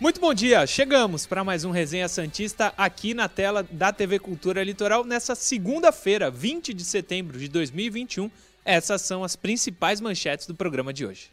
Muito 0.00 0.18
bom 0.18 0.32
dia, 0.32 0.66
chegamos 0.66 1.26
para 1.26 1.44
mais 1.44 1.62
um 1.62 1.70
Resenha 1.70 2.08
Santista 2.08 2.72
aqui 2.74 3.12
na 3.12 3.28
tela 3.28 3.62
da 3.62 3.92
TV 3.92 4.18
Cultura 4.18 4.64
Litoral 4.64 5.04
nessa 5.04 5.34
segunda-feira, 5.34 6.30
20 6.30 6.72
de 6.72 6.84
setembro 6.84 7.38
de 7.38 7.48
2021. 7.48 8.30
Essas 8.64 9.02
são 9.02 9.22
as 9.22 9.36
principais 9.36 10.00
manchetes 10.00 10.46
do 10.46 10.54
programa 10.54 10.90
de 10.90 11.04
hoje. 11.04 11.30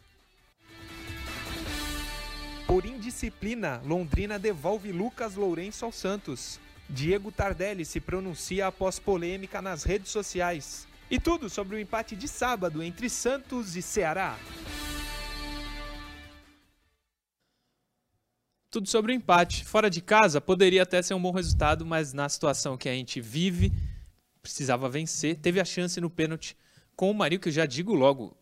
Por 2.68 2.86
indisciplina, 2.86 3.82
Londrina 3.86 4.38
devolve 4.38 4.92
Lucas 4.92 5.36
Lourenço 5.36 5.86
ao 5.86 5.92
Santos. 5.94 6.60
Diego 6.90 7.32
Tardelli 7.32 7.86
se 7.86 8.02
pronuncia 8.02 8.68
após 8.68 9.00
polêmica 9.00 9.62
nas 9.62 9.86
redes 9.86 10.12
sociais. 10.12 10.86
E 11.10 11.18
tudo 11.18 11.50
sobre 11.50 11.78
o 11.78 11.80
empate 11.80 12.18
de 12.18 12.28
sábado 12.28 12.84
entre 12.84 13.10
Santos 13.10 13.78
e 13.78 13.82
Ceará. 13.82 14.38
Tudo 18.70 18.88
sobre 18.88 19.12
o 19.12 19.16
empate. 19.16 19.64
Fora 19.64 19.90
de 19.90 20.02
casa, 20.02 20.42
poderia 20.42 20.84
até 20.84 21.02
ser 21.02 21.14
um 21.14 21.22
bom 21.22 21.32
resultado, 21.32 21.86
mas 21.86 22.14
na 22.14 22.28
situação 22.28 22.78
que 22.78 22.90
a 22.90 22.94
gente 22.94 23.22
vive, 23.22 23.72
precisava 24.42 24.90
vencer. 24.90 25.38
Teve 25.38 25.60
a 25.60 25.66
chance 25.66 26.00
no 26.00 26.10
pênalti 26.10 26.56
com 26.96 27.10
o 27.10 27.14
Marinho, 27.14 27.40
que 27.40 27.50
eu 27.50 27.54
já 27.54 27.66
digo 27.66 27.94
logo. 27.94 28.36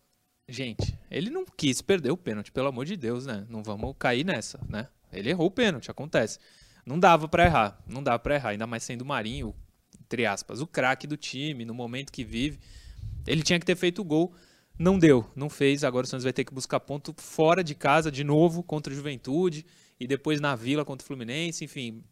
Gente, 0.48 0.98
ele 1.10 1.30
não 1.30 1.46
quis 1.46 1.82
perder 1.82 2.12
o 2.12 2.18
pênalti, 2.18 2.52
pelo 2.52 2.68
amor 2.68 2.86
de 2.86 2.96
Deus, 2.96 3.26
né? 3.26 3.46
Não 3.50 3.64
vamos 3.64 3.96
cair 3.98 4.24
nessa, 4.24 4.60
né? 4.70 4.88
Ele 5.12 5.30
errou 5.30 5.48
o 5.48 5.52
pênalti, 5.52 5.90
acontece. 5.90 6.40
Não 6.86 7.00
dava 7.00 7.28
para 7.28 7.46
errar, 7.46 7.80
não 7.88 8.04
dava 8.04 8.20
para 8.20 8.36
errar, 8.36 8.50
ainda 8.50 8.68
mais 8.68 8.84
sendo 8.84 9.02
o 9.02 9.06
Marinho, 9.06 9.56
entre 10.00 10.26
aspas, 10.26 10.62
o 10.62 10.68
craque 10.68 11.08
do 11.08 11.18
time, 11.18 11.66
no 11.66 11.74
momento 11.74 12.12
que 12.12 12.24
vive. 12.24 12.60
Ele 13.26 13.42
tinha 13.42 13.60
que 13.60 13.66
ter 13.66 13.76
feito 13.76 14.02
o 14.02 14.06
gol, 14.06 14.36
não 14.78 15.00
deu, 15.00 15.28
não 15.36 15.50
fez. 15.50 15.84
Agora 15.84 16.06
o 16.06 16.08
Santos 16.08 16.24
vai 16.24 16.34
ter 16.34 16.44
que 16.44 16.54
buscar 16.54 16.80
ponto 16.80 17.16
fora 17.18 17.64
de 17.64 17.74
casa 17.74 18.12
de 18.12 18.24
novo 18.24 18.62
contra 18.62 18.94
o 18.94 18.96
Juventude 18.96 19.66
e 20.00 20.08
depois 20.08 20.40
na 20.40 20.56
Vila 20.56 20.84
contra 20.84 21.04
o 21.04 21.08
Fluminense, 21.08 21.64
enfim, 21.64 22.04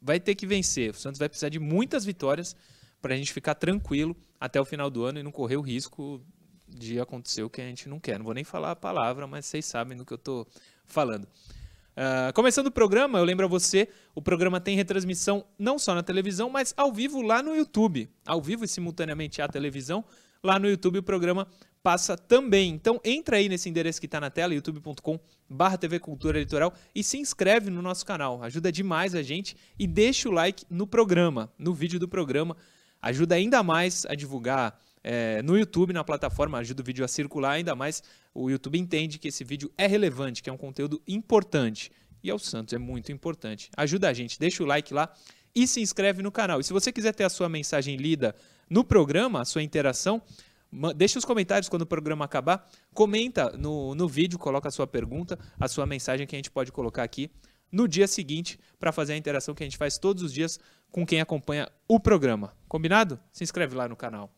vai 0.00 0.18
ter 0.18 0.34
que 0.34 0.46
vencer. 0.46 0.90
O 0.90 0.94
Santos 0.94 1.18
vai 1.18 1.28
precisar 1.28 1.48
de 1.48 1.58
muitas 1.58 2.04
vitórias 2.04 2.56
para 3.00 3.14
a 3.14 3.16
gente 3.16 3.32
ficar 3.32 3.54
tranquilo 3.54 4.16
até 4.40 4.60
o 4.60 4.64
final 4.64 4.90
do 4.90 5.04
ano 5.04 5.18
e 5.18 5.22
não 5.22 5.30
correr 5.30 5.56
o 5.56 5.60
risco 5.60 6.20
de 6.68 7.00
acontecer 7.00 7.42
o 7.42 7.50
que 7.50 7.60
a 7.60 7.64
gente 7.64 7.88
não 7.88 7.98
quer. 7.98 8.18
Não 8.18 8.24
vou 8.24 8.34
nem 8.34 8.44
falar 8.44 8.72
a 8.72 8.76
palavra, 8.76 9.26
mas 9.26 9.46
vocês 9.46 9.64
sabem 9.64 9.96
do 9.96 10.04
que 10.04 10.12
eu 10.12 10.16
estou 10.16 10.46
falando. 10.84 11.24
Uh, 11.24 12.32
começando 12.32 12.68
o 12.68 12.70
programa, 12.70 13.18
eu 13.18 13.24
lembro 13.24 13.46
a 13.46 13.48
você, 13.48 13.88
o 14.14 14.22
programa 14.22 14.60
tem 14.60 14.76
retransmissão 14.76 15.44
não 15.58 15.78
só 15.78 15.94
na 15.94 16.02
televisão, 16.02 16.48
mas 16.48 16.72
ao 16.76 16.92
vivo 16.92 17.20
lá 17.22 17.42
no 17.42 17.56
YouTube. 17.56 18.08
Ao 18.24 18.40
vivo 18.40 18.64
e 18.64 18.68
simultaneamente 18.68 19.42
à 19.42 19.48
televisão. 19.48 20.04
Lá 20.42 20.58
no 20.58 20.68
YouTube 20.68 20.98
o 20.98 21.02
programa 21.02 21.48
passa 21.88 22.18
também. 22.18 22.68
Então 22.74 23.00
entra 23.02 23.38
aí 23.38 23.48
nesse 23.48 23.66
endereço 23.66 23.98
que 23.98 24.04
está 24.04 24.20
na 24.20 24.28
tela, 24.28 24.52
youtube.com 24.52 25.18
barra 25.48 25.78
TV 25.78 25.98
Cultura 25.98 26.38
Litoral 26.38 26.74
e 26.94 27.02
se 27.02 27.16
inscreve 27.16 27.70
no 27.70 27.80
nosso 27.80 28.04
canal. 28.04 28.42
Ajuda 28.42 28.70
demais 28.70 29.14
a 29.14 29.22
gente 29.22 29.56
e 29.78 29.86
deixa 29.86 30.28
o 30.28 30.32
like 30.32 30.66
no 30.68 30.86
programa, 30.86 31.50
no 31.58 31.72
vídeo 31.72 31.98
do 31.98 32.06
programa. 32.06 32.54
Ajuda 33.00 33.36
ainda 33.36 33.62
mais 33.62 34.04
a 34.04 34.14
divulgar 34.14 34.78
é, 35.02 35.40
no 35.40 35.56
YouTube, 35.56 35.94
na 35.94 36.04
plataforma, 36.04 36.58
ajuda 36.58 36.82
o 36.82 36.84
vídeo 36.84 37.02
a 37.02 37.08
circular 37.08 37.52
ainda 37.52 37.74
mais. 37.74 38.02
O 38.34 38.50
YouTube 38.50 38.78
entende 38.78 39.18
que 39.18 39.28
esse 39.28 39.42
vídeo 39.42 39.72
é 39.78 39.86
relevante, 39.86 40.42
que 40.42 40.50
é 40.50 40.52
um 40.52 40.58
conteúdo 40.58 41.00
importante. 41.08 41.90
E 42.22 42.30
ao 42.30 42.38
Santos 42.38 42.74
é 42.74 42.78
muito 42.78 43.10
importante. 43.10 43.70
Ajuda 43.74 44.10
a 44.10 44.12
gente, 44.12 44.38
deixa 44.38 44.62
o 44.62 44.66
like 44.66 44.92
lá 44.92 45.10
e 45.54 45.66
se 45.66 45.80
inscreve 45.80 46.22
no 46.22 46.30
canal. 46.30 46.60
E 46.60 46.64
se 46.64 46.72
você 46.72 46.92
quiser 46.92 47.14
ter 47.14 47.24
a 47.24 47.30
sua 47.30 47.48
mensagem 47.48 47.96
lida 47.96 48.34
no 48.68 48.84
programa, 48.84 49.40
a 49.40 49.44
sua 49.46 49.62
interação, 49.62 50.22
Deixa 50.96 51.18
os 51.18 51.24
comentários 51.24 51.68
quando 51.68 51.82
o 51.82 51.86
programa 51.86 52.24
acabar. 52.24 52.68
Comenta 52.92 53.50
no, 53.56 53.94
no 53.94 54.06
vídeo, 54.06 54.38
coloca 54.38 54.68
a 54.68 54.70
sua 54.70 54.86
pergunta, 54.86 55.38
a 55.58 55.66
sua 55.66 55.86
mensagem 55.86 56.26
que 56.26 56.36
a 56.36 56.38
gente 56.38 56.50
pode 56.50 56.70
colocar 56.70 57.02
aqui 57.02 57.30
no 57.70 57.86
dia 57.86 58.06
seguinte 58.06 58.58
para 58.78 58.92
fazer 58.92 59.14
a 59.14 59.16
interação 59.16 59.54
que 59.54 59.62
a 59.62 59.66
gente 59.66 59.76
faz 59.76 59.98
todos 59.98 60.22
os 60.22 60.32
dias 60.32 60.58
com 60.90 61.06
quem 61.06 61.20
acompanha 61.20 61.68
o 61.86 62.00
programa. 62.00 62.54
Combinado? 62.66 63.18
Se 63.32 63.44
inscreve 63.44 63.74
lá 63.74 63.88
no 63.88 63.96
canal. 63.96 64.30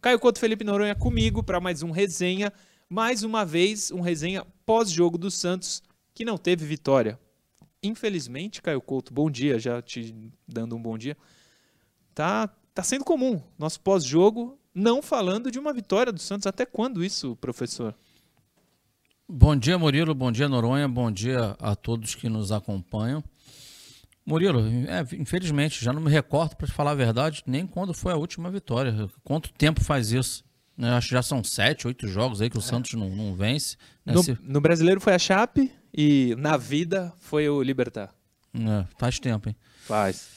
Caio 0.00 0.18
Couto 0.18 0.38
Felipe 0.38 0.64
Noronha 0.64 0.94
comigo 0.94 1.42
para 1.42 1.60
mais 1.60 1.82
um 1.82 1.90
resenha. 1.90 2.52
Mais 2.88 3.22
uma 3.22 3.44
vez, 3.44 3.90
um 3.90 4.00
resenha 4.00 4.46
pós-jogo 4.66 5.16
do 5.16 5.30
Santos 5.30 5.82
que 6.12 6.24
não 6.24 6.36
teve 6.36 6.66
vitória. 6.66 7.18
Infelizmente, 7.82 8.62
Caio 8.62 8.80
Couto, 8.80 9.12
bom 9.12 9.30
dia, 9.30 9.58
já 9.58 9.82
te 9.82 10.32
dando 10.46 10.76
um 10.76 10.82
bom 10.82 10.96
dia. 10.96 11.16
Tá, 12.14 12.48
tá 12.72 12.82
sendo 12.82 13.04
comum. 13.04 13.42
Nosso 13.58 13.80
pós-jogo 13.80 14.58
não 14.74 15.00
falando 15.00 15.50
de 15.50 15.58
uma 15.58 15.72
vitória 15.72 16.12
do 16.12 16.20
Santos. 16.20 16.46
Até 16.46 16.66
quando 16.66 17.04
isso, 17.04 17.36
professor? 17.36 17.94
Bom 19.28 19.56
dia, 19.56 19.78
Murilo. 19.78 20.14
Bom 20.14 20.32
dia, 20.32 20.48
Noronha. 20.48 20.88
Bom 20.88 21.10
dia 21.10 21.56
a 21.60 21.74
todos 21.74 22.14
que 22.14 22.28
nos 22.28 22.50
acompanham. 22.52 23.22
Murilo, 24.26 24.60
é, 24.88 25.06
infelizmente, 25.16 25.84
já 25.84 25.92
não 25.92 26.00
me 26.00 26.10
recordo, 26.10 26.56
para 26.56 26.66
falar 26.66 26.92
a 26.92 26.94
verdade, 26.94 27.42
nem 27.46 27.66
quando 27.66 27.92
foi 27.92 28.12
a 28.12 28.16
última 28.16 28.50
vitória. 28.50 29.08
Quanto 29.22 29.52
tempo 29.52 29.84
faz 29.84 30.12
isso? 30.12 30.42
Eu 30.76 30.88
acho 30.88 31.08
que 31.08 31.14
já 31.14 31.22
são 31.22 31.44
sete, 31.44 31.86
oito 31.86 32.08
jogos 32.08 32.40
aí 32.40 32.50
que 32.50 32.56
o 32.56 32.60
é. 32.60 32.62
Santos 32.62 32.94
não, 32.94 33.08
não 33.10 33.34
vence. 33.34 33.76
Né? 34.04 34.14
No, 34.14 34.22
no, 34.40 34.60
brasileiro 34.60 35.00
foi 35.00 35.14
a 35.14 35.18
Chape 35.18 35.70
e 35.92 36.34
na 36.38 36.56
vida 36.56 37.12
foi 37.20 37.48
o 37.48 37.62
Libertar. 37.62 38.14
É, 38.54 38.86
faz 38.98 39.20
tempo, 39.20 39.48
hein? 39.48 39.56
Faz. 39.84 40.28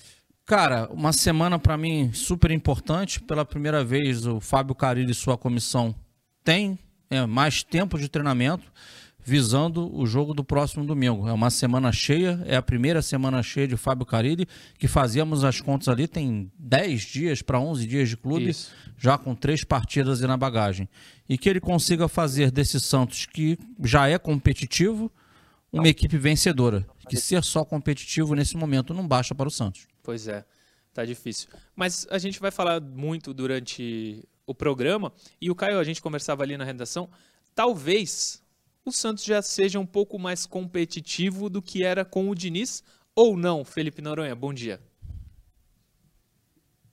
Cara, 0.48 0.88
uma 0.94 1.12
semana 1.12 1.60
para 1.60 1.78
mim 1.78 2.14
super 2.14 2.52
importante. 2.52 3.20
Pela 3.20 3.44
primeira 3.44 3.84
vez, 3.84 4.26
o 4.26 4.40
Fábio 4.40 4.74
Carilli 4.74 5.12
e 5.12 5.14
sua 5.14 5.38
comissão 5.38 5.94
têm 6.42 6.80
é, 7.10 7.26
mais 7.26 7.64
tempo 7.64 8.00
de 8.00 8.08
treinamento 8.08 8.72
visando 9.22 9.94
o 9.94 10.08
jogo 10.08 10.34
do 10.34 10.46
próximo 10.46 10.86
domingo. 10.86 11.28
É 11.28 11.34
uma 11.34 11.50
semana 11.50 11.92
cheia, 11.92 12.42
é 12.46 12.56
a 12.56 12.62
primeira 12.62 13.02
semana 13.02 13.44
cheia 13.44 13.68
de 13.68 13.76
Fábio 13.76 14.06
Carilli, 14.06 14.48
que 14.80 14.88
fazíamos 14.88 15.44
as 15.44 15.60
contas 15.60 15.90
ali, 15.90 16.08
tem 16.08 16.50
10 16.58 17.02
dias 17.02 17.42
para 17.42 17.60
11 17.60 17.86
dias 17.86 18.08
de 18.08 18.16
clube, 18.16 18.48
Isso. 18.48 18.72
já 18.98 19.18
com 19.18 19.36
três 19.36 19.66
partidas 19.66 20.22
na 20.22 20.38
bagagem. 20.38 20.88
E 21.28 21.38
que 21.38 21.50
ele 21.50 21.60
consiga 21.60 22.08
fazer 22.08 22.52
desse 22.52 22.80
Santos, 22.80 23.26
que 23.26 23.60
já 23.84 24.08
é 24.08 24.18
competitivo, 24.18 25.12
uma 25.74 25.90
equipe 25.90 26.18
vencedora. 26.18 26.88
Que 27.10 27.18
ser 27.18 27.44
só 27.44 27.66
competitivo 27.66 28.34
nesse 28.34 28.56
momento 28.56 28.94
não 28.94 29.06
basta 29.06 29.36
para 29.36 29.50
o 29.50 29.52
Santos. 29.52 29.88
Pois 30.08 30.26
é, 30.26 30.46
tá 30.94 31.04
difícil. 31.04 31.50
Mas 31.76 32.08
a 32.10 32.18
gente 32.18 32.40
vai 32.40 32.50
falar 32.50 32.80
muito 32.80 33.34
durante 33.34 34.24
o 34.46 34.56
programa, 34.56 35.12
e 35.42 35.52
o 35.52 35.56
Caio, 35.56 35.80
a 35.80 35.84
gente 35.84 36.02
conversava 36.02 36.44
ali 36.44 36.56
na 36.56 36.64
redação, 36.64 37.10
talvez 37.54 38.42
o 38.86 38.92
Santos 38.94 39.26
já 39.26 39.42
seja 39.42 39.78
um 39.82 39.86
pouco 39.86 40.18
mais 40.18 40.46
competitivo 40.46 41.50
do 41.50 41.62
que 41.62 41.84
era 41.84 42.06
com 42.06 42.30
o 42.30 42.34
Diniz, 42.34 42.86
ou 43.14 43.36
não, 43.36 43.66
Felipe 43.66 44.02
Noronha? 44.02 44.34
Bom 44.34 44.54
dia. 44.54 44.80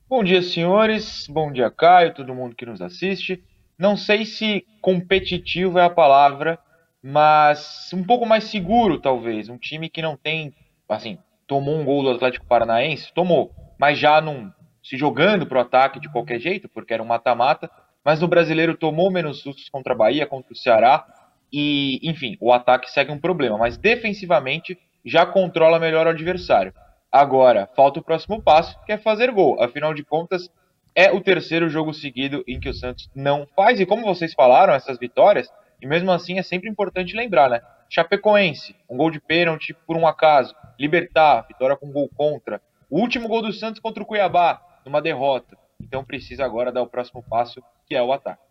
Bom 0.09 0.25
dia, 0.25 0.43
senhores. 0.43 1.29
Bom 1.29 1.53
dia, 1.53 1.71
Caio, 1.71 2.15
todo 2.15 2.35
mundo 2.35 2.57
que 2.57 2.67
nos 2.67 2.83
assiste. 2.83 3.45
Não 3.79 3.97
sei 3.97 4.27
se 4.27 4.67
competitivo 4.81 5.79
é 5.79 5.85
a 5.85 5.89
palavra, 5.89 6.59
mas 7.01 7.91
um 7.95 8.03
pouco 8.03 8.27
mais 8.27 8.43
seguro, 8.43 9.01
talvez. 9.01 9.49
Um 9.49 9.57
time 9.57 9.89
que 9.89 10.03
não 10.03 10.17
tem, 10.17 10.53
assim, 10.89 11.17
tomou 11.47 11.77
um 11.77 11.85
gol 11.85 12.03
do 12.03 12.11
Atlético 12.11 12.47
Paranaense, 12.47 13.13
tomou, 13.13 13.53
mas 13.79 13.99
já 13.99 14.21
não 14.21 14.53
se 14.83 14.97
jogando 14.97 15.47
para 15.47 15.59
o 15.59 15.61
ataque 15.63 15.99
de 15.99 16.11
qualquer 16.11 16.39
jeito, 16.39 16.69
porque 16.69 16.93
era 16.93 17.03
um 17.03 17.07
mata-mata. 17.07 17.71
Mas 18.05 18.21
no 18.21 18.29
brasileiro 18.29 18.77
tomou 18.77 19.11
menos 19.11 19.41
sustos 19.41 19.71
contra 19.71 19.95
a 19.95 19.97
Bahia, 19.97 20.27
contra 20.27 20.53
o 20.53 20.57
Ceará. 20.57 21.07
E, 21.51 21.99
enfim, 22.03 22.37
o 22.39 22.53
ataque 22.53 22.91
segue 22.91 23.11
um 23.11 23.19
problema, 23.19 23.57
mas 23.57 23.79
defensivamente 23.79 24.79
já 25.05 25.25
controla 25.25 25.79
melhor 25.79 26.07
o 26.07 26.11
adversário. 26.11 26.75
Agora, 27.11 27.69
falta 27.75 28.01
o 28.01 28.03
próximo 28.03 28.43
passo, 28.43 28.79
que 28.85 28.93
é 28.93 28.99
fazer 28.99 29.31
gol. 29.31 29.63
Afinal 29.63 29.95
de 29.95 30.05
contas, 30.05 30.51
é 30.95 31.13
o 31.13 31.21
terceiro 31.21 31.69
jogo 31.69 31.95
seguido 31.95 32.45
em 32.47 32.61
que 32.61 32.69
o 32.69 32.75
Santos 32.75 33.09
não 33.15 33.47
faz. 33.57 33.81
E 33.81 33.87
como 33.87 34.05
vocês 34.05 34.35
falaram, 34.35 34.75
essas 34.75 34.99
vitórias, 34.99 35.49
e 35.81 35.87
mesmo 35.87 36.11
assim 36.11 36.39
é 36.39 36.43
sempre 36.43 36.69
importante 36.69 37.17
lembrar, 37.17 37.49
né? 37.49 37.61
Chapecoense, 37.89 38.75
um 38.89 38.97
gol 38.97 39.11
de 39.11 39.21
pênalti 39.21 39.75
por 39.87 39.97
um 39.97 40.07
acaso. 40.07 40.55
Libertar, 40.79 41.47
vitória 41.47 41.77
com 41.77 41.93
gol 41.93 42.09
contra. 42.09 42.61
O 42.91 43.01
último 43.01 43.29
gol 43.29 43.43
do 43.43 43.53
Santos 43.53 43.81
contra 43.81 44.03
o 44.03 44.07
Cuiabá, 44.07 44.61
numa 44.85 45.01
derrota. 45.01 45.57
Então 45.81 46.05
precisa 46.05 46.45
agora 46.45 46.73
dar 46.73 46.83
o 46.83 46.87
próximo 46.87 47.23
passo, 47.23 47.63
que 47.87 47.95
é 47.95 48.03
o 48.03 48.13
ataque. 48.13 48.43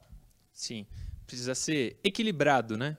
Sim, 0.52 0.86
precisa 1.26 1.56
ser 1.56 1.98
equilibrado, 2.04 2.78
né? 2.78 2.98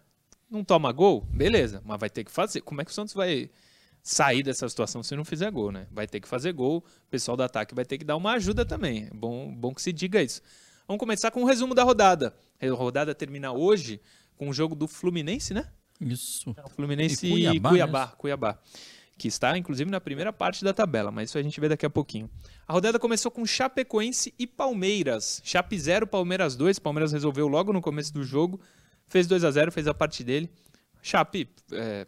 Não 0.50 0.64
toma 0.64 0.92
gol, 0.92 1.22
beleza, 1.22 1.82
mas 1.84 1.98
vai 1.98 2.10
ter 2.10 2.24
que 2.24 2.30
fazer. 2.30 2.60
Como 2.60 2.80
é 2.80 2.84
que 2.84 2.90
o 2.90 2.94
Santos 2.94 3.14
vai 3.14 3.50
sair 4.02 4.42
dessa 4.42 4.68
situação 4.68 5.02
se 5.02 5.16
não 5.16 5.24
fizer 5.24 5.50
gol, 5.50 5.72
né? 5.72 5.86
Vai 5.90 6.06
ter 6.06 6.20
que 6.20 6.28
fazer 6.28 6.52
gol, 6.52 6.78
o 6.78 7.10
pessoal 7.10 7.36
do 7.36 7.42
ataque 7.42 7.74
vai 7.74 7.84
ter 7.84 7.96
que 7.96 8.04
dar 8.04 8.16
uma 8.16 8.32
ajuda 8.34 8.64
também. 8.64 9.04
É 9.04 9.14
bom, 9.14 9.52
bom 9.54 9.74
que 9.74 9.80
se 9.80 9.92
diga 9.92 10.22
isso. 10.22 10.42
Vamos 10.86 11.00
começar 11.00 11.30
com 11.30 11.40
um 11.40 11.46
resumo 11.46 11.74
da 11.74 11.82
rodada. 11.82 12.34
A 12.60 12.66
rodada 12.74 13.14
termina 13.14 13.52
hoje 13.52 14.00
com 14.36 14.48
o 14.48 14.52
jogo 14.52 14.74
do 14.74 14.86
Fluminense, 14.86 15.54
né? 15.54 15.70
Isso. 16.00 16.54
Fluminense 16.74 17.26
e 17.26 17.30
Cuiabá, 17.30 17.70
Cuiabá, 17.70 18.06
né? 18.06 18.12
Cuiabá, 18.18 18.58
que 19.16 19.28
está 19.28 19.56
inclusive 19.56 19.90
na 19.90 20.00
primeira 20.00 20.32
parte 20.32 20.64
da 20.64 20.72
tabela, 20.72 21.10
mas 21.10 21.30
isso 21.30 21.38
a 21.38 21.42
gente 21.42 21.60
vê 21.60 21.68
daqui 21.68 21.86
a 21.86 21.90
pouquinho. 21.90 22.28
A 22.66 22.72
rodada 22.72 22.98
começou 22.98 23.30
com 23.30 23.46
Chapecoense 23.46 24.34
e 24.38 24.46
Palmeiras. 24.46 25.40
Chape 25.44 25.78
0, 25.78 26.06
Palmeiras 26.06 26.56
2. 26.56 26.78
Palmeiras 26.78 27.12
resolveu 27.12 27.46
logo 27.46 27.72
no 27.72 27.80
começo 27.80 28.12
do 28.12 28.24
jogo, 28.24 28.60
fez 29.06 29.26
2 29.26 29.44
a 29.44 29.50
0 29.50 29.70
fez 29.70 29.86
a 29.86 29.94
parte 29.94 30.24
dele. 30.24 30.50
Chape, 31.02 31.48
é, 31.72 32.06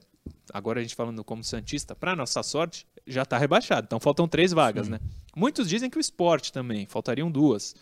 agora 0.52 0.80
a 0.80 0.82
gente 0.82 0.94
falando 0.94 1.22
como 1.22 1.44
Santista, 1.44 1.94
para 1.94 2.16
nossa 2.16 2.42
sorte, 2.42 2.86
já 3.06 3.22
está 3.22 3.38
rebaixado. 3.38 3.84
Então 3.84 4.00
faltam 4.00 4.26
três 4.26 4.52
vagas, 4.52 4.86
Sim. 4.86 4.92
né? 4.92 5.00
Muitos 5.34 5.68
dizem 5.68 5.90
que 5.90 5.98
o 5.98 6.00
esporte 6.00 6.52
também, 6.52 6.86
faltariam 6.86 7.30
duas. 7.30 7.74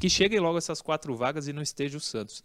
Que 0.00 0.10
cheguem 0.10 0.40
logo 0.40 0.58
essas 0.58 0.82
quatro 0.82 1.14
vagas 1.14 1.46
e 1.46 1.52
não 1.52 1.62
esteja 1.62 1.96
o 1.96 2.00
Santos. 2.00 2.42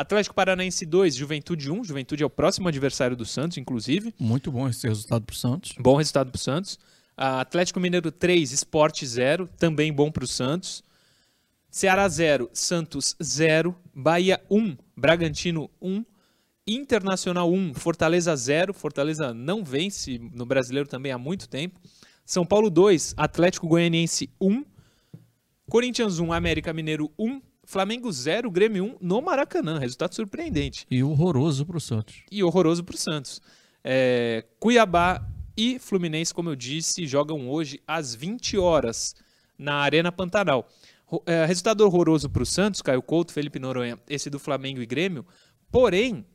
Atlético 0.00 0.34
Paranaense 0.34 0.86
2, 0.86 1.14
Juventude 1.14 1.70
1. 1.70 1.84
Juventude 1.84 2.22
é 2.22 2.26
o 2.26 2.30
próximo 2.30 2.66
adversário 2.68 3.14
do 3.14 3.26
Santos, 3.26 3.58
inclusive. 3.58 4.14
Muito 4.18 4.50
bom 4.50 4.66
esse 4.66 4.88
resultado 4.88 5.26
para 5.26 5.34
o 5.34 5.36
Santos. 5.36 5.74
Bom 5.78 5.96
resultado 5.96 6.30
para 6.30 6.38
o 6.38 6.40
Santos. 6.40 6.78
Atlético 7.14 7.78
Mineiro 7.78 8.10
3, 8.10 8.50
Esporte 8.50 9.06
0. 9.06 9.46
Também 9.58 9.92
bom 9.92 10.10
para 10.10 10.24
o 10.24 10.26
Santos. 10.26 10.82
Ceará 11.68 12.08
0, 12.08 12.48
Santos 12.54 13.14
0. 13.22 13.76
Bahia 13.94 14.42
1, 14.50 14.74
Bragantino 14.96 15.70
1. 15.82 16.02
Internacional 16.66 17.52
1, 17.52 17.74
Fortaleza 17.74 18.34
0. 18.34 18.72
Fortaleza 18.72 19.34
não 19.34 19.62
vence 19.62 20.18
no 20.32 20.46
brasileiro 20.46 20.88
também 20.88 21.12
há 21.12 21.18
muito 21.18 21.46
tempo. 21.46 21.78
São 22.24 22.46
Paulo 22.46 22.70
2, 22.70 23.12
Atlético 23.18 23.68
Goianiense 23.68 24.30
1. 24.40 24.64
Corinthians 25.68 26.18
1, 26.18 26.32
América 26.32 26.72
Mineiro 26.72 27.12
1. 27.18 27.42
Flamengo 27.70 28.10
0, 28.10 28.50
Grêmio 28.50 28.84
1 28.84 28.96
no 29.00 29.22
Maracanã. 29.22 29.78
Resultado 29.78 30.12
surpreendente. 30.12 30.84
E 30.90 31.04
horroroso 31.04 31.64
para 31.64 31.76
o 31.76 31.80
Santos. 31.80 32.24
E 32.28 32.42
horroroso 32.42 32.82
para 32.82 32.96
o 32.96 32.98
Santos. 32.98 33.40
É, 33.84 34.44
Cuiabá 34.58 35.24
e 35.56 35.78
Fluminense, 35.78 36.34
como 36.34 36.50
eu 36.50 36.56
disse, 36.56 37.06
jogam 37.06 37.48
hoje 37.48 37.80
às 37.86 38.12
20 38.12 38.58
horas 38.58 39.14
na 39.56 39.76
Arena 39.76 40.10
Pantanal. 40.10 40.68
É, 41.24 41.44
resultado 41.44 41.82
horroroso 41.82 42.28
para 42.28 42.42
o 42.42 42.46
Santos, 42.46 42.82
Caio 42.82 43.00
Couto, 43.00 43.32
Felipe 43.32 43.60
Noronha, 43.60 43.96
esse 44.08 44.28
do 44.28 44.40
Flamengo 44.40 44.82
e 44.82 44.86
Grêmio. 44.86 45.24
Porém, 45.70 46.26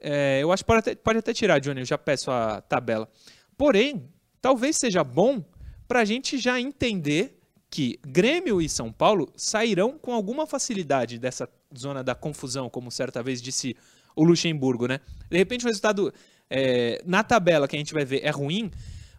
é, 0.00 0.40
eu 0.42 0.50
acho 0.50 0.64
que 0.64 0.66
pode 0.66 0.80
até, 0.80 0.94
pode 0.96 1.18
até 1.20 1.32
tirar, 1.32 1.60
Johnny, 1.60 1.82
eu 1.82 1.86
já 1.86 1.96
peço 1.96 2.28
a 2.28 2.60
tabela. 2.60 3.08
Porém, 3.56 4.08
talvez 4.40 4.78
seja 4.78 5.04
bom 5.04 5.44
para 5.86 6.00
a 6.00 6.04
gente 6.04 6.38
já 6.38 6.60
entender 6.60 7.38
que 7.72 7.98
Grêmio 8.06 8.60
e 8.60 8.68
São 8.68 8.92
Paulo 8.92 9.32
sairão 9.34 9.98
com 9.98 10.12
alguma 10.12 10.46
facilidade 10.46 11.18
dessa 11.18 11.48
zona 11.76 12.04
da 12.04 12.14
confusão, 12.14 12.68
como 12.68 12.90
certa 12.90 13.22
vez 13.22 13.40
disse 13.40 13.74
o 14.14 14.22
Luxemburgo, 14.22 14.86
né? 14.86 15.00
De 15.30 15.38
repente 15.38 15.64
o 15.64 15.68
resultado 15.68 16.12
é, 16.50 17.02
na 17.06 17.24
tabela 17.24 17.66
que 17.66 17.74
a 17.74 17.78
gente 17.78 17.94
vai 17.94 18.04
ver 18.04 18.20
é 18.22 18.28
ruim, 18.28 18.70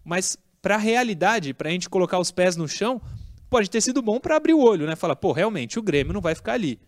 mas 0.05 0.37
para 0.61 0.75
a 0.75 0.77
realidade, 0.77 1.51
para 1.51 1.67
a 1.67 1.71
gente 1.71 1.89
colocar 1.89 2.19
os 2.19 2.29
pés 2.29 2.55
no 2.55 2.67
chão, 2.67 3.01
pode 3.49 3.71
ter 3.71 3.81
sido 3.81 4.03
bom 4.03 4.19
para 4.19 4.35
abrir 4.35 4.53
o 4.53 4.61
olho, 4.61 4.85
né? 4.85 4.95
Falar, 4.95 5.15
pô, 5.15 5.31
realmente 5.31 5.79
o 5.79 5.81
Grêmio 5.81 6.13
não 6.13 6.21
vai 6.21 6.35
ficar 6.35 6.53
ali. 6.53 6.79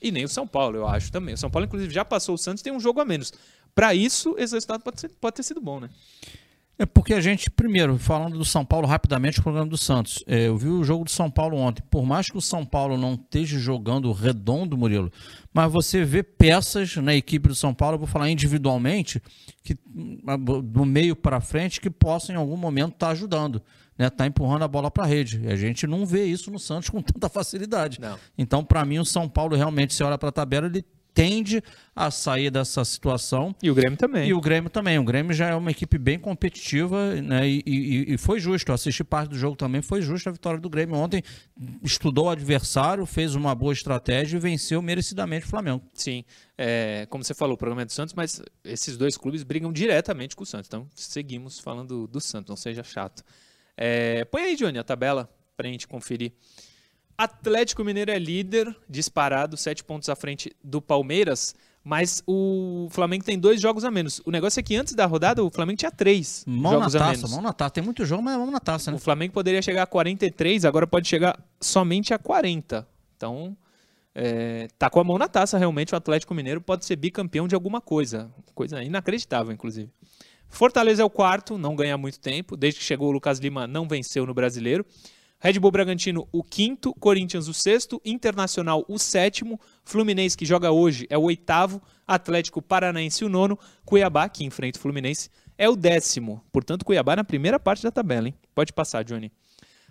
E 0.00 0.12
nem 0.12 0.24
o 0.24 0.28
São 0.28 0.46
Paulo, 0.46 0.76
eu 0.76 0.86
acho 0.86 1.10
também. 1.10 1.34
O 1.34 1.38
São 1.38 1.50
Paulo, 1.50 1.66
inclusive, 1.66 1.92
já 1.92 2.04
passou 2.04 2.36
o 2.36 2.38
Santos, 2.38 2.62
tem 2.62 2.72
um 2.72 2.78
jogo 2.78 3.00
a 3.00 3.04
menos. 3.04 3.32
Para 3.74 3.92
isso, 3.92 4.36
esse 4.38 4.54
resultado 4.54 4.84
pode, 4.84 5.00
ser, 5.00 5.08
pode 5.20 5.34
ter 5.34 5.42
sido 5.42 5.60
bom, 5.60 5.80
né? 5.80 5.90
É 6.78 6.84
porque 6.84 7.14
a 7.14 7.20
gente, 7.20 7.50
primeiro, 7.50 7.96
falando 7.98 8.36
do 8.36 8.44
São 8.44 8.64
Paulo 8.64 8.86
rapidamente, 8.86 9.40
o 9.40 9.42
programa 9.42 9.68
do 9.68 9.78
Santos. 9.78 10.22
É, 10.26 10.48
eu 10.48 10.56
vi 10.58 10.68
o 10.68 10.84
jogo 10.84 11.04
do 11.04 11.10
São 11.10 11.30
Paulo 11.30 11.56
ontem. 11.56 11.82
Por 11.90 12.04
mais 12.04 12.28
que 12.28 12.36
o 12.36 12.40
São 12.40 12.66
Paulo 12.66 12.98
não 12.98 13.14
esteja 13.14 13.58
jogando 13.58 14.12
redondo, 14.12 14.76
Murilo, 14.76 15.10
mas 15.54 15.72
você 15.72 16.04
vê 16.04 16.22
peças 16.22 16.96
na 16.96 17.14
equipe 17.14 17.48
do 17.48 17.54
São 17.54 17.72
Paulo, 17.72 17.94
eu 17.94 18.00
vou 18.00 18.06
falar 18.06 18.28
individualmente, 18.28 19.22
que 19.62 19.74
do 20.62 20.84
meio 20.84 21.16
para 21.16 21.40
frente, 21.40 21.80
que 21.80 21.88
possam 21.88 22.34
em 22.34 22.38
algum 22.38 22.56
momento 22.56 22.92
estar 22.92 23.06
tá 23.06 23.12
ajudando 23.12 23.62
né, 23.98 24.10
tá 24.10 24.26
empurrando 24.26 24.62
a 24.62 24.68
bola 24.68 24.90
para 24.90 25.04
a 25.04 25.06
rede. 25.06 25.40
E 25.42 25.48
a 25.48 25.56
gente 25.56 25.86
não 25.86 26.04
vê 26.04 26.24
isso 26.24 26.50
no 26.50 26.58
Santos 26.58 26.90
com 26.90 27.00
tanta 27.02 27.28
facilidade. 27.28 28.00
Não. 28.00 28.18
Então, 28.36 28.64
para 28.64 28.84
mim, 28.84 28.98
o 28.98 29.04
São 29.04 29.28
Paulo 29.28 29.56
realmente, 29.56 29.94
se 29.94 30.02
olha 30.02 30.18
para 30.18 30.28
a 30.28 30.32
tabela, 30.32 30.66
ele 30.66 30.84
tende 31.16 31.62
a 31.94 32.10
sair 32.10 32.50
dessa 32.50 32.84
situação. 32.84 33.56
E 33.62 33.70
o 33.70 33.74
Grêmio 33.74 33.96
também. 33.96 34.28
E 34.28 34.34
o 34.34 34.40
Grêmio 34.40 34.68
também. 34.68 34.98
O 34.98 35.02
Grêmio 35.02 35.32
já 35.32 35.48
é 35.48 35.54
uma 35.54 35.70
equipe 35.70 35.96
bem 35.96 36.18
competitiva, 36.18 37.14
né? 37.22 37.48
E, 37.48 37.62
e, 37.66 38.12
e 38.12 38.18
foi 38.18 38.38
justo. 38.38 38.70
Eu 38.70 38.74
assisti 38.74 39.02
parte 39.02 39.30
do 39.30 39.38
jogo 39.38 39.56
também, 39.56 39.80
foi 39.80 40.02
justo 40.02 40.28
a 40.28 40.32
vitória 40.32 40.60
do 40.60 40.68
Grêmio. 40.68 40.94
Ontem 40.94 41.22
estudou 41.82 42.26
o 42.26 42.28
adversário, 42.28 43.06
fez 43.06 43.34
uma 43.34 43.54
boa 43.54 43.72
estratégia 43.72 44.36
e 44.36 44.40
venceu 44.40 44.82
merecidamente 44.82 45.46
o 45.46 45.48
Flamengo. 45.48 45.82
Sim. 45.94 46.22
É, 46.58 47.06
como 47.08 47.24
você 47.24 47.32
falou, 47.32 47.54
o 47.54 47.58
programa 47.58 47.80
é 47.80 47.86
do 47.86 47.92
Santos, 47.92 48.14
mas 48.14 48.42
esses 48.62 48.98
dois 48.98 49.16
clubes 49.16 49.42
brigam 49.42 49.72
diretamente 49.72 50.36
com 50.36 50.42
o 50.42 50.46
Santos. 50.46 50.68
Então 50.68 50.86
seguimos 50.94 51.58
falando 51.58 52.06
do 52.06 52.20
Santos, 52.20 52.50
não 52.50 52.56
seja 52.56 52.84
chato. 52.84 53.24
É, 53.74 54.26
põe 54.26 54.42
aí, 54.42 54.54
Johnny, 54.54 54.78
a 54.78 54.84
tabela 54.84 55.30
para 55.56 55.66
a 55.66 55.70
gente 55.70 55.88
conferir. 55.88 56.34
Atlético 57.16 57.82
Mineiro 57.82 58.10
é 58.10 58.18
líder, 58.18 58.74
disparado, 58.88 59.56
sete 59.56 59.82
pontos 59.82 60.08
à 60.08 60.16
frente 60.16 60.54
do 60.62 60.82
Palmeiras, 60.82 61.54
mas 61.82 62.22
o 62.26 62.88
Flamengo 62.90 63.24
tem 63.24 63.38
dois 63.38 63.60
jogos 63.60 63.84
a 63.84 63.90
menos. 63.90 64.20
O 64.24 64.30
negócio 64.30 64.60
é 64.60 64.62
que 64.62 64.76
antes 64.76 64.94
da 64.94 65.06
rodada 65.06 65.42
o 65.42 65.50
Flamengo 65.50 65.78
tinha 65.78 65.90
três 65.90 66.44
mão 66.46 66.72
jogos 66.72 66.92
na 66.94 66.98
taça, 66.98 67.10
a 67.10 67.16
menos. 67.16 67.30
Mão 67.30 67.42
na 67.42 67.52
taça, 67.52 67.70
tem 67.70 67.84
muito 67.84 68.04
jogo, 68.04 68.22
mas 68.22 68.34
é 68.34 68.38
mão 68.38 68.50
na 68.50 68.60
taça, 68.60 68.90
né? 68.90 68.96
O 68.96 69.00
Flamengo 69.00 69.32
poderia 69.32 69.62
chegar 69.62 69.84
a 69.84 69.86
43, 69.86 70.64
agora 70.64 70.86
pode 70.86 71.08
chegar 71.08 71.38
somente 71.60 72.12
a 72.12 72.18
40. 72.18 72.86
Então, 73.16 73.56
é, 74.14 74.68
tá 74.78 74.90
com 74.90 74.98
a 74.98 75.04
mão 75.04 75.16
na 75.16 75.28
taça 75.28 75.58
realmente 75.58 75.94
o 75.94 75.96
Atlético 75.96 76.34
Mineiro 76.34 76.60
pode 76.60 76.84
ser 76.84 76.96
bicampeão 76.96 77.46
de 77.46 77.54
alguma 77.54 77.80
coisa. 77.80 78.30
Coisa 78.54 78.82
inacreditável, 78.82 79.52
inclusive. 79.52 79.90
Fortaleza 80.48 81.02
é 81.02 81.04
o 81.04 81.10
quarto, 81.10 81.58
não 81.58 81.76
ganha 81.76 81.96
muito 81.96 82.18
tempo. 82.18 82.56
Desde 82.56 82.80
que 82.80 82.86
chegou 82.86 83.08
o 83.08 83.12
Lucas 83.12 83.38
Lima, 83.38 83.66
não 83.66 83.86
venceu 83.86 84.26
no 84.26 84.34
brasileiro. 84.34 84.84
Red 85.38 85.58
Bull 85.58 85.70
Bragantino, 85.70 86.26
o 86.32 86.42
quinto. 86.42 86.94
Corinthians, 86.94 87.48
o 87.48 87.54
sexto. 87.54 88.00
Internacional, 88.04 88.84
o 88.88 88.98
sétimo. 88.98 89.60
Fluminense, 89.84 90.36
que 90.36 90.46
joga 90.46 90.70
hoje, 90.70 91.06
é 91.10 91.18
o 91.18 91.22
oitavo. 91.22 91.80
Atlético 92.06 92.62
Paranaense, 92.62 93.24
o 93.24 93.28
nono. 93.28 93.58
Cuiabá, 93.84 94.28
que 94.28 94.44
enfrenta 94.44 94.78
o 94.78 94.82
Fluminense, 94.82 95.30
é 95.58 95.68
o 95.68 95.76
décimo. 95.76 96.42
Portanto, 96.50 96.84
Cuiabá 96.84 97.16
na 97.16 97.24
primeira 97.24 97.60
parte 97.60 97.82
da 97.82 97.90
tabela, 97.90 98.28
hein? 98.28 98.34
Pode 98.54 98.72
passar, 98.72 99.04
Johnny. 99.04 99.30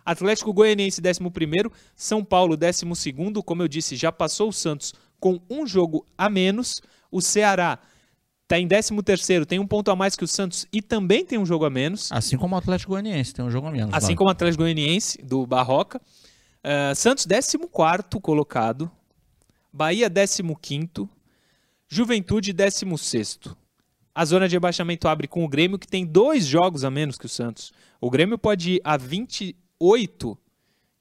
Atlético 0.03 0.53
Goianiense, 0.53 1.01
décimo 1.01 1.31
primeiro. 1.31 1.71
São 1.95 2.24
Paulo, 2.24 2.56
décimo 2.57 2.95
segundo. 2.95 3.41
Como 3.44 3.63
eu 3.63 3.68
disse, 3.68 3.95
já 3.95 4.12
passou 4.12 4.50
o 4.50 4.53
Santos 4.53 4.94
com 5.19 5.39
um 5.50 5.65
jogo 5.65 6.06
a 6.18 6.30
menos. 6.30 6.81
O 7.12 7.21
Ceará 7.21 7.80
Está 8.45 8.59
em 8.59 8.68
13 8.68 9.01
terceiro, 9.01 9.44
tem 9.44 9.57
um 9.57 9.65
ponto 9.65 9.89
a 9.89 9.95
mais 9.95 10.15
que 10.15 10.24
o 10.24 10.27
Santos 10.27 10.68
e 10.71 10.80
também 10.80 11.25
tem 11.25 11.39
um 11.39 11.45
jogo 11.47 11.65
a 11.65 11.69
menos. 11.69 12.12
Assim 12.12 12.38
como 12.38 12.53
o 12.53 12.58
Atlético 12.60 12.91
Goianiense 12.91 13.34
tem 13.34 13.43
um 13.43 13.50
jogo 13.50 13.65
a 13.65 13.72
menos. 13.72 13.91
Assim 13.91 14.15
como 14.15 14.29
o 14.29 14.31
Atlético 14.31 14.62
Goianiense, 14.62 15.20
do 15.24 15.48
Barroca. 15.48 16.00
Uh, 16.63 16.93
Santos, 16.93 17.25
14 17.25 17.58
colocado. 18.22 18.91
Bahia, 19.74 20.08
15 20.08 21.10
Juventude, 21.88 22.53
16 22.53 23.39
A 24.13 24.25
zona 24.25 24.48
de 24.48 24.55
rebaixamento 24.55 25.08
abre 25.08 25.27
com 25.27 25.43
o 25.43 25.48
Grêmio, 25.50 25.79
que 25.79 25.88
tem 25.88 26.05
dois 26.05 26.46
jogos 26.46 26.84
a 26.84 26.91
menos 26.91 27.17
que 27.17 27.25
o 27.25 27.29
Santos. 27.29 27.74
O 28.00 28.12
Grêmio 28.12 28.38
pode 28.38 28.74
ir 28.74 28.81
a 28.84 28.96
28 28.96 30.38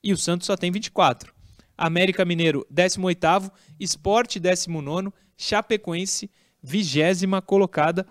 e 0.03 0.13
o 0.15 0.17
Santos 0.17 0.47
só 0.47 0.57
tem 0.57 0.71
24. 0.71 1.31
América 1.77 2.25
Mineiro, 2.25 2.67
18 2.71 3.53
Esporte, 3.79 4.41
19 4.41 5.13
Chapecoense, 5.37 6.31
vigésima 6.65 7.43
colocada. 7.43 8.07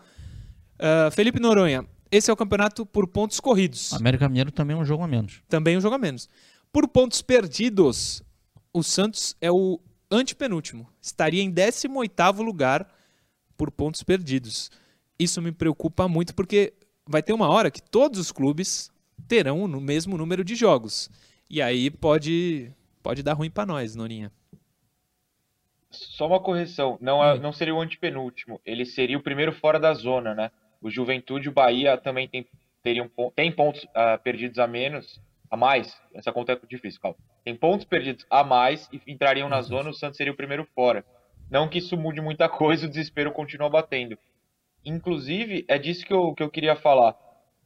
Uh, 0.75 1.09
Felipe 1.11 1.39
Noronha, 1.39 1.85
esse 2.11 2.29
é 2.29 2.33
o 2.33 2.37
campeonato 2.37 2.85
por 2.85 3.07
pontos 3.07 3.39
corridos. 3.39 3.91
América 3.93 4.29
Mineiro 4.29 4.51
também 4.51 4.77
é 4.77 4.79
um 4.79 4.85
jogo 4.85 5.03
a 5.03 5.07
menos. 5.07 5.41
Também 5.49 5.73
é 5.73 5.77
um 5.79 5.81
jogo 5.81 5.95
a 5.95 5.97
menos. 5.97 6.29
Por 6.71 6.87
pontos 6.87 7.21
perdidos, 7.23 8.21
o 8.71 8.83
Santos 8.83 9.35
é 9.41 9.51
o 9.51 9.79
antepenúltimo. 10.11 10.87
Estaria 11.01 11.41
em 11.41 11.51
18º 11.51 12.43
lugar 12.43 12.87
por 13.57 13.71
pontos 13.71 14.03
perdidos. 14.03 14.69
Isso 15.17 15.41
me 15.41 15.51
preocupa 15.51 16.07
muito 16.07 16.35
porque 16.35 16.73
vai 17.07 17.23
ter 17.23 17.33
uma 17.33 17.49
hora 17.49 17.71
que 17.71 17.81
todos 17.81 18.19
os 18.19 18.31
clubes 18.31 18.91
terão 19.27 19.63
o 19.63 19.81
mesmo 19.81 20.17
número 20.17 20.43
de 20.43 20.55
jogos. 20.55 21.09
E 21.49 21.61
aí 21.61 21.89
pode 21.89 22.71
pode 23.01 23.23
dar 23.23 23.33
ruim 23.33 23.49
para 23.49 23.65
nós, 23.65 23.95
Norinha. 23.95 24.31
Só 25.93 26.27
uma 26.27 26.39
correção, 26.39 26.97
não, 26.99 27.23
é, 27.23 27.39
não 27.39 27.53
seria 27.53 27.75
o 27.75 27.81
antepenúltimo, 27.81 28.59
ele 28.65 28.85
seria 28.85 29.17
o 29.17 29.23
primeiro 29.23 29.51
fora 29.53 29.79
da 29.79 29.93
zona, 29.93 30.33
né? 30.33 30.51
O 30.81 30.89
Juventude 30.89 31.47
e 31.47 31.49
o 31.49 31.53
Bahia 31.53 31.97
também 31.97 32.27
tem, 32.27 32.47
teriam, 32.81 33.09
tem 33.35 33.51
pontos 33.51 33.83
uh, 33.83 34.21
perdidos 34.23 34.59
a 34.59 34.67
menos, 34.67 35.21
a 35.49 35.55
mais, 35.55 35.95
essa 36.13 36.31
conta 36.31 36.53
é 36.53 36.59
difícil, 36.67 36.99
calma. 36.99 37.17
Tem 37.45 37.55
pontos 37.55 37.85
perdidos 37.85 38.25
a 38.29 38.43
mais 38.43 38.89
e 38.91 38.99
entrariam 39.07 39.47
na 39.47 39.61
zona, 39.61 39.89
o 39.89 39.93
Santos 39.93 40.17
seria 40.17 40.33
o 40.33 40.35
primeiro 40.35 40.67
fora. 40.73 41.05
Não 41.49 41.69
que 41.69 41.77
isso 41.77 41.95
mude 41.95 42.19
muita 42.21 42.49
coisa, 42.49 42.87
o 42.87 42.89
desespero 42.89 43.31
continua 43.31 43.69
batendo. 43.69 44.17
Inclusive, 44.83 45.63
é 45.67 45.77
disso 45.77 46.05
que 46.05 46.13
eu, 46.13 46.33
que 46.33 46.41
eu 46.41 46.49
queria 46.49 46.75
falar. 46.75 47.15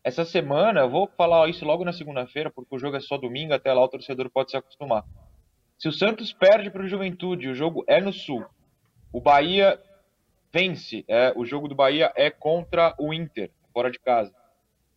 Essa 0.04 0.26
semana, 0.26 0.82
eu 0.82 0.90
vou 0.90 1.08
falar 1.18 1.50
isso 1.50 1.66
logo 1.66 1.84
na 1.84 1.94
segunda-feira, 1.94 2.52
porque 2.52 2.76
o 2.76 2.80
jogo 2.80 2.98
é 2.98 3.00
só 3.00 3.18
domingo, 3.18 3.54
até 3.54 3.74
lá 3.74 3.84
o 3.84 3.88
torcedor 3.88 4.30
pode 4.30 4.52
se 4.52 4.58
acostumar. 4.58 5.04
Se 5.78 5.88
o 5.88 5.92
Santos 5.92 6.34
perde 6.34 6.72
para 6.72 6.84
o 6.84 6.88
Juventude, 6.88 7.50
o 7.50 7.56
jogo 7.56 7.84
é 7.88 8.02
no 8.02 8.12
Sul. 8.12 8.46
O 9.14 9.22
Bahia 9.22 9.80
vence, 10.52 11.06
é, 11.08 11.32
o 11.36 11.46
jogo 11.46 11.68
do 11.68 11.76
Bahia 11.76 12.12
é 12.16 12.32
contra 12.32 12.96
o 12.98 13.14
Inter, 13.14 13.52
fora 13.72 13.92
de 13.92 14.00
casa. 14.00 14.34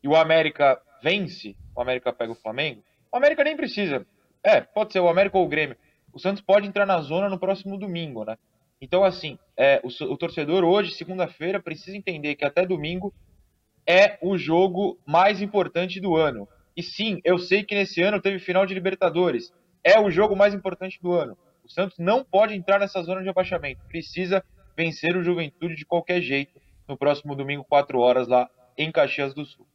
E 0.02 0.08
o 0.08 0.16
América 0.16 0.80
vence, 1.02 1.54
o 1.76 1.82
América 1.82 2.12
pega 2.12 2.32
o 2.32 2.36
Flamengo. 2.36 2.82
O 3.12 3.16
América 3.16 3.44
nem 3.44 3.56
precisa. 3.56 4.06
É, 4.42 4.62
pode 4.62 4.92
ser 4.92 5.00
o 5.00 5.08
América 5.08 5.36
ou 5.36 5.44
o 5.44 5.48
Grêmio. 5.48 5.76
O 6.12 6.18
Santos 6.18 6.42
pode 6.42 6.66
entrar 6.66 6.86
na 6.86 7.00
zona 7.02 7.28
no 7.28 7.38
próximo 7.38 7.78
domingo, 7.78 8.24
né? 8.24 8.38
Então, 8.80 9.04
assim, 9.04 9.38
é, 9.56 9.82
o, 9.84 9.88
o 10.04 10.16
torcedor 10.16 10.64
hoje, 10.64 10.94
segunda-feira, 10.94 11.60
precisa 11.60 11.96
entender 11.96 12.34
que 12.36 12.44
até 12.44 12.64
domingo 12.64 13.12
é 13.86 14.18
o 14.22 14.38
jogo 14.38 14.98
mais 15.06 15.42
importante 15.42 16.00
do 16.00 16.16
ano. 16.16 16.48
E 16.74 16.82
sim, 16.82 17.20
eu 17.22 17.38
sei 17.38 17.62
que 17.62 17.74
nesse 17.74 18.00
ano 18.00 18.20
teve 18.20 18.38
final 18.38 18.64
de 18.64 18.72
Libertadores. 18.72 19.52
É 19.82 19.98
o 19.98 20.10
jogo 20.10 20.36
mais 20.36 20.54
importante 20.54 20.98
do 21.02 21.12
ano. 21.12 21.36
O 21.64 21.68
Santos 21.68 21.98
não 21.98 22.24
pode 22.24 22.54
entrar 22.54 22.78
nessa 22.78 23.02
zona 23.02 23.22
de 23.22 23.28
abaixamento. 23.28 23.80
Precisa 23.88 24.44
vencer 24.76 25.16
o 25.16 25.22
Juventude 25.22 25.76
de 25.76 25.84
qualquer 25.84 26.20
jeito 26.20 26.60
no 26.88 26.96
próximo 26.96 27.34
domingo, 27.34 27.64
4 27.64 27.98
horas, 27.98 28.28
lá 28.28 28.48
em 28.76 28.90
Caxias 28.90 29.34
do 29.34 29.44
Sul. 29.44 29.66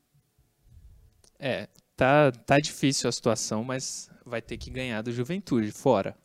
É, 1.40 1.68
tá, 1.96 2.32
tá 2.32 2.60
difícil 2.60 3.08
a 3.08 3.12
situação, 3.12 3.64
mas 3.64 4.10
vai 4.26 4.42
ter 4.42 4.58
que 4.58 4.70
ganhar 4.70 5.02
do 5.02 5.12
Juventude 5.12 5.72
fora. 5.72 6.16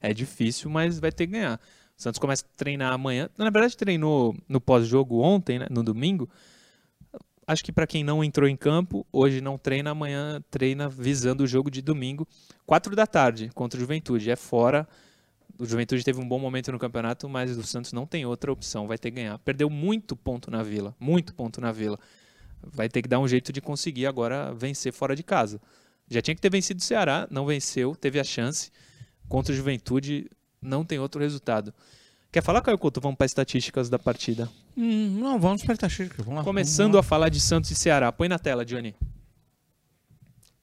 É 0.00 0.12
difícil, 0.14 0.70
mas 0.70 0.98
vai 0.98 1.12
ter 1.12 1.26
que 1.26 1.32
ganhar. 1.34 1.60
O 1.96 2.02
Santos 2.02 2.18
começa 2.18 2.44
a 2.44 2.56
treinar 2.56 2.92
amanhã. 2.92 3.28
Na 3.36 3.50
verdade, 3.50 3.76
treinou 3.76 4.34
no 4.48 4.60
pós-jogo 4.60 5.20
ontem, 5.20 5.58
né, 5.58 5.66
no 5.70 5.82
domingo. 5.82 6.28
Acho 7.50 7.64
que 7.64 7.72
para 7.72 7.84
quem 7.84 8.04
não 8.04 8.22
entrou 8.22 8.48
em 8.48 8.54
campo, 8.56 9.04
hoje 9.12 9.40
não 9.40 9.58
treina, 9.58 9.90
amanhã 9.90 10.40
treina 10.52 10.88
visando 10.88 11.42
o 11.42 11.48
jogo 11.48 11.68
de 11.68 11.82
domingo, 11.82 12.24
4 12.64 12.94
da 12.94 13.08
tarde, 13.08 13.50
contra 13.52 13.76
o 13.76 13.80
Juventude. 13.80 14.30
É 14.30 14.36
fora. 14.36 14.86
O 15.58 15.66
Juventude 15.66 16.04
teve 16.04 16.20
um 16.20 16.28
bom 16.28 16.38
momento 16.38 16.70
no 16.70 16.78
campeonato, 16.78 17.28
mas 17.28 17.58
o 17.58 17.62
Santos 17.64 17.92
não 17.92 18.06
tem 18.06 18.24
outra 18.24 18.52
opção, 18.52 18.86
vai 18.86 18.96
ter 18.96 19.10
que 19.10 19.16
ganhar. 19.16 19.36
Perdeu 19.40 19.68
muito 19.68 20.14
ponto 20.14 20.48
na 20.48 20.62
Vila, 20.62 20.94
muito 21.00 21.34
ponto 21.34 21.60
na 21.60 21.72
Vila. 21.72 21.98
Vai 22.62 22.88
ter 22.88 23.02
que 23.02 23.08
dar 23.08 23.18
um 23.18 23.26
jeito 23.26 23.52
de 23.52 23.60
conseguir 23.60 24.06
agora 24.06 24.54
vencer 24.54 24.92
fora 24.92 25.16
de 25.16 25.24
casa. 25.24 25.60
Já 26.08 26.22
tinha 26.22 26.36
que 26.36 26.40
ter 26.40 26.52
vencido 26.52 26.78
o 26.78 26.84
Ceará, 26.84 27.26
não 27.32 27.44
venceu, 27.46 27.96
teve 27.96 28.20
a 28.20 28.24
chance. 28.24 28.70
Contra 29.28 29.52
o 29.52 29.56
Juventude, 29.56 30.30
não 30.62 30.84
tem 30.84 31.00
outro 31.00 31.20
resultado. 31.20 31.74
Quer 32.32 32.42
falar, 32.42 32.60
Caio 32.62 32.78
Couto? 32.78 33.00
Vamos 33.00 33.16
para 33.18 33.26
estatísticas 33.26 33.88
da 33.88 33.98
partida. 33.98 34.48
Hum, 34.76 35.18
não, 35.18 35.38
vamos 35.40 35.64
para 35.64 35.72
estatísticas. 35.72 36.24
Vamos 36.24 36.38
lá. 36.38 36.44
Começando 36.44 36.92
vamos 36.92 37.06
a 37.06 37.08
falar 37.08 37.28
de 37.28 37.40
Santos 37.40 37.70
e 37.70 37.74
Ceará. 37.74 38.12
Põe 38.12 38.28
na 38.28 38.38
tela, 38.38 38.64
Johnny. 38.64 38.94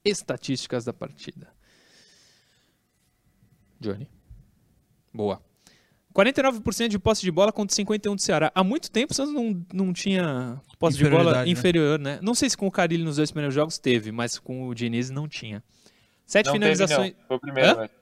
Estatísticas 0.04 0.84
da 0.84 0.92
partida. 0.94 1.48
Johnny. 3.80 4.08
Boa. 5.12 5.42
49% 6.14 6.88
de 6.88 6.98
posse 6.98 7.20
de 7.20 7.30
bola 7.30 7.52
contra 7.52 7.76
51% 7.76 8.14
do 8.14 8.20
Ceará. 8.20 8.50
Há 8.54 8.64
muito 8.64 8.90
tempo 8.90 9.12
o 9.12 9.14
Santos 9.14 9.32
não, 9.34 9.64
não 9.72 9.92
tinha 9.92 10.60
posse 10.78 10.96
de 10.96 11.08
bola 11.08 11.44
né? 11.44 11.50
inferior, 11.50 11.98
né? 11.98 12.18
Não 12.22 12.34
sei 12.34 12.48
se 12.48 12.56
com 12.56 12.66
o 12.66 12.70
Carilho 12.72 13.04
nos 13.04 13.16
dois 13.16 13.30
primeiros 13.30 13.54
jogos 13.54 13.78
teve, 13.78 14.10
mas 14.10 14.38
com 14.38 14.66
o 14.68 14.74
Diniz 14.74 15.10
não 15.10 15.28
tinha. 15.28 15.62
Sete 16.26 16.46
Não 16.46 16.54
finalizações. 16.54 17.12
teve, 17.12 17.20
não. 17.20 17.26
Foi 17.28 17.36
o 17.36 17.40
primeiro, 17.40 17.70
Hã? 17.70 17.76
mesmo. 17.76 17.94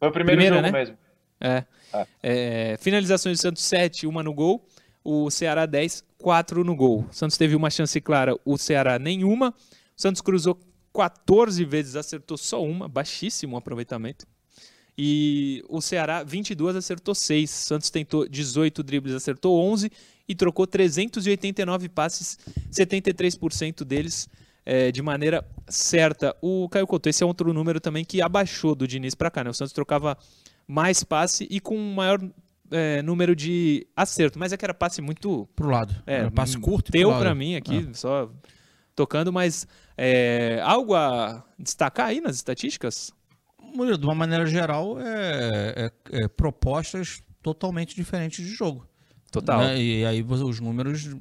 Foi 0.00 0.08
o 0.08 0.12
primeiro 0.12 0.40
Primeira, 0.40 0.56
jogo 0.56 0.72
né? 0.72 0.78
mesmo. 0.80 0.98
É. 1.42 1.64
Ah. 1.92 2.06
É, 2.22 2.76
finalizações 2.80 3.38
do 3.38 3.42
Santos 3.42 3.64
7, 3.64 4.06
uma 4.06 4.22
no 4.22 4.32
gol. 4.32 4.64
O 5.04 5.30
Ceará 5.30 5.66
10, 5.66 6.04
4 6.16 6.62
no 6.62 6.76
gol. 6.76 7.04
O 7.10 7.12
Santos 7.12 7.36
teve 7.36 7.56
uma 7.56 7.68
chance 7.68 8.00
clara, 8.00 8.38
o 8.44 8.56
Ceará 8.56 8.98
nenhuma. 8.98 9.50
O 9.50 10.00
Santos 10.00 10.22
cruzou 10.22 10.58
14 10.94 11.64
vezes, 11.64 11.96
acertou 11.96 12.36
só 12.36 12.62
uma, 12.62 12.88
baixíssimo 12.88 13.56
aproveitamento. 13.56 14.26
E 14.96 15.64
o 15.68 15.80
Ceará 15.80 16.22
22 16.22 16.76
acertou 16.76 17.14
6. 17.14 17.50
O 17.50 17.54
Santos 17.54 17.90
tentou 17.90 18.28
18 18.28 18.82
dribles, 18.82 19.14
acertou 19.14 19.58
11 19.58 19.90
e 20.28 20.34
trocou 20.34 20.66
389 20.66 21.88
passes, 21.88 22.38
73% 22.70 23.84
deles 23.84 24.28
é, 24.64 24.92
de 24.92 25.02
maneira 25.02 25.44
certa. 25.66 26.36
O 26.40 26.68
Caio 26.68 26.86
Couto, 26.86 27.08
esse 27.08 27.22
é 27.22 27.26
outro 27.26 27.52
número 27.52 27.80
também 27.80 28.04
que 28.04 28.22
abaixou 28.22 28.74
do 28.74 28.86
Diniz 28.86 29.14
para 29.14 29.30
cá, 29.30 29.42
né? 29.42 29.50
O 29.50 29.54
Santos 29.54 29.72
trocava 29.72 30.16
mais 30.72 31.04
passe 31.04 31.46
e 31.50 31.60
com 31.60 31.76
um 31.76 31.94
maior 31.94 32.18
é, 32.70 33.02
número 33.02 33.36
de 33.36 33.86
acerto, 33.94 34.38
mas 34.38 34.52
é 34.52 34.56
que 34.56 34.64
era 34.64 34.72
passe 34.72 35.02
muito 35.02 35.46
Pro 35.54 35.68
lado. 35.68 35.94
é, 36.06 36.14
Era 36.16 36.30
passe 36.30 36.58
curto 36.58 36.90
Deu 36.90 37.10
lado. 37.10 37.20
para 37.20 37.34
mim 37.34 37.54
aqui, 37.56 37.88
só 37.92 38.30
tocando, 38.96 39.30
mas 39.32 39.66
é, 39.96 40.60
algo 40.64 40.94
a 40.94 41.44
destacar 41.58 42.06
aí 42.06 42.20
nas 42.20 42.36
estatísticas? 42.36 43.12
De 43.98 44.04
uma 44.06 44.14
maneira 44.14 44.44
geral, 44.46 44.98
é, 45.00 45.90
é- 46.10 46.24
é 46.24 46.28
propostas 46.28 47.22
totalmente 47.42 47.94
diferentes 47.94 48.44
de 48.46 48.54
jogo. 48.54 48.86
Total. 49.30 49.60
né? 49.60 49.80
E 49.80 50.04
aí 50.04 50.22
os 50.22 50.60
números 50.60 51.14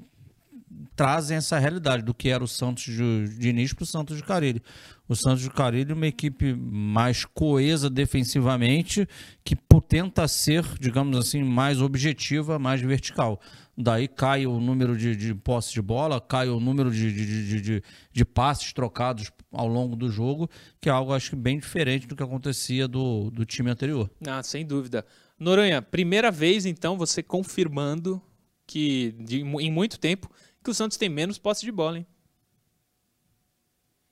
trazem 0.95 1.37
essa 1.37 1.57
realidade 1.57 2.03
do 2.03 2.13
que 2.13 2.29
era 2.29 2.43
o 2.43 2.47
Santos 2.47 2.83
de, 2.83 3.49
início 3.49 3.75
para 3.75 3.83
o 3.83 3.87
Santos 3.87 4.17
de 4.17 4.23
Carilli. 4.23 4.61
O 5.07 5.15
Santos 5.15 5.41
de 5.41 5.49
Carilli 5.49 5.91
é 5.91 5.95
uma 5.95 6.07
equipe 6.07 6.53
mais 6.53 7.25
coesa 7.25 7.89
defensivamente, 7.89 9.07
que 9.43 9.55
tenta 9.91 10.25
ser, 10.25 10.63
digamos 10.79 11.17
assim, 11.17 11.43
mais 11.43 11.81
objetiva, 11.81 12.57
mais 12.57 12.79
vertical. 12.79 13.41
Daí 13.77 14.07
cai 14.07 14.45
o 14.45 14.57
número 14.57 14.95
de, 14.95 15.15
de 15.15 15.35
posse 15.35 15.73
de 15.73 15.81
bola, 15.81 16.21
cai 16.21 16.47
o 16.47 16.61
número 16.61 16.89
de, 16.89 17.11
de, 17.11 17.61
de, 17.61 17.83
de, 18.13 18.25
passes 18.25 18.71
trocados 18.71 19.29
ao 19.51 19.67
longo 19.67 19.97
do 19.97 20.09
jogo, 20.09 20.49
que 20.79 20.87
é 20.87 20.91
algo 20.93 21.13
acho 21.13 21.31
que 21.31 21.35
bem 21.35 21.59
diferente 21.59 22.07
do 22.07 22.15
que 22.15 22.23
acontecia 22.23 22.87
do, 22.87 23.29
do 23.31 23.43
time 23.43 23.69
anterior. 23.69 24.09
Ah, 24.25 24.41
sem 24.41 24.65
dúvida. 24.65 25.05
Noronha, 25.37 25.81
primeira 25.81 26.31
vez 26.31 26.65
então 26.65 26.97
você 26.97 27.21
confirmando 27.21 28.21
que 28.65 29.13
em 29.59 29.71
muito 29.71 29.99
tempo 29.99 30.31
que 30.63 30.69
o 30.69 30.73
Santos 30.73 30.97
tem 30.97 31.09
menos 31.09 31.37
posse 31.37 31.65
de 31.65 31.71
bola, 31.71 31.97
hein? 31.97 32.07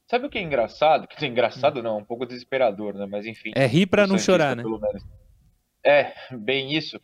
Sabe 0.09 0.25
o 0.25 0.29
que 0.29 0.39
é 0.39 0.41
engraçado? 0.41 1.07
Quer 1.07 1.15
dizer, 1.15 1.27
engraçado 1.27 1.83
não, 1.83 1.99
um 1.99 2.03
pouco 2.03 2.25
desesperador, 2.25 2.95
né? 2.95 3.05
Mas 3.05 3.27
enfim. 3.27 3.51
É 3.55 3.67
rir 3.67 3.85
pra 3.85 4.05
o 4.05 4.07
não 4.07 4.17
Santista, 4.17 4.31
chorar, 4.31 4.55
né? 4.55 4.63
pelo 4.63 4.79
menos. 4.79 5.03
É, 5.83 6.13
bem 6.31 6.73
isso. 6.75 6.99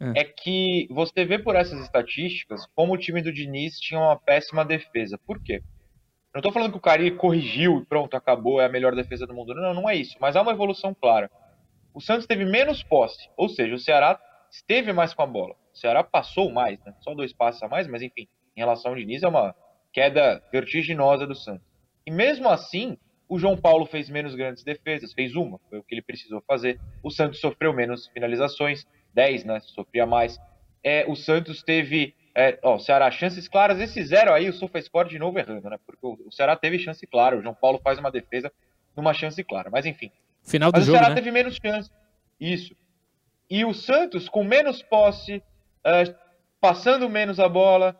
É. 0.00 0.20
É. 0.20 0.24
que 0.24 0.86
você 0.90 1.24
vê 1.24 1.38
por 1.38 1.56
essas 1.56 1.80
estatísticas 1.80 2.66
como 2.74 2.94
o 2.94 2.98
time 2.98 3.20
do 3.20 3.32
Diniz 3.32 3.80
tinha 3.80 3.98
uma 3.98 4.16
péssima 4.16 4.64
defesa. 4.64 5.18
Por 5.18 5.42
quê? 5.42 5.62
Não 6.34 6.42
tô 6.42 6.52
falando 6.52 6.72
que 6.72 6.78
o 6.78 6.80
Cari 6.80 7.10
corrigiu 7.12 7.80
e 7.80 7.86
pronto, 7.86 8.16
acabou, 8.16 8.60
é 8.60 8.66
a 8.66 8.68
melhor 8.68 8.94
defesa 8.94 9.26
do 9.26 9.34
mundo. 9.34 9.54
Não, 9.54 9.74
não 9.74 9.88
é 9.88 9.96
isso. 9.96 10.16
Mas 10.20 10.36
há 10.36 10.42
uma 10.42 10.52
evolução 10.52 10.94
clara. 10.94 11.30
O 11.92 12.00
Santos 12.00 12.26
teve 12.26 12.44
menos 12.44 12.82
posse, 12.82 13.28
ou 13.36 13.48
seja, 13.48 13.74
o 13.74 13.78
Ceará 13.78 14.20
esteve 14.50 14.92
mais 14.92 15.14
com 15.14 15.22
a 15.22 15.26
bola. 15.26 15.54
O 15.72 15.76
Ceará 15.76 16.04
passou 16.04 16.50
mais, 16.50 16.78
né? 16.84 16.94
Só 17.00 17.14
dois 17.14 17.32
passos 17.32 17.62
a 17.62 17.68
mais, 17.68 17.88
mas 17.88 18.02
enfim, 18.02 18.28
em 18.58 18.60
relação 18.60 18.90
ao 18.90 18.96
Diniz 18.96 19.22
é 19.22 19.28
uma 19.28 19.54
queda 19.92 20.42
vertiginosa 20.50 21.24
do 21.26 21.34
Santos. 21.34 21.64
E 22.04 22.10
mesmo 22.10 22.48
assim, 22.48 22.98
o 23.28 23.38
João 23.38 23.56
Paulo 23.56 23.86
fez 23.86 24.10
menos 24.10 24.34
grandes 24.34 24.64
defesas, 24.64 25.12
fez 25.12 25.36
uma, 25.36 25.60
foi 25.70 25.78
o 25.78 25.82
que 25.84 25.94
ele 25.94 26.02
precisou 26.02 26.42
fazer. 26.44 26.80
O 27.00 27.10
Santos 27.10 27.40
sofreu 27.40 27.72
menos 27.72 28.08
finalizações, 28.08 28.84
10, 29.14 29.44
né? 29.44 29.60
Sofria 29.60 30.06
mais. 30.06 30.40
É, 30.82 31.04
o 31.06 31.14
Santos 31.14 31.62
teve, 31.62 32.16
é, 32.34 32.58
ó, 32.64 32.74
o 32.74 32.78
Ceará, 32.80 33.08
chances 33.12 33.46
claras, 33.46 33.80
esse 33.80 34.02
zero 34.02 34.32
aí, 34.32 34.48
o 34.48 34.52
SofaScore 34.52 35.08
de 35.08 35.20
novo 35.20 35.38
errando, 35.38 35.70
né? 35.70 35.78
Porque 35.86 36.04
o, 36.04 36.18
o 36.26 36.32
Ceará 36.32 36.56
teve 36.56 36.80
chance 36.80 37.06
clara, 37.06 37.38
o 37.38 37.42
João 37.42 37.54
Paulo 37.54 37.80
faz 37.82 37.96
uma 37.98 38.10
defesa 38.10 38.50
numa 38.96 39.14
chance 39.14 39.42
clara, 39.44 39.70
mas 39.70 39.86
enfim. 39.86 40.10
Final 40.42 40.72
do 40.72 40.76
Mas 40.76 40.82
o 40.82 40.86
jogo, 40.86 40.98
Ceará 40.98 41.10
né? 41.10 41.14
teve 41.14 41.30
menos 41.30 41.56
chance. 41.64 41.90
Isso. 42.40 42.74
E 43.48 43.64
o 43.64 43.72
Santos, 43.72 44.28
com 44.28 44.42
menos 44.42 44.82
posse, 44.82 45.42
eh, 45.84 46.14
passando 46.60 47.08
menos 47.08 47.38
a 47.38 47.48
bola, 47.48 47.98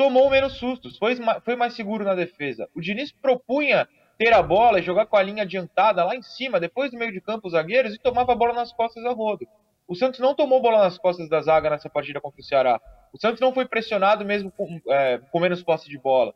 tomou 0.00 0.30
menos 0.30 0.54
sustos, 0.54 0.96
foi, 0.96 1.14
foi 1.44 1.56
mais 1.56 1.74
seguro 1.74 2.06
na 2.06 2.14
defesa. 2.14 2.66
O 2.74 2.80
Diniz 2.80 3.12
propunha 3.12 3.86
ter 4.16 4.32
a 4.32 4.42
bola 4.42 4.80
e 4.80 4.82
jogar 4.82 5.04
com 5.04 5.14
a 5.14 5.22
linha 5.22 5.42
adiantada 5.42 6.02
lá 6.02 6.16
em 6.16 6.22
cima, 6.22 6.58
depois 6.58 6.90
do 6.90 6.96
meio 6.96 7.12
de 7.12 7.20
campo 7.20 7.48
os 7.48 7.52
zagueiros, 7.52 7.94
e 7.94 7.98
tomava 7.98 8.32
a 8.32 8.34
bola 8.34 8.54
nas 8.54 8.72
costas 8.72 9.04
a 9.04 9.10
rodo. 9.10 9.46
O 9.86 9.94
Santos 9.94 10.18
não 10.18 10.34
tomou 10.34 10.62
bola 10.62 10.84
nas 10.84 10.96
costas 10.96 11.28
da 11.28 11.42
zaga 11.42 11.68
nessa 11.68 11.90
partida 11.90 12.18
contra 12.18 12.40
o 12.40 12.42
Ceará. 12.42 12.80
O 13.12 13.20
Santos 13.20 13.42
não 13.42 13.52
foi 13.52 13.66
pressionado 13.66 14.24
mesmo 14.24 14.50
com, 14.50 14.80
eh, 14.88 15.20
com 15.30 15.38
menos 15.38 15.62
posse 15.62 15.86
de 15.86 15.98
bola. 15.98 16.32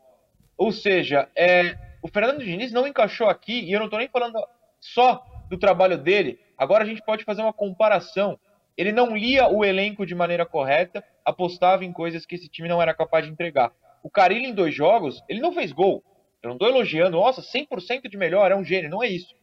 Ou 0.55 0.71
seja, 0.71 1.27
é, 1.35 1.75
o 2.03 2.07
Fernando 2.07 2.43
Diniz 2.43 2.71
não 2.71 2.85
encaixou 2.85 3.27
aqui, 3.27 3.61
e 3.61 3.73
eu 3.73 3.79
não 3.79 3.87
estou 3.87 3.97
nem 3.97 4.09
falando 4.09 4.37
só 4.79 5.25
do 5.49 5.57
trabalho 5.57 5.97
dele. 5.97 6.39
Agora 6.55 6.83
a 6.83 6.87
gente 6.87 7.01
pode 7.01 7.23
fazer 7.23 7.41
uma 7.41 7.53
comparação. 7.53 8.39
Ele 8.77 8.91
não 8.91 9.15
lia 9.15 9.47
o 9.47 9.63
elenco 9.63 10.05
de 10.05 10.13
maneira 10.13 10.45
correta, 10.45 11.03
apostava 11.23 11.85
em 11.85 11.93
coisas 11.93 12.25
que 12.25 12.35
esse 12.35 12.49
time 12.49 12.67
não 12.67 12.81
era 12.81 12.93
capaz 12.93 13.25
de 13.25 13.31
entregar. 13.31 13.71
O 14.03 14.09
Carilli, 14.09 14.47
em 14.47 14.53
dois 14.53 14.75
jogos, 14.75 15.23
ele 15.27 15.39
não 15.39 15.53
fez 15.53 15.71
gol. 15.71 16.03
Eu 16.43 16.49
não 16.49 16.55
estou 16.55 16.69
elogiando, 16.69 17.17
nossa, 17.17 17.41
100% 17.41 18.09
de 18.09 18.17
melhor, 18.17 18.51
é 18.51 18.55
um 18.55 18.63
gênio, 18.63 18.89
não 18.89 19.01
é 19.01 19.07
isso. 19.07 19.33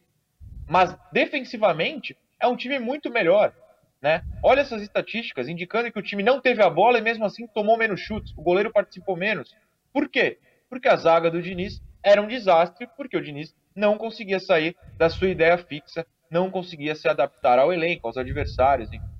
Mas 0.69 0.95
defensivamente, 1.11 2.15
é 2.39 2.47
um 2.47 2.55
time 2.55 2.79
muito 2.79 3.09
melhor. 3.09 3.53
Né? 4.01 4.21
Olha 4.43 4.61
essas 4.61 4.81
estatísticas 4.81 5.47
indicando 5.47 5.91
que 5.91 5.99
o 5.99 6.03
time 6.03 6.21
não 6.23 6.39
teve 6.39 6.61
a 6.61 6.69
bola 6.69 6.97
e 6.97 7.01
mesmo 7.01 7.25
assim 7.25 7.47
tomou 7.47 7.77
menos 7.77 8.01
chutes. 8.01 8.33
O 8.37 8.41
goleiro 8.41 8.71
participou 8.71 9.15
menos. 9.15 9.55
Por 9.93 10.09
quê? 10.09 10.39
Porque 10.69 10.89
a 10.89 10.95
zaga 10.95 11.31
do 11.31 11.41
Diniz 11.41 11.81
era 12.03 12.21
um 12.21 12.27
desastre, 12.27 12.87
porque 12.97 13.15
o 13.15 13.21
Diniz 13.21 13.55
não 13.75 13.97
conseguia 13.97 14.39
sair 14.39 14.75
da 14.97 15.09
sua 15.09 15.29
ideia 15.29 15.57
fixa, 15.57 16.05
não 16.29 16.51
conseguia 16.51 16.95
se 16.95 17.07
adaptar 17.07 17.59
ao 17.59 17.71
elenco, 17.71 18.07
aos 18.07 18.17
adversários. 18.17 18.91
enfim. 18.91 19.12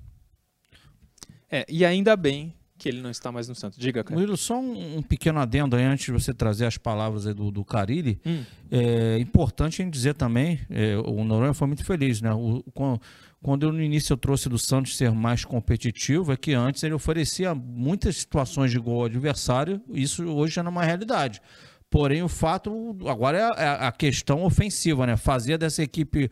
É, 1.49 1.65
e 1.69 1.85
ainda 1.85 2.15
bem 2.15 2.53
que 2.77 2.89
ele 2.89 3.01
não 3.01 3.09
está 3.09 3.31
mais 3.31 3.47
no 3.47 3.55
Santos. 3.55 3.79
Diga, 3.79 4.03
cara. 4.03 4.13
Murilo, 4.13 4.35
só 4.35 4.59
um, 4.59 4.97
um 4.97 5.01
pequeno 5.01 5.39
adendo 5.39 5.75
aí 5.75 5.83
antes 5.83 6.05
de 6.05 6.11
você 6.11 6.33
trazer 6.33 6.65
as 6.65 6.77
palavras 6.77 7.23
do, 7.23 7.49
do 7.49 7.63
Carilli. 7.63 8.19
Hum. 8.25 8.43
É 8.69 9.19
importante 9.19 9.81
a 9.81 9.85
gente 9.85 9.93
dizer 9.93 10.15
também, 10.15 10.59
é, 10.69 10.97
o 10.97 11.23
Noronha 11.23 11.53
foi 11.53 11.67
muito 11.67 11.85
feliz, 11.85 12.21
né? 12.21 12.33
O, 12.33 12.61
quando, 12.73 12.99
quando 13.41 13.63
eu, 13.67 13.71
no 13.71 13.81
início 13.81 14.11
eu 14.13 14.17
trouxe 14.17 14.49
do 14.49 14.57
Santos 14.57 14.97
ser 14.97 15.11
mais 15.11 15.45
competitivo, 15.45 16.33
é 16.33 16.37
que 16.37 16.53
antes 16.53 16.83
ele 16.83 16.93
oferecia 16.93 17.55
muitas 17.55 18.17
situações 18.17 18.71
de 18.71 18.79
gol 18.79 19.01
ao 19.01 19.05
adversário, 19.05 19.81
isso 19.93 20.25
hoje 20.25 20.55
já 20.55 20.63
não 20.63 20.69
é 20.69 20.71
uma 20.73 20.83
realidade. 20.83 21.41
Porém, 21.89 22.23
o 22.23 22.27
fato 22.27 22.97
agora 23.07 23.37
é 23.37 23.43
a, 23.43 23.63
é 23.63 23.87
a 23.87 23.91
questão 23.91 24.43
ofensiva, 24.43 25.05
né? 25.05 25.15
Fazia 25.15 25.57
dessa 25.57 25.83
equipe 25.83 26.29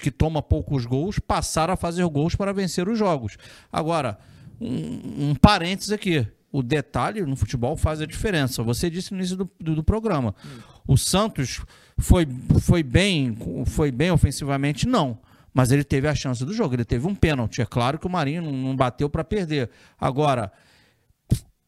que 0.00 0.10
toma 0.10 0.42
poucos 0.42 0.84
gols 0.84 1.18
passar 1.18 1.70
a 1.70 1.76
fazer 1.76 2.04
gols 2.06 2.34
para 2.34 2.52
vencer 2.52 2.88
os 2.88 2.98
jogos. 2.98 3.36
Agora, 3.72 4.18
um, 4.60 5.30
um 5.30 5.34
parênteses 5.34 5.92
aqui. 5.92 6.26
O 6.50 6.62
detalhe 6.62 7.22
no 7.22 7.34
futebol 7.34 7.76
faz 7.76 8.00
a 8.00 8.06
diferença. 8.06 8.62
Você 8.62 8.88
disse 8.88 9.12
no 9.12 9.18
início 9.18 9.36
do, 9.36 9.50
do, 9.60 9.74
do 9.76 9.84
programa. 9.84 10.34
O 10.86 10.96
Santos 10.96 11.60
foi, 11.98 12.26
foi, 12.60 12.82
bem, 12.82 13.36
foi 13.66 13.90
bem 13.90 14.10
ofensivamente? 14.10 14.86
Não. 14.86 15.18
Mas 15.52 15.72
ele 15.72 15.82
teve 15.82 16.06
a 16.06 16.14
chance 16.14 16.44
do 16.44 16.52
jogo. 16.52 16.74
Ele 16.74 16.84
teve 16.84 17.06
um 17.06 17.14
pênalti. 17.14 17.60
É 17.60 17.66
claro 17.66 17.98
que 17.98 18.06
o 18.06 18.10
Marinho 18.10 18.42
não 18.42 18.76
bateu 18.76 19.10
para 19.10 19.24
perder. 19.24 19.70
Agora, 20.00 20.52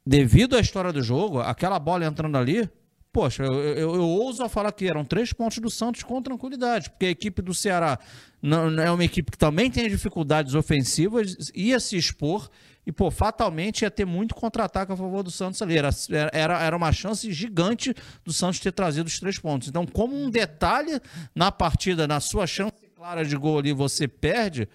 devido 0.05 0.57
à 0.57 0.61
história 0.61 0.93
do 0.93 1.03
jogo, 1.03 1.41
aquela 1.41 1.81
bola 1.81 2.05
entrando 2.05 2.37
ali, 2.39 2.69
poxa, 3.17 3.45
eu, 3.45 3.55
eu, 3.55 3.95
eu, 3.95 4.03
ouso 4.07 4.47
falar 4.47 4.71
que 4.73 4.87
eram 4.87 5.03
três 5.03 5.33
pontos 5.33 5.57
do 5.57 5.71
Santos 5.71 6.03
com 6.03 6.21
tranquilidade, 6.21 6.91
porque 6.91 7.07
a 7.07 7.11
equipe 7.11 7.41
do 7.41 7.55
Ceará 7.55 7.99
não, 8.43 8.71
não 8.71 8.83
é 8.83 8.91
uma 8.91 9.03
equipe 9.03 9.31
que 9.31 9.39
também 9.39 9.71
tem 9.71 9.89
dificuldades 9.89 10.55
ofensivas, 10.55 11.51
ia 11.55 11.81
se 11.81 11.97
expor 11.97 12.51
e, 12.87 12.93
pô, 12.93 13.11
fatalmente 13.11 13.81
ia 13.81 13.91
ter 13.91 14.05
muito 14.05 14.35
contra-ataque 14.35 14.93
a 14.93 14.97
favor 14.97 15.23
do 15.23 15.31
Santos 15.31 15.63
ali. 15.63 15.79
Era, 15.79 15.89
era, 16.31 16.63
era 16.63 16.77
uma 16.77 16.93
chance 16.93 17.33
gigante 17.33 17.95
do 18.23 18.35
Santos 18.35 18.61
ter 18.61 18.71
trazido 18.71 19.07
os 19.07 19.19
três 19.19 19.39
pontos. 19.39 19.69
Então, 19.69 19.87
como 19.87 20.15
um 20.15 20.29
detalhe 20.29 21.01
na 21.35 21.51
partida, 21.51 22.07
na 22.07 22.21
sua 22.21 22.47
chance 22.47 22.75
clara 22.95 23.25
de 23.25 23.35
gol 23.35 23.61
ali, 23.61 23.73
você 23.73 24.07
perde, 24.07 24.69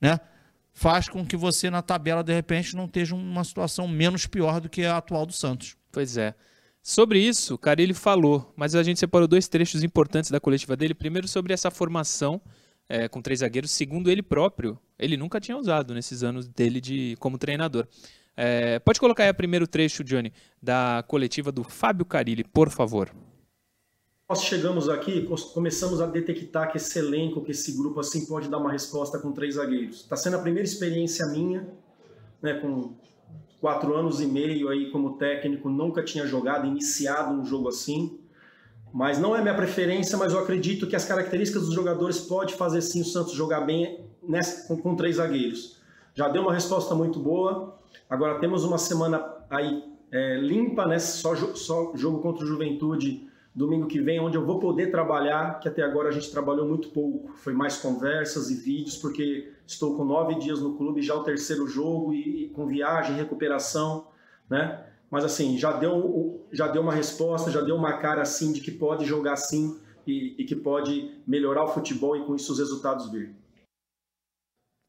né? 0.00 0.20
Faz 0.72 1.08
com 1.08 1.26
que 1.26 1.36
você 1.36 1.68
na 1.68 1.82
tabela, 1.82 2.22
de 2.22 2.32
repente, 2.32 2.76
não 2.76 2.84
esteja 2.84 3.16
uma 3.16 3.42
situação 3.42 3.88
menos 3.88 4.24
pior 4.24 4.60
do 4.60 4.68
que 4.68 4.84
a 4.84 4.98
atual 4.98 5.26
do 5.26 5.32
Santos. 5.32 5.76
Pois 5.90 6.16
é. 6.16 6.36
Sobre 6.82 7.18
isso, 7.20 7.58
Carilli 7.58 7.92
falou, 7.92 8.52
mas 8.56 8.74
a 8.74 8.82
gente 8.82 8.98
separou 8.98 9.28
dois 9.28 9.46
trechos 9.46 9.82
importantes 9.82 10.30
da 10.30 10.40
coletiva 10.40 10.76
dele. 10.76 10.94
Primeiro, 10.94 11.28
sobre 11.28 11.52
essa 11.52 11.70
formação 11.70 12.40
é, 12.88 13.08
com 13.08 13.20
três 13.20 13.40
zagueiros. 13.40 13.70
Segundo, 13.70 14.10
ele 14.10 14.22
próprio, 14.22 14.78
ele 14.98 15.16
nunca 15.16 15.40
tinha 15.40 15.56
usado 15.56 15.92
nesses 15.92 16.22
anos 16.22 16.48
dele 16.48 16.80
de 16.80 17.16
como 17.18 17.36
treinador. 17.36 17.86
É, 18.36 18.78
pode 18.78 19.00
colocar 19.00 19.24
aí 19.24 19.30
o 19.30 19.34
primeiro 19.34 19.66
trecho, 19.66 20.04
Johnny, 20.04 20.32
da 20.62 21.04
coletiva 21.06 21.50
do 21.50 21.64
Fábio 21.64 22.06
Carilli, 22.06 22.44
por 22.44 22.70
favor. 22.70 23.12
Nós 24.28 24.44
chegamos 24.44 24.88
aqui, 24.88 25.26
começamos 25.54 26.00
a 26.00 26.06
detectar 26.06 26.70
que 26.70 26.76
esse 26.76 26.98
elenco, 26.98 27.42
que 27.42 27.50
esse 27.50 27.72
grupo 27.72 27.98
assim 27.98 28.26
pode 28.26 28.48
dar 28.48 28.58
uma 28.58 28.70
resposta 28.70 29.18
com 29.18 29.32
três 29.32 29.54
zagueiros. 29.54 30.02
Está 30.02 30.16
sendo 30.16 30.36
a 30.36 30.40
primeira 30.40 30.68
experiência 30.68 31.26
minha, 31.26 31.66
né, 32.40 32.54
com 32.60 32.94
quatro 33.60 33.94
anos 33.94 34.20
e 34.20 34.26
meio 34.26 34.68
aí 34.68 34.90
como 34.90 35.16
técnico, 35.16 35.68
nunca 35.68 36.02
tinha 36.02 36.26
jogado, 36.26 36.66
iniciado 36.66 37.34
um 37.34 37.44
jogo 37.44 37.68
assim. 37.68 38.18
Mas 38.92 39.18
não 39.18 39.36
é 39.36 39.42
minha 39.42 39.54
preferência, 39.54 40.16
mas 40.16 40.32
eu 40.32 40.38
acredito 40.38 40.86
que 40.86 40.96
as 40.96 41.04
características 41.04 41.66
dos 41.66 41.74
jogadores 41.74 42.20
pode 42.20 42.54
fazer 42.54 42.80
sim 42.80 43.02
o 43.02 43.04
Santos 43.04 43.32
jogar 43.32 43.60
bem 43.60 44.06
nessa, 44.22 44.66
com, 44.66 44.80
com 44.80 44.96
três 44.96 45.16
zagueiros. 45.16 45.78
Já 46.14 46.28
deu 46.28 46.42
uma 46.42 46.54
resposta 46.54 46.94
muito 46.94 47.18
boa. 47.18 47.78
Agora 48.08 48.38
temos 48.38 48.64
uma 48.64 48.78
semana 48.78 49.22
aí 49.50 49.84
é, 50.10 50.36
limpa, 50.40 50.86
né? 50.86 50.98
Só, 50.98 51.34
só 51.54 51.92
jogo 51.94 52.20
contra 52.20 52.44
o 52.44 52.48
Juventude 52.48 53.27
domingo 53.58 53.88
que 53.88 54.00
vem, 54.00 54.20
onde 54.20 54.36
eu 54.36 54.46
vou 54.46 54.60
poder 54.60 54.90
trabalhar, 54.90 55.58
que 55.58 55.68
até 55.68 55.82
agora 55.82 56.08
a 56.08 56.12
gente 56.12 56.30
trabalhou 56.30 56.66
muito 56.66 56.90
pouco. 56.90 57.32
Foi 57.34 57.52
mais 57.52 57.76
conversas 57.76 58.50
e 58.50 58.54
vídeos, 58.54 58.96
porque 58.96 59.52
estou 59.66 59.96
com 59.96 60.04
nove 60.04 60.36
dias 60.36 60.60
no 60.60 60.76
clube, 60.76 61.02
já 61.02 61.16
o 61.16 61.24
terceiro 61.24 61.66
jogo, 61.66 62.14
e, 62.14 62.44
e 62.44 62.48
com 62.50 62.66
viagem, 62.68 63.16
recuperação, 63.16 64.06
né? 64.48 64.84
Mas 65.10 65.24
assim, 65.24 65.58
já 65.58 65.72
deu, 65.72 66.46
já 66.52 66.68
deu 66.68 66.82
uma 66.82 66.92
resposta, 66.92 67.50
já 67.50 67.60
deu 67.60 67.74
uma 67.74 67.94
cara 67.94 68.22
assim 68.22 68.52
de 68.52 68.60
que 68.60 68.70
pode 68.70 69.04
jogar 69.04 69.32
assim 69.32 69.76
e, 70.06 70.36
e 70.38 70.44
que 70.44 70.54
pode 70.54 71.10
melhorar 71.26 71.64
o 71.64 71.68
futebol 71.68 72.16
e 72.16 72.24
com 72.24 72.36
isso 72.36 72.52
os 72.52 72.58
resultados 72.58 73.10
vir. 73.10 73.34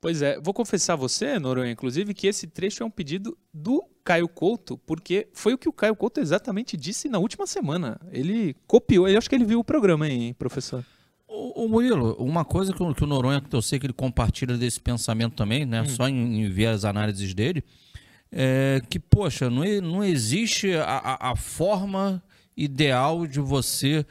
Pois 0.02 0.22
é, 0.22 0.40
vou 0.40 0.54
confessar 0.54 0.94
a 0.94 0.96
você, 0.96 1.38
Noronha, 1.38 1.72
inclusive, 1.72 2.14
que 2.14 2.28
esse 2.28 2.48
trecho 2.48 2.84
é 2.84 2.86
um 2.86 2.90
pedido 2.90 3.38
do 3.54 3.84
Caio 4.04 4.30
Couto, 4.30 4.78
porque 4.78 5.28
foi 5.34 5.54
o 5.54 5.58
que 5.58 5.68
o 5.68 5.74
Caio 5.74 5.96
Couto 5.96 6.22
exatamente 6.22 6.78
disse 6.78 7.10
na 7.10 7.20
última 7.20 7.46
semana. 7.46 8.00
Ele 8.12 8.56
copiou, 8.66 9.10
eu 9.10 9.18
acho 9.18 9.30
que 9.30 9.36
ele 9.36 9.44
viu 9.44 9.60
o 9.60 9.64
programa, 9.64 10.08
hein, 10.08 10.34
professor? 10.34 10.86
O, 11.28 11.66
o 11.66 11.70
Murilo, 11.70 12.16
uma 12.16 12.46
coisa 12.46 12.72
que, 12.72 12.94
que 12.94 13.04
o 13.04 13.08
Noronha, 13.08 13.42
que 13.42 13.54
eu 13.54 13.62
sei 13.62 13.78
que 13.78 13.86
ele 13.86 13.94
compartilha 13.94 14.58
desse 14.58 14.80
pensamento 14.80 15.36
também, 15.36 15.66
né, 15.66 15.82
hum. 15.82 15.86
só 15.86 16.08
em, 16.08 16.44
em 16.44 16.50
ver 16.50 16.68
as 16.68 16.86
análises 16.86 17.34
dele, 17.34 17.62
é 18.32 18.82
que, 18.90 19.00
poxa, 19.00 19.50
não, 19.50 19.64
não 19.82 20.04
existe 20.04 20.74
a, 20.76 21.18
a 21.20 21.36
forma 21.36 22.24
ideal 22.56 23.28
de 23.28 23.40
você 23.40 24.06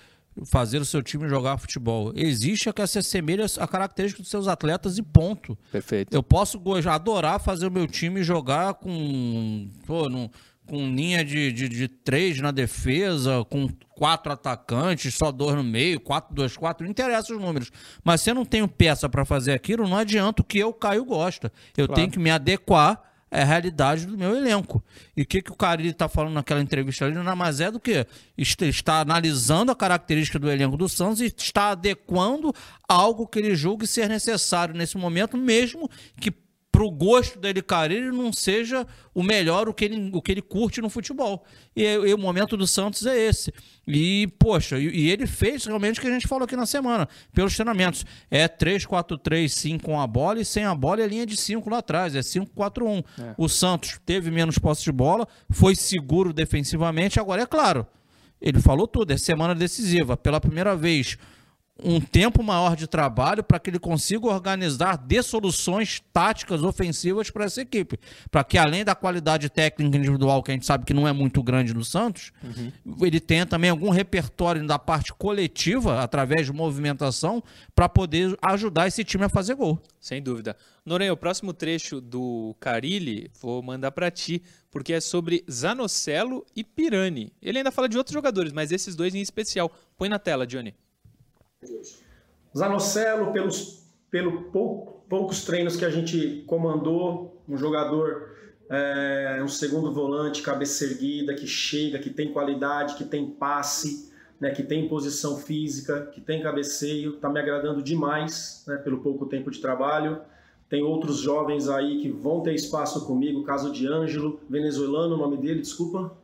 fazer 0.45 0.81
o 0.81 0.85
seu 0.85 1.03
time 1.03 1.29
jogar 1.29 1.59
futebol. 1.59 2.13
Existe 2.15 2.69
a 2.69 2.73
que 2.73 2.87
se 2.87 2.99
assemelha 2.99 3.47
a 3.59 3.67
característica 3.67 4.23
dos 4.23 4.31
seus 4.31 4.49
atletas 4.49 4.99
e 4.99 5.03
ponto. 5.03 5.57
Perfeito. 5.71 6.15
Eu 6.15 6.23
posso 6.23 6.61
adorar 6.89 7.41
fazer 7.41 7.67
o 7.67 7.71
meu 7.71 7.87
time 7.87 8.23
jogar 8.23 8.75
com, 8.75 9.69
pô, 9.87 10.09
num, 10.09 10.29
com 10.67 10.77
linha 10.77 11.25
de, 11.25 11.51
de, 11.51 11.69
de, 11.69 11.89
três 11.89 12.41
na 12.41 12.51
defesa, 12.51 13.45
com 13.49 13.69
quatro 13.95 14.31
atacantes, 14.33 15.15
só 15.15 15.33
dois 15.33 15.57
no 15.57 15.65
meio, 15.65 15.99
quatro, 15.99 16.35
dois, 16.35 16.57
quatro, 16.57 16.85
não 16.85 16.91
interessa 16.91 17.35
os 17.35 17.41
números. 17.41 17.71
Mas 18.05 18.21
se 18.21 18.31
eu 18.31 18.35
não 18.35 18.45
tenho 18.45 18.69
peça 18.69 19.09
para 19.09 19.25
fazer 19.25 19.53
aquilo, 19.53 19.89
não 19.89 19.97
adianta 19.97 20.43
o 20.43 20.45
que 20.45 20.59
eu, 20.59 20.73
Caio, 20.73 21.05
gosta. 21.05 21.51
Eu 21.77 21.87
claro. 21.87 22.01
tenho 22.01 22.13
que 22.13 22.19
me 22.19 22.31
adequar 22.31 23.08
é 23.31 23.43
a 23.43 23.45
realidade 23.45 24.07
do 24.07 24.17
meu 24.17 24.37
elenco. 24.37 24.83
E 25.17 25.23
o 25.23 25.27
que, 25.27 25.43
que 25.43 25.53
o 25.53 25.57
Carilli 25.57 25.91
está 25.91 26.09
falando 26.09 26.35
naquela 26.35 26.61
entrevista 26.61 27.05
ali, 27.05 27.15
nada 27.15 27.37
mais 27.37 27.61
é 27.61 27.71
do 27.71 27.79
que 27.79 28.07
está 28.37 29.01
analisando 29.01 29.71
a 29.71 29.77
característica 29.77 30.39
do 30.39 30.51
elenco 30.51 30.77
do 30.77 30.89
Santos 30.89 31.21
e 31.21 31.27
está 31.27 31.71
adequando 31.71 32.55
algo 32.89 33.27
que 33.27 33.39
ele 33.39 33.55
julgue 33.55 33.87
ser 33.87 34.09
necessário 34.09 34.75
nesse 34.75 34.97
momento, 34.97 35.37
mesmo 35.37 35.91
que 36.21 36.33
para 36.71 36.85
o 36.85 36.91
gosto 36.91 37.39
dele, 37.39 37.63
Carilli, 37.63 38.09
não 38.09 38.33
seja 38.33 38.87
o 39.15 39.23
melhor, 39.23 39.69
o 39.69 39.75
que 39.75 39.85
ele, 39.85 40.11
o 40.13 40.23
que 40.23 40.31
ele 40.31 40.43
curte 40.43 40.81
no 40.81 40.89
futebol. 40.89 41.45
E, 41.75 41.83
e 41.83 42.15
o 42.15 42.19
momento 42.19 42.57
do 42.57 42.67
Santos 42.67 43.05
é 43.07 43.19
esse. 43.19 43.53
E, 43.87 44.29
poxa, 44.39 44.79
e, 44.79 44.87
e, 44.87 45.11
ele 45.11 45.27
fez 45.27 45.65
realmente 45.65 45.99
o 45.99 46.03
que 46.03 46.09
a 46.09 46.13
gente 46.13 46.29
falou 46.29 46.45
aqui 46.45 46.55
na 46.55 46.67
semana, 46.67 47.09
pelos 47.33 47.55
treinamentos. 47.55 48.05
É 48.31 48.47
3-4-3, 48.47 49.49
sim, 49.49 49.79
com 49.79 50.01
a 50.01 50.07
bola, 50.07 50.41
e 50.41 50.45
sem 50.45 50.65
a 50.65 50.75
bola 50.75 51.03
é 51.03 51.07
linha 51.07 51.27
de 51.27 51.37
5 51.37 51.69
lá 51.69 51.79
atrás, 51.79 52.15
é 52.15 52.21
5-4-1. 52.21 53.05
É. 53.19 53.35
O 53.37 53.49
Santos 53.49 53.99
teve 54.05 54.31
menos 54.31 54.59
posse 54.59 54.85
de 54.85 54.93
bola, 54.93 55.27
foi 55.51 55.75
seguro 55.75 56.33
defensivamente, 56.33 57.19
agora 57.19 57.43
é 57.43 57.47
claro. 57.47 57.87
Ele 58.41 58.61
falou 58.61 58.87
tudo, 58.87 59.13
é 59.13 59.17
semana 59.17 59.55
decisiva. 59.55 60.17
Pela 60.17 60.41
primeira 60.41 60.77
vez, 60.77 61.19
um 61.83 62.01
tempo 62.01 62.43
maior 62.43 62.75
de 62.75 62.87
trabalho 62.87 63.43
para 63.43 63.59
que 63.59 63.71
ele 63.71 63.79
consiga 63.79 64.27
organizar 64.27 64.97
de 64.97 65.23
soluções 65.23 66.03
táticas 66.13 66.63
ofensivas 66.63 67.31
para 67.31 67.45
essa 67.45 67.61
equipe. 67.61 67.99
Para 68.31 68.43
que, 68.43 68.59
além 68.59 68.85
da 68.85 68.95
qualidade 68.95 69.49
técnica 69.49 69.97
individual, 69.97 70.43
que 70.43 70.51
a 70.51 70.55
gente 70.55 70.67
sabe 70.67 70.85
que 70.85 70.93
não 70.93 71.07
é 71.07 71.13
muito 71.13 71.43
grande 71.43 71.73
no 71.73 71.85
Santos, 71.85 72.33
uhum. 72.43 72.97
ele 73.03 73.21
tenha 73.21 73.47
também 73.47 73.71
algum 73.71 73.91
repertório 73.91 74.67
da 74.67 74.79
parte 74.79 75.13
coletiva, 75.15 76.03
através 76.03 76.47
de 76.47 76.53
movimentação, 76.53 77.43
para 77.75 77.89
poder 77.89 78.37
ajudar 78.43 78.89
esse 78.89 79.05
time 79.05 79.25
a 79.25 79.29
fazer 79.29 79.55
gol. 79.55 79.81
Sem 80.01 80.21
dúvida. 80.21 80.57
Noronha, 80.85 81.13
o 81.13 81.17
próximo 81.17 81.53
trecho 81.53 82.01
do 82.01 82.57
Carilli 82.59 83.31
vou 83.41 83.63
mandar 83.63 83.93
para 83.93 84.11
ti, 84.11 84.43
porque 84.71 84.95
é 84.95 85.01
sobre 85.01 85.45
Zanocelo 85.51 86.45
e 86.57 86.65
Pirani. 86.65 87.33
Ele 87.41 87.59
ainda 87.59 87.71
fala 87.71 87.89
de 87.89 87.99
outros 87.99 88.15
jogadores, 88.15 88.53
mas 88.53 88.73
esses 88.73 88.97
dois 88.97 89.15
em 89.15 89.21
especial. 89.21 89.71
Põe 89.97 90.09
na 90.09 90.19
tela, 90.19 90.47
Johnny. 90.47 90.75
Zanocelo, 92.57 93.33
pelos 93.33 93.79
pelo 94.11 94.45
pou, 94.45 95.05
poucos 95.09 95.45
treinos 95.45 95.77
que 95.77 95.85
a 95.85 95.91
gente 95.91 96.45
comandou, 96.47 97.43
um 97.49 97.57
jogador, 97.57 98.37
é, 98.71 99.41
um 99.43 99.49
segundo 99.49 99.93
volante, 99.93 100.43
cabeça 100.43 100.85
erguida, 100.85 101.35
que 101.35 101.47
chega, 101.47 101.99
que 101.99 102.11
tem 102.11 102.33
qualidade, 102.33 102.95
que 102.95 103.05
tem 103.05 103.31
passe, 103.31 104.11
né, 104.41 104.51
que 104.51 104.63
tem 104.63 104.89
posição 104.89 105.37
física, 105.37 106.07
que 106.07 106.21
tem 106.21 106.43
cabeceio, 106.43 107.15
está 107.15 107.29
me 107.29 107.41
agradando 107.41 107.83
demais 107.83 108.65
né, 108.67 108.77
pelo 108.77 109.01
pouco 109.01 109.27
tempo 109.27 109.51
de 109.51 109.61
trabalho. 109.61 110.21
Tem 110.69 110.83
outros 110.83 111.19
jovens 111.19 111.69
aí 111.69 112.01
que 112.01 112.11
vão 112.11 112.43
ter 112.43 112.55
espaço 112.55 113.07
comigo, 113.07 113.43
caso 113.43 113.73
de 113.73 113.87
Ângelo, 113.87 114.41
venezuelano, 114.49 115.15
o 115.15 115.19
nome 115.19 115.39
dele, 115.39 115.61
desculpa? 115.61 116.17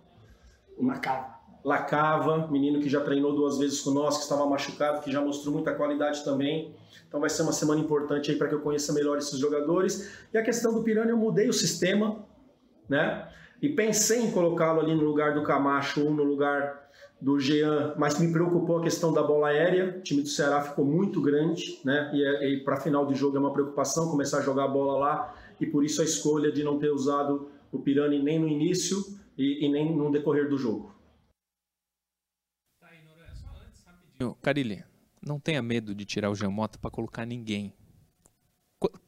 Macau. 0.79 1.34
Lacava, 1.65 2.47
menino 2.49 2.79
que 2.79 2.89
já 2.89 3.01
treinou 3.01 3.35
duas 3.35 3.59
vezes 3.59 3.81
com 3.81 3.91
nós, 3.91 4.17
que 4.17 4.23
estava 4.25 4.45
machucado, 4.47 5.01
que 5.01 5.11
já 5.11 5.21
mostrou 5.21 5.55
muita 5.55 5.73
qualidade 5.73 6.23
também. 6.23 6.75
Então 7.09 7.21
vai 7.21 7.31
ser 7.31 7.43
uma 7.43 7.53
semana 7.53 7.81
importante 7.81 8.31
aí 8.31 8.37
para 8.37 8.49
que 8.49 8.55
eu 8.55 8.61
conheça 8.61 8.93
melhor 8.93 9.17
esses 9.17 9.39
jogadores. 9.39 10.11
E 10.33 10.37
a 10.37 10.43
questão 10.43 10.75
do 10.75 10.83
Piranha, 10.83 11.11
eu 11.11 11.17
mudei 11.17 11.49
o 11.49 11.53
sistema, 11.53 12.25
né? 12.89 13.29
E 13.63 13.69
pensei 13.69 14.21
em 14.21 14.31
colocá-lo 14.31 14.81
ali 14.81 14.95
no 14.95 15.05
lugar 15.05 15.33
do 15.33 15.43
Camacho 15.43 16.05
ou 16.05 16.11
no 16.13 16.23
lugar 16.23 16.85
do 17.19 17.41
Jean, 17.41 17.95
mas 17.97 18.19
me 18.19 18.31
preocupou 18.31 18.79
a 18.79 18.83
questão 18.83 19.11
da 19.11 19.23
bola 19.23 19.49
aérea. 19.49 19.97
O 19.99 20.03
time 20.03 20.21
do 20.21 20.29
Ceará 20.29 20.61
ficou 20.61 20.85
muito 20.85 21.23
grande, 21.23 21.81
né? 21.83 22.11
E, 22.13 22.23
é, 22.23 22.51
e 22.51 22.61
para 22.63 22.77
final 22.77 23.07
de 23.07 23.15
jogo 23.15 23.39
é 23.39 23.41
uma 23.41 23.53
preocupação 23.53 24.11
começar 24.11 24.39
a 24.39 24.43
jogar 24.43 24.65
a 24.65 24.69
bola 24.69 24.99
lá. 24.99 25.35
E 25.59 25.65
por 25.65 25.83
isso 25.83 26.03
a 26.03 26.05
escolha 26.05 26.53
de 26.53 26.63
não 26.63 26.79
ter 26.79 26.91
usado 26.91 27.49
o 27.73 27.79
Pirani 27.79 28.23
nem 28.23 28.39
no 28.39 28.47
início 28.47 28.99
e, 29.39 29.65
e 29.65 29.69
nem 29.71 29.97
no 29.97 30.11
decorrer 30.11 30.49
do 30.49 30.59
jogo. 30.59 30.94
Carilli, 34.41 34.85
não 35.21 35.41
tenha 35.41 35.63
medo 35.63 35.95
de 35.95 36.05
tirar 36.05 36.31
o 36.31 36.35
Giamota 36.35 36.79
para 36.79 36.91
colocar 36.91 37.25
ninguém. 37.25 37.73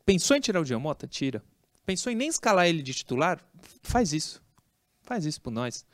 Pensou 0.05 0.37
em 0.37 0.41
tirar 0.41 0.61
o 0.61 0.65
Giamota? 0.65 1.07
Tira. 1.07 1.43
Pensou 1.85 2.11
em 2.13 2.17
nem 2.17 2.29
escalar 2.29 2.67
ele 2.67 2.83
de 2.83 2.95
titular? 2.95 3.41
Faz 3.83 4.13
isso. 4.13 4.43
Faz 5.03 5.25
isso 5.25 5.41
por 5.41 5.51
nós. 5.51 5.87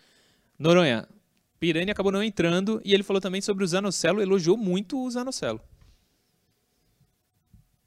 Noronha, 0.59 1.09
Pirani 1.59 1.91
acabou 1.91 2.11
não 2.11 2.23
entrando 2.23 2.81
e 2.85 2.95
ele 2.95 3.03
falou 3.03 3.21
também 3.21 3.41
sobre 3.41 3.63
o 3.63 3.67
Zanocelo, 3.67 4.23
elogiou 4.23 4.57
muito 4.57 4.99
o 4.99 5.11
Zanocelo. 5.11 5.61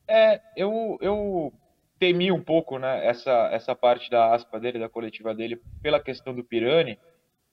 É, 0.08 0.40
eu, 0.56 0.98
eu 1.02 1.54
temi 1.98 2.32
um 2.32 2.44
pouco 2.44 2.78
né, 2.78 3.06
essa, 3.06 3.50
essa 3.52 3.76
parte 3.76 4.10
da 4.10 4.34
aspa 4.34 4.60
dele, 4.60 4.78
da 4.78 4.88
coletiva 4.88 5.34
dele, 5.34 5.62
pela 5.82 6.00
questão 6.00 6.34
do 6.34 6.44
Pirani, 6.44 7.00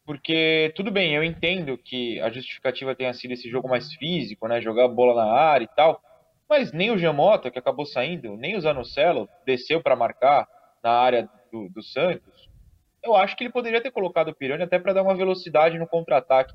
porque 0.04 0.72
tudo 0.74 0.90
bem, 0.90 1.14
eu 1.14 1.22
entendo 1.22 1.78
que 1.78 2.20
a 2.20 2.30
justificativa 2.30 2.94
tenha 2.94 3.12
sido 3.14 3.32
esse 3.32 3.48
jogo 3.48 3.68
mais 3.68 3.92
físico, 3.94 4.48
né, 4.48 4.60
jogar 4.60 4.88
bola 4.88 5.24
na 5.24 5.32
área 5.32 5.64
e 5.64 5.76
tal, 5.76 6.00
mas 6.48 6.72
nem 6.72 6.90
o 6.90 6.98
Jamota, 6.98 7.50
que 7.50 7.58
acabou 7.58 7.86
saindo, 7.86 8.36
nem 8.36 8.56
o 8.56 8.60
Zanocelo 8.60 9.28
desceu 9.46 9.82
para 9.82 9.96
marcar 9.96 10.46
na 10.82 10.90
área 10.90 11.28
do, 11.50 11.68
do, 11.68 11.82
Santos. 11.82 12.50
Eu 13.02 13.14
acho 13.14 13.36
que 13.36 13.44
ele 13.44 13.52
poderia 13.52 13.80
ter 13.80 13.90
colocado 13.90 14.28
o 14.28 14.34
Pirani 14.34 14.62
até 14.62 14.78
para 14.78 14.92
dar 14.92 15.02
uma 15.02 15.14
velocidade 15.14 15.78
no 15.78 15.86
contra-ataque. 15.86 16.52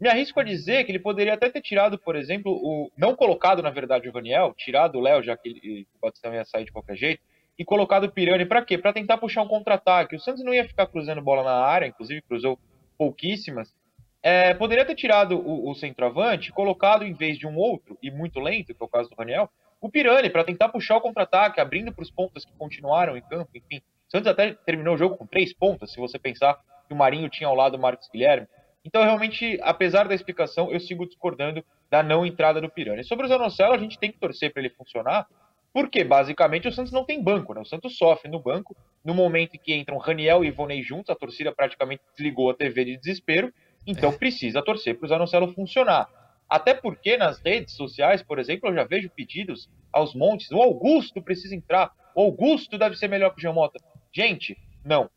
Me 0.00 0.08
arrisco 0.08 0.40
a 0.40 0.44
dizer 0.44 0.84
que 0.84 0.90
ele 0.90 0.98
poderia 0.98 1.34
até 1.34 1.48
ter 1.48 1.62
tirado, 1.62 1.98
por 1.98 2.16
exemplo, 2.16 2.52
o 2.52 2.90
não 2.96 3.14
colocado, 3.14 3.62
na 3.62 3.70
verdade, 3.70 4.08
o 4.08 4.12
Raniel, 4.12 4.52
tirado 4.56 4.98
o 4.98 5.00
Léo, 5.00 5.22
já 5.22 5.36
que 5.36 5.48
ele, 5.48 5.86
o 5.94 6.00
Batistão 6.04 6.34
ia 6.34 6.44
sair 6.44 6.64
de 6.64 6.72
qualquer 6.72 6.96
jeito, 6.96 7.22
e 7.56 7.64
colocado 7.64 8.04
o 8.04 8.10
Pirani 8.10 8.44
para 8.44 8.64
quê? 8.64 8.76
Para 8.76 8.92
tentar 8.92 9.18
puxar 9.18 9.42
um 9.42 9.48
contra-ataque. 9.48 10.16
O 10.16 10.20
Santos 10.20 10.44
não 10.44 10.52
ia 10.52 10.66
ficar 10.66 10.88
cruzando 10.88 11.22
bola 11.22 11.44
na 11.44 11.54
área, 11.54 11.86
inclusive 11.86 12.20
cruzou 12.22 12.58
pouquíssimas. 12.96 13.74
É, 14.22 14.54
poderia 14.54 14.84
ter 14.84 14.94
tirado 14.94 15.36
o, 15.36 15.70
o 15.70 15.74
centroavante, 15.74 16.52
colocado 16.52 17.04
em 17.04 17.12
vez 17.12 17.38
de 17.38 17.46
um 17.46 17.56
outro, 17.56 17.98
e 18.02 18.10
muito 18.10 18.38
lento, 18.38 18.74
que 18.74 18.82
é 18.82 18.84
o 18.84 18.88
caso 18.88 19.10
do 19.10 19.16
Raniel, 19.16 19.50
o 19.80 19.90
Pirani, 19.90 20.30
para 20.30 20.44
tentar 20.44 20.68
puxar 20.68 20.96
o 20.96 21.00
contra-ataque, 21.00 21.60
abrindo 21.60 21.92
para 21.92 22.02
os 22.02 22.10
pontas 22.10 22.44
que 22.44 22.52
continuaram 22.56 23.16
em 23.16 23.22
campo, 23.22 23.50
enfim. 23.56 23.82
Santos 24.08 24.30
até 24.30 24.54
terminou 24.64 24.94
o 24.94 24.98
jogo 24.98 25.16
com 25.16 25.26
três 25.26 25.52
pontas, 25.52 25.90
se 25.90 25.98
você 25.98 26.20
pensar 26.20 26.54
que 26.86 26.94
o 26.94 26.96
Marinho 26.96 27.28
tinha 27.28 27.48
ao 27.48 27.54
lado 27.54 27.76
o 27.76 27.80
Marcos 27.80 28.08
Guilherme. 28.08 28.46
Então, 28.84 29.02
realmente, 29.02 29.58
apesar 29.62 30.06
da 30.06 30.14
explicação, 30.14 30.70
eu 30.70 30.78
sigo 30.78 31.06
discordando 31.06 31.64
da 31.90 32.02
não 32.02 32.24
entrada 32.24 32.60
do 32.60 32.70
Pirani. 32.70 33.02
Sobre 33.02 33.26
o 33.26 33.28
Zanocelo, 33.28 33.74
a 33.74 33.78
gente 33.78 33.98
tem 33.98 34.12
que 34.12 34.18
torcer 34.18 34.52
para 34.52 34.62
ele 34.62 34.70
funcionar, 34.70 35.26
porque 35.72 36.04
basicamente 36.04 36.68
o 36.68 36.72
Santos 36.72 36.92
não 36.92 37.04
tem 37.04 37.22
banco, 37.22 37.54
né? 37.54 37.60
O 37.60 37.64
Santos 37.64 37.96
sofre 37.96 38.30
no 38.30 38.40
banco. 38.40 38.76
No 39.04 39.14
momento 39.14 39.54
em 39.54 39.58
que 39.58 39.74
entram 39.74 39.98
Raniel 39.98 40.44
e 40.44 40.48
Ivonei 40.48 40.82
juntos, 40.82 41.10
a 41.10 41.14
torcida 41.14 41.52
praticamente 41.52 42.02
desligou 42.14 42.50
a 42.50 42.54
TV 42.54 42.84
de 42.84 42.96
desespero. 42.98 43.52
Então 43.86 44.10
é. 44.10 44.16
precisa 44.16 44.62
torcer 44.62 44.96
para 44.98 45.06
o 45.06 45.08
Zanocelo 45.08 45.52
funcionar. 45.54 46.08
Até 46.48 46.74
porque 46.74 47.16
nas 47.16 47.40
redes 47.40 47.74
sociais, 47.74 48.22
por 48.22 48.38
exemplo, 48.38 48.68
eu 48.68 48.74
já 48.74 48.84
vejo 48.84 49.08
pedidos 49.08 49.70
aos 49.90 50.14
montes. 50.14 50.50
O 50.50 50.60
Augusto 50.60 51.22
precisa 51.22 51.56
entrar. 51.56 51.90
O 52.14 52.20
Augusto 52.20 52.76
deve 52.76 52.94
ser 52.96 53.08
melhor 53.08 53.30
que 53.30 53.38
o 53.38 53.40
Giamota. 53.40 53.80
Gente, 54.12 54.58
não. 54.84 55.08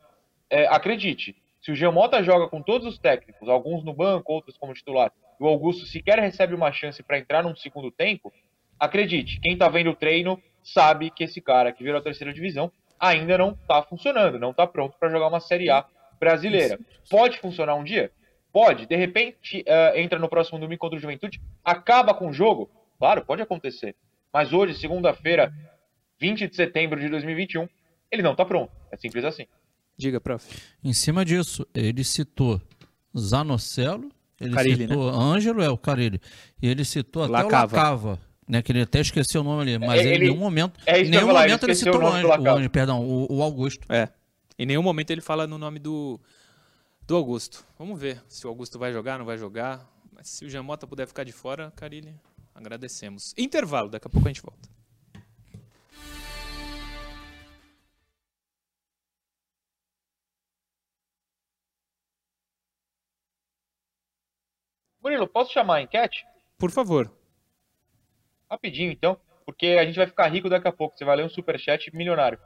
É, 0.50 0.66
acredite, 0.68 1.36
se 1.62 1.72
o 1.72 1.76
Giamota 1.76 2.24
joga 2.24 2.48
com 2.48 2.62
todos 2.62 2.88
os 2.88 2.98
técnicos, 2.98 3.50
alguns 3.50 3.84
no 3.84 3.94
banco, 3.94 4.32
outros 4.32 4.58
como 4.58 4.74
titular, 4.74 5.12
e 5.40 5.44
o 5.44 5.48
Augusto 5.48 5.86
sequer 5.86 6.20
recebe 6.20 6.56
uma 6.56 6.72
chance 6.72 7.04
para 7.04 7.20
entrar 7.20 7.44
num 7.44 7.56
segundo 7.56 7.92
tempo, 7.92 8.32
acredite, 8.80 9.40
quem 9.42 9.54
está 9.54 9.70
vendo 9.70 9.92
o 9.92 9.96
treino 9.96 10.42
sabe 10.64 11.12
que 11.12 11.24
esse 11.24 11.40
cara 11.42 11.72
que 11.72 11.84
virou 11.84 12.00
a 12.00 12.04
terceira 12.04 12.34
divisão 12.34 12.72
ainda 13.00 13.38
não 13.38 13.52
está 13.52 13.84
funcionando, 13.84 14.40
não 14.40 14.52
está 14.52 14.66
pronto 14.66 14.96
para 15.00 15.10
jogar 15.10 15.28
uma 15.28 15.40
Série 15.40 15.70
A 15.70 15.86
brasileira. 16.20 16.80
Pode 17.10 17.40
funcionar 17.40 17.76
um 17.76 17.84
dia? 17.84 18.12
Pode. 18.52 18.86
De 18.86 18.96
repente, 18.96 19.64
uh, 19.68 19.98
entra 19.98 20.18
no 20.18 20.30
próximo 20.30 20.58
domingo 20.58 20.80
contra 20.80 20.98
o 20.98 21.02
Juventude, 21.02 21.42
acaba 21.64 22.14
com 22.14 22.30
o 22.30 22.34
jogo? 22.34 22.70
Claro, 22.98 23.26
pode 23.26 23.42
acontecer. 23.42 23.96
Mas 24.34 24.54
hoje, 24.54 24.74
segunda-feira, 24.74 25.54
20 26.20 26.48
de 26.48 26.56
setembro 26.56 27.00
de 27.00 27.10
2021, 27.10 27.68
ele 28.12 28.22
não 28.22 28.32
está 28.32 28.46
pronto. 28.46 28.72
É 28.92 28.98
simples 28.98 29.26
assim. 29.26 29.46
Diga, 29.98 30.20
prof. 30.20 30.46
Em 30.84 30.94
cima 30.94 31.24
disso, 31.24 31.66
ele 31.74 32.04
citou 32.04 32.62
Zanocelo, 33.18 34.10
ele 34.40 34.54
Carilli, 34.54 34.88
citou 34.88 35.12
né? 35.12 35.18
Ângelo, 35.18 35.62
é 35.62 35.70
o 35.70 35.78
Carilli, 35.78 36.20
e 36.62 36.68
ele 36.68 36.84
citou 36.84 37.24
até 37.24 37.32
Lacava. 37.32 37.74
o 37.74 37.78
Lacava, 37.78 38.20
né, 38.48 38.62
que 38.62 38.72
ele 38.72 38.82
até 38.82 39.00
esqueceu 39.00 39.42
o 39.42 39.44
nome 39.44 39.64
ali, 39.64 39.80
mas 39.80 40.02
ele, 40.02 40.10
ele 40.10 40.16
em 40.16 40.28
nenhum 40.30 40.40
momento, 40.40 40.80
é 40.86 41.02
em 41.02 41.10
nenhum 41.10 41.28
momento 41.28 41.64
ele, 41.64 41.72
ele 41.72 41.76
citou 41.76 42.02
o, 42.02 42.08
Ângelo, 42.08 42.30
o 42.30 42.50
Ângelo, 42.50 42.70
perdão, 42.70 43.04
o, 43.04 43.38
o, 43.38 43.42
Augusto. 43.42 43.92
É, 43.92 44.10
em 44.58 44.66
nenhum 44.66 44.84
momento 44.84 45.12
ele 45.12 45.22
fala 45.22 45.48
no 45.48 45.58
nome 45.58 45.80
do, 45.80 46.20
do 47.08 47.16
Augusto. 47.16 47.66
Vamos 47.78 48.00
ver 48.00 48.22
se 48.28 48.46
o 48.46 48.50
Augusto 48.50 48.78
vai 48.78 48.94
jogar, 48.94 49.18
não 49.18 49.26
vai 49.26 49.38
jogar, 49.38 49.90
mas 50.12 50.30
se 50.30 50.46
o 50.46 50.50
Jamota 50.50 50.86
puder 50.86 51.08
ficar 51.08 51.24
de 51.24 51.32
fora, 51.32 51.72
Carilli, 51.76 52.14
agradecemos. 52.54 53.34
Intervalo, 53.38 53.90
daqui 53.90 54.08
a 54.08 54.10
pouco 54.10 54.28
a 54.28 54.32
gente 54.32 54.42
volta. 54.42 54.70
Murilo, 65.02 65.28
posso 65.28 65.54
chamar 65.54 65.76
a 65.76 65.82
enquete? 65.84 66.26
Por 66.58 66.72
favor. 66.72 67.12
Rapidinho, 68.50 68.92
então, 68.92 69.18
porque 69.46 69.68
a 69.80 69.86
gente 69.86 69.96
vai 69.96 70.08
ficar 70.08 70.28
rico 70.28 70.50
daqui 70.50 70.68
a 70.68 70.72
pouco. 70.72 70.98
Você 70.98 71.06
vai 71.06 71.16
ler 71.16 71.26
um 71.26 71.30
superchat 71.30 71.96
milionário. 71.96 72.40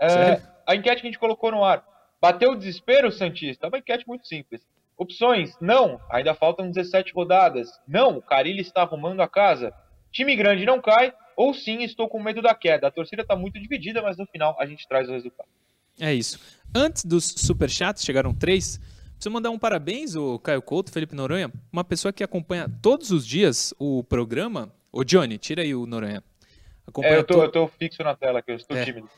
É, 0.00 0.42
a 0.66 0.74
enquete 0.74 1.00
que 1.00 1.06
a 1.06 1.10
gente 1.10 1.18
colocou 1.18 1.50
no 1.50 1.64
ar. 1.64 1.84
Bateu 2.20 2.52
o 2.52 2.56
desespero, 2.56 3.10
Santista? 3.12 3.66
É 3.66 3.68
uma 3.68 3.78
enquete 3.78 4.06
muito 4.06 4.26
simples. 4.26 4.62
Opções: 4.96 5.54
não, 5.60 6.00
ainda 6.10 6.34
faltam 6.34 6.70
17 6.70 7.12
rodadas. 7.12 7.68
Não, 7.86 8.16
o 8.18 8.22
Carilli 8.22 8.62
está 8.62 8.82
arrumando 8.82 9.20
a 9.20 9.28
casa. 9.28 9.72
Time 10.10 10.34
grande 10.34 10.64
não 10.64 10.80
cai. 10.80 11.12
Ou 11.36 11.52
sim, 11.52 11.82
estou 11.82 12.08
com 12.08 12.22
medo 12.22 12.40
da 12.40 12.54
queda. 12.54 12.86
A 12.86 12.90
torcida 12.90 13.20
está 13.20 13.36
muito 13.36 13.60
dividida, 13.60 14.00
mas 14.00 14.16
no 14.16 14.26
final 14.26 14.56
a 14.58 14.64
gente 14.64 14.88
traz 14.88 15.08
o 15.08 15.12
resultado. 15.12 15.48
É 16.00 16.14
isso. 16.14 16.40
Antes 16.74 17.04
dos 17.04 17.24
superchats, 17.24 18.02
chegaram 18.04 18.34
três. 18.34 18.78
Preciso 19.16 19.30
mandar 19.30 19.50
um 19.50 19.58
parabéns, 19.58 20.14
o 20.14 20.38
Caio 20.38 20.60
Couto, 20.60 20.92
Felipe 20.92 21.14
Noronha, 21.14 21.50
uma 21.72 21.84
pessoa 21.84 22.12
que 22.12 22.22
acompanha 22.22 22.68
todos 22.82 23.10
os 23.10 23.26
dias 23.26 23.74
o 23.78 24.04
programa. 24.04 24.72
Ô, 24.92 25.04
Johnny, 25.04 25.38
tira 25.38 25.62
aí 25.62 25.74
o 25.74 25.86
Noronha. 25.86 26.22
Acompanha 26.86 27.14
é, 27.14 27.18
eu 27.18 27.24
tô, 27.24 27.34
to... 27.34 27.40
eu 27.42 27.50
tô 27.50 27.68
fixo 27.68 28.02
na 28.02 28.14
tela 28.14 28.38
aqui, 28.38 28.52
eu 28.52 28.56
estou 28.56 28.76
é. 28.76 28.84
tímido. 28.84 29.08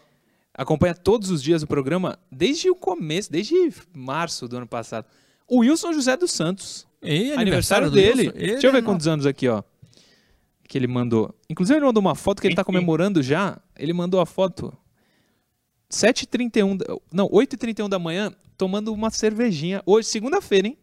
Acompanha 0.55 0.95
todos 0.95 1.31
os 1.31 1.43
dias 1.43 1.63
o 1.63 1.67
programa 1.67 2.19
desde 2.33 2.69
o 2.69 2.75
começo, 2.75 3.31
desde 3.31 3.55
março 3.95 4.49
do 4.49 4.57
ano 4.57 4.67
passado. 4.67 5.07
O 5.47 5.59
Wilson 5.59 5.93
José 5.93 6.17
dos 6.17 6.33
Santos. 6.33 6.87
E 7.01 7.33
aniversário, 7.33 7.87
aniversário 7.87 7.91
dele. 7.91 8.33
Deixa 8.33 8.67
eu 8.67 8.73
ver 8.73 8.83
quantos 8.83 9.07
anos 9.07 9.25
aqui, 9.25 9.49
ó. 9.49 9.63
Que 10.65 10.77
ele 10.77 10.89
mandou. 10.89 11.33
Inclusive, 11.49 11.79
ele 11.79 11.87
mandou 11.87 12.01
uma 12.01 12.15
foto 12.15 12.41
que 12.41 12.49
ele 12.49 12.55
está 12.55 12.65
comemorando 12.65 13.23
já. 13.23 13.59
Ele 13.79 13.93
mandou 13.93 14.21
a 14.21 14.27
foto 14.27 14.77
7h31, 15.91 17.01
não, 17.13 17.29
8h31 17.29 17.89
da 17.89 17.99
manhã, 17.99 18.33
tomando 18.57 18.93
uma 18.93 19.11
cervejinha. 19.11 19.83
Hoje, 19.87 20.09
segunda-feira, 20.09 20.69
hein? 20.69 20.79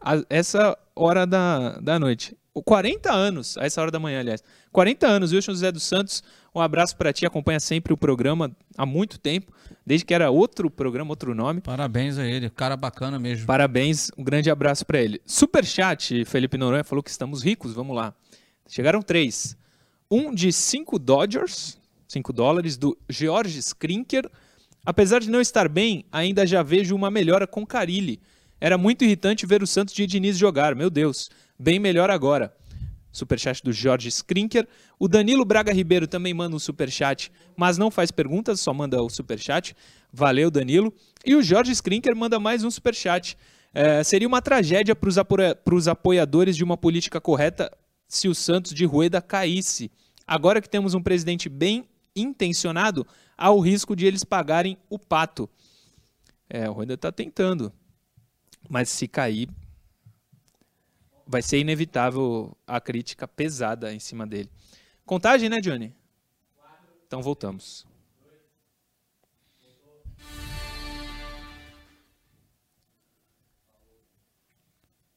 A, 0.00 0.22
essa 0.30 0.78
hora 0.94 1.26
da, 1.26 1.78
da 1.80 1.98
noite. 1.98 2.36
40 2.62 3.12
anos, 3.12 3.56
a 3.58 3.64
essa 3.64 3.80
hora 3.80 3.90
da 3.90 3.98
manhã, 3.98 4.20
aliás. 4.20 4.42
40 4.72 5.06
anos, 5.06 5.32
Wilson 5.32 5.52
José 5.52 5.72
dos 5.72 5.82
Santos, 5.82 6.22
um 6.54 6.60
abraço 6.60 6.96
para 6.96 7.12
ti, 7.12 7.26
acompanha 7.26 7.60
sempre 7.60 7.92
o 7.92 7.96
programa 7.96 8.50
há 8.76 8.84
muito 8.84 9.18
tempo, 9.18 9.52
desde 9.84 10.04
que 10.04 10.14
era 10.14 10.30
outro 10.30 10.70
programa, 10.70 11.10
outro 11.10 11.34
nome. 11.34 11.60
Parabéns 11.60 12.18
a 12.18 12.26
ele, 12.26 12.50
cara 12.50 12.76
bacana 12.76 13.18
mesmo. 13.18 13.46
Parabéns, 13.46 14.10
um 14.16 14.24
grande 14.24 14.50
abraço 14.50 14.84
para 14.84 15.00
ele. 15.00 15.20
Superchat, 15.24 16.24
Felipe 16.24 16.58
Noronha 16.58 16.84
falou 16.84 17.02
que 17.02 17.10
estamos 17.10 17.42
ricos, 17.42 17.72
vamos 17.72 17.94
lá. 17.94 18.14
Chegaram 18.68 19.00
três. 19.00 19.56
Um 20.10 20.34
de 20.34 20.52
5 20.52 20.98
Dodgers, 20.98 21.78
5 22.06 22.32
dólares, 22.32 22.76
do 22.76 22.96
George 23.08 23.58
Skrinker. 23.58 24.30
Apesar 24.84 25.20
de 25.20 25.30
não 25.30 25.40
estar 25.40 25.68
bem, 25.68 26.04
ainda 26.10 26.46
já 26.46 26.62
vejo 26.62 26.94
uma 26.94 27.10
melhora 27.10 27.46
com 27.46 27.66
Carilli. 27.66 28.20
Era 28.60 28.76
muito 28.76 29.04
irritante 29.04 29.46
ver 29.46 29.62
o 29.62 29.66
Santos 29.66 29.94
de 29.94 30.06
Diniz 30.06 30.36
jogar, 30.36 30.74
meu 30.74 30.90
Deus. 30.90 31.30
Bem 31.58 31.78
melhor 31.78 32.08
agora. 32.08 32.54
Superchat 33.10 33.64
do 33.64 33.72
Jorge 33.72 34.08
Skrinker. 34.08 34.68
O 34.98 35.08
Danilo 35.08 35.44
Braga 35.44 35.72
Ribeiro 35.72 36.06
também 36.06 36.32
manda 36.32 36.54
um 36.54 36.58
superchat, 36.58 37.32
mas 37.56 37.76
não 37.76 37.90
faz 37.90 38.10
perguntas, 38.10 38.60
só 38.60 38.72
manda 38.72 39.02
o 39.02 39.08
superchat. 39.08 39.74
Valeu, 40.12 40.50
Danilo. 40.50 40.94
E 41.24 41.34
o 41.34 41.42
Jorge 41.42 41.72
Skrinker 41.72 42.14
manda 42.14 42.38
mais 42.38 42.62
um 42.62 42.70
superchat. 42.70 43.36
É, 43.74 44.02
seria 44.04 44.28
uma 44.28 44.40
tragédia 44.40 44.94
para 44.94 45.74
os 45.74 45.88
apoiadores 45.88 46.56
de 46.56 46.62
uma 46.62 46.76
política 46.76 47.20
correta 47.20 47.70
se 48.06 48.28
o 48.28 48.34
Santos 48.34 48.72
de 48.72 48.84
Rueda 48.84 49.20
caísse. 49.20 49.90
Agora 50.26 50.60
que 50.60 50.68
temos 50.68 50.94
um 50.94 51.02
presidente 51.02 51.48
bem 51.48 51.88
intencionado, 52.14 53.06
há 53.36 53.50
o 53.50 53.60
risco 53.60 53.96
de 53.96 54.06
eles 54.06 54.24
pagarem 54.24 54.78
o 54.88 54.98
pato. 54.98 55.48
É, 56.48 56.68
o 56.68 56.72
Rueda 56.72 56.96
tá 56.96 57.10
tentando. 57.10 57.72
Mas 58.68 58.88
se 58.88 59.06
cair, 59.06 59.48
vai 61.28 61.42
ser 61.42 61.58
inevitável 61.58 62.56
a 62.66 62.80
crítica 62.80 63.28
pesada 63.28 63.92
em 63.92 64.00
cima 64.00 64.26
dele. 64.26 64.50
Contagem, 65.04 65.50
né, 65.50 65.58
Johnny? 65.60 65.94
Então 67.06 67.20
voltamos. 67.22 67.86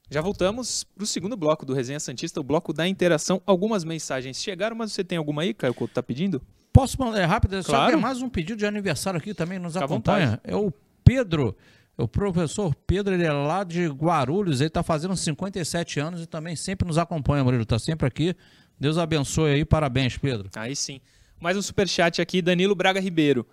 Já 0.10 0.20
voltamos 0.20 0.84
para 0.84 1.06
o 1.06 1.08
segundo 1.08 1.38
bloco 1.38 1.66
do 1.66 1.74
Resenha 1.74 2.00
Santista, 2.00 2.42
o 2.42 2.44
bloco 2.44 2.74
da 2.74 2.86
interação. 2.86 3.42
Algumas 3.46 3.86
mensagens 3.86 4.42
chegaram, 4.42 4.76
mas 4.76 4.92
você 4.92 5.06
tem 5.06 5.18
alguma 5.18 5.44
aí, 5.44 5.54
Caio 5.54 5.74
Couto, 5.74 5.94
tá 5.94 6.04
pedindo? 6.04 6.42
Posso 6.74 7.00
mandar 7.00 7.22
é 7.22 7.24
rápido? 7.24 7.64
Só 7.64 7.72
Claro. 7.72 7.92
que 7.92 7.98
é 7.98 8.02
mais 8.02 8.22
um 8.22 8.30
pedido 8.30 8.58
de 8.58 8.66
aniversário 8.66 9.18
aqui 9.18 9.34
também 9.34 9.58
nos 9.58 9.74
Fica 9.74 9.86
acompanha. 9.86 10.42
É 10.44 10.54
o 10.56 10.70
Pedro. 11.04 11.56
O 12.02 12.08
professor 12.08 12.74
Pedro, 12.88 13.14
ele 13.14 13.24
é 13.24 13.32
lá 13.32 13.64
de 13.64 13.88
Guarulhos, 13.88 14.60
ele 14.60 14.70
está 14.70 14.82
fazendo 14.82 15.16
57 15.16 16.00
anos 16.00 16.22
e 16.22 16.26
também 16.26 16.56
sempre 16.56 16.88
nos 16.88 16.98
acompanha, 16.98 17.44
Murilo. 17.44 17.64
Está 17.64 17.78
sempre 17.78 18.08
aqui. 18.08 18.36
Deus 18.80 18.98
abençoe 18.98 19.52
aí, 19.52 19.66
parabéns, 19.66 20.18
Pedro. 20.18 20.50
Aí 20.56 20.76
sim. 20.76 21.00
Mais 21.40 21.56
um 21.56 21.62
superchat 21.62 22.22
aqui, 22.22 22.42
Danilo 22.42 22.74
Braga 22.74 23.00
Ribeiro. 23.00 23.46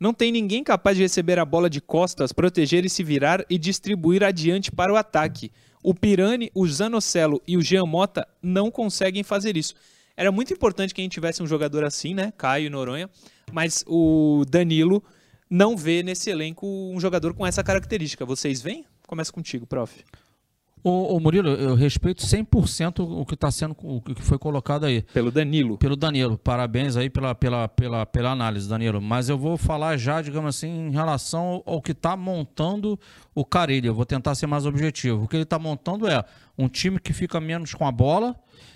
Não 0.00 0.14
tem 0.14 0.32
ninguém 0.32 0.64
capaz 0.64 0.96
de 0.96 1.02
receber 1.02 1.38
a 1.38 1.44
bola 1.44 1.68
de 1.68 1.80
costas, 1.80 2.32
proteger 2.32 2.84
e 2.84 2.88
se 2.88 3.04
virar 3.04 3.44
e 3.48 3.58
distribuir 3.58 4.24
adiante 4.24 4.72
para 4.72 4.92
o 4.92 4.96
ataque. 4.96 5.52
O 5.82 5.94
Pirani, 5.94 6.50
o 6.54 6.66
Zanocelo 6.66 7.42
e 7.46 7.56
o 7.56 7.62
Jean 7.62 7.84
Mota 7.84 8.26
não 8.42 8.70
conseguem 8.70 9.22
fazer 9.22 9.56
isso. 9.56 9.74
Era 10.16 10.32
muito 10.32 10.52
importante 10.52 10.94
que 10.94 11.00
a 11.00 11.04
gente 11.04 11.12
tivesse 11.12 11.42
um 11.42 11.46
jogador 11.46 11.84
assim, 11.84 12.14
né? 12.14 12.32
Caio 12.36 12.70
Noronha. 12.70 13.08
Mas 13.52 13.84
o 13.86 14.44
Danilo 14.48 15.02
não 15.54 15.76
vê 15.76 16.02
nesse 16.02 16.30
elenco 16.30 16.66
um 16.66 16.98
jogador 16.98 17.34
com 17.34 17.46
essa 17.46 17.62
característica. 17.62 18.24
Vocês 18.24 18.62
veem? 18.62 18.86
Começa 19.06 19.30
contigo, 19.30 19.66
prof. 19.66 20.02
Ô, 20.82 21.14
ô, 21.14 21.20
Murilo, 21.20 21.50
eu 21.50 21.74
respeito 21.76 22.24
100% 22.24 23.06
o 23.06 23.24
que 23.26 23.34
está 23.34 23.50
sendo, 23.52 23.76
o 23.82 24.00
que 24.00 24.20
foi 24.22 24.36
colocado 24.38 24.84
aí. 24.84 25.02
Pelo 25.14 25.30
Danilo. 25.30 25.76
Pelo 25.78 25.94
Danilo. 25.94 26.36
Parabéns 26.38 26.96
aí 26.96 27.08
pela, 27.10 27.34
pela, 27.34 27.68
pela, 27.68 28.04
pela 28.06 28.30
análise, 28.32 28.68
Danilo. 28.68 29.00
Mas 29.00 29.28
eu 29.28 29.36
vou 29.38 29.56
falar 29.56 29.96
já, 29.98 30.20
digamos 30.22 30.56
assim, 30.56 30.88
em 30.88 30.90
relação 30.90 31.62
ao 31.66 31.80
que 31.82 31.92
está 31.92 32.16
montando 32.16 32.98
o 33.34 33.44
Carilho. 33.44 33.88
Eu 33.88 33.94
vou 33.94 34.06
tentar 34.06 34.34
ser 34.34 34.46
mais 34.48 34.64
objetivo. 34.66 35.24
O 35.24 35.28
que 35.28 35.36
ele 35.36 35.42
está 35.44 35.58
montando 35.58 36.08
é 36.08 36.24
um 36.58 36.66
time 36.66 36.98
que 36.98 37.12
fica 37.12 37.38
menos 37.40 37.74
com 37.74 37.86
a 37.86 37.92
bola 37.92 38.34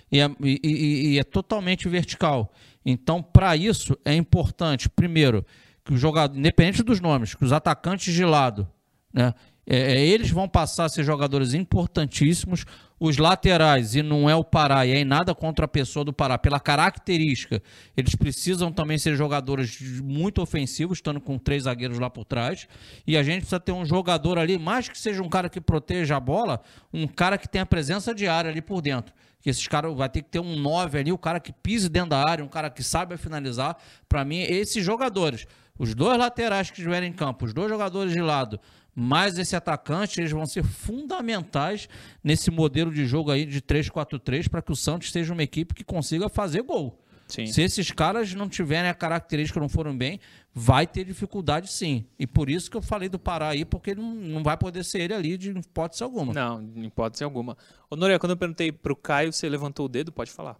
e 0.09 0.21
é, 0.21 0.29
e- 0.41 0.61
e- 0.63 1.07
e 1.15 1.19
é 1.19 1.23
totalmente 1.25 1.89
vertical. 1.89 2.53
Então, 2.85 3.21
para 3.21 3.57
isso, 3.57 3.97
é 4.05 4.13
importante, 4.15 4.87
primeiro, 4.87 5.45
que 5.87 5.93
o 5.93 5.97
jogador, 5.97 6.37
independente 6.37 6.83
dos 6.83 6.99
nomes, 6.99 7.33
que 7.33 7.45
os 7.45 7.53
atacantes 7.53 8.13
de 8.13 8.25
lado, 8.25 8.67
né? 9.13 9.33
É, 9.69 9.95
é, 9.95 10.05
eles 10.05 10.31
vão 10.31 10.47
passar 10.47 10.85
a 10.85 10.89
ser 10.89 11.03
jogadores 11.03 11.53
importantíssimos. 11.53 12.65
Os 12.99 13.17
laterais, 13.17 13.93
e 13.95 14.01
não 14.01 14.27
é 14.29 14.35
o 14.35 14.43
Pará, 14.43 14.85
e 14.85 14.91
é 14.91 14.99
em 14.99 15.05
nada 15.05 15.35
contra 15.35 15.65
a 15.65 15.67
pessoa 15.67 16.03
do 16.03 16.11
Pará, 16.11 16.37
pela 16.37 16.59
característica, 16.59 17.61
eles 17.95 18.15
precisam 18.15 18.71
também 18.71 18.97
ser 18.97 19.15
jogadores 19.15 20.01
muito 20.01 20.41
ofensivos, 20.41 20.97
estando 20.97 21.21
com 21.21 21.37
três 21.37 21.63
zagueiros 21.63 21.99
lá 21.99 22.09
por 22.09 22.25
trás. 22.25 22.67
E 23.05 23.15
a 23.15 23.21
gente 23.21 23.41
precisa 23.41 23.59
ter 23.59 23.73
um 23.73 23.85
jogador 23.85 24.39
ali, 24.39 24.57
mais 24.57 24.89
que 24.89 24.97
seja 24.97 25.21
um 25.21 25.29
cara 25.29 25.47
que 25.49 25.61
proteja 25.61 26.15
a 26.15 26.19
bola, 26.19 26.61
um 26.91 27.05
cara 27.05 27.37
que 27.37 27.47
tenha 27.47 27.65
presença 27.65 28.15
de 28.15 28.27
área 28.27 28.49
ali 28.49 28.61
por 28.61 28.81
dentro. 28.81 29.13
Que 29.41 29.51
esses 29.51 29.67
caras 29.67 29.95
vai 29.95 30.09
ter 30.09 30.23
que 30.23 30.29
ter 30.29 30.39
um 30.39 30.55
9 30.55 30.97
ali, 30.97 31.11
o 31.11 31.17
cara 31.17 31.39
que 31.39 31.51
pise 31.51 31.87
dentro 31.87 32.11
da 32.11 32.23
área, 32.27 32.43
um 32.43 32.47
cara 32.47 32.69
que 32.71 32.81
saiba 32.81 33.15
finalizar. 33.15 33.77
Para 34.09 34.25
mim, 34.25 34.39
esses 34.39 34.83
jogadores, 34.83 35.45
os 35.77 35.93
dois 35.93 36.17
laterais 36.17 36.69
que 36.69 36.79
estiverem 36.79 37.09
em 37.09 37.13
campo, 37.13 37.45
os 37.45 37.53
dois 37.53 37.69
jogadores 37.69 38.11
de 38.11 38.21
lado, 38.21 38.59
mais 38.95 39.37
esse 39.37 39.55
atacante, 39.55 40.19
eles 40.19 40.31
vão 40.31 40.45
ser 40.45 40.63
fundamentais 40.63 41.87
nesse 42.23 42.49
modelo 42.49 42.91
de 42.91 43.05
jogo 43.05 43.29
aí 43.29 43.45
de 43.45 43.61
3-4-3 43.61 44.49
para 44.49 44.61
que 44.61 44.71
o 44.71 44.75
Santos 44.75 45.11
seja 45.11 45.33
uma 45.33 45.43
equipe 45.43 45.75
que 45.75 45.83
consiga 45.83 46.27
fazer 46.27 46.63
gol. 46.63 46.99
Sim. 47.27 47.45
Se 47.45 47.61
esses 47.61 47.91
caras 47.91 48.33
não 48.33 48.47
tiverem 48.47 48.89
a 48.89 48.93
característica, 48.93 49.59
não 49.59 49.67
foram 49.67 49.95
bem, 49.95 50.19
vai 50.53 50.87
ter 50.87 51.03
dificuldade 51.03 51.71
sim. 51.71 52.05
E 52.17 52.25
por 52.25 52.49
isso 52.49 52.71
que 52.71 52.77
eu 52.77 52.81
falei 52.81 53.09
do 53.09 53.19
Pará 53.19 53.49
aí, 53.49 53.65
porque 53.65 53.93
não, 53.93 54.15
não 54.15 54.43
vai 54.43 54.57
poder 54.57 54.83
ser 54.83 55.01
ele 55.01 55.13
ali 55.13 55.37
de 55.37 55.51
hipótese 55.51 56.03
alguma. 56.03 56.33
Não, 56.33 56.61
em 56.61 56.85
hipótese 56.85 57.23
alguma. 57.23 57.57
Ô, 57.89 57.95
Noronha, 57.95 58.17
quando 58.17 58.31
eu 58.31 58.37
perguntei 58.37 58.71
pro 58.71 58.95
Caio, 58.95 59.33
você 59.33 59.47
levantou 59.49 59.85
o 59.85 59.89
dedo? 59.89 60.11
Pode 60.11 60.31
falar. 60.31 60.57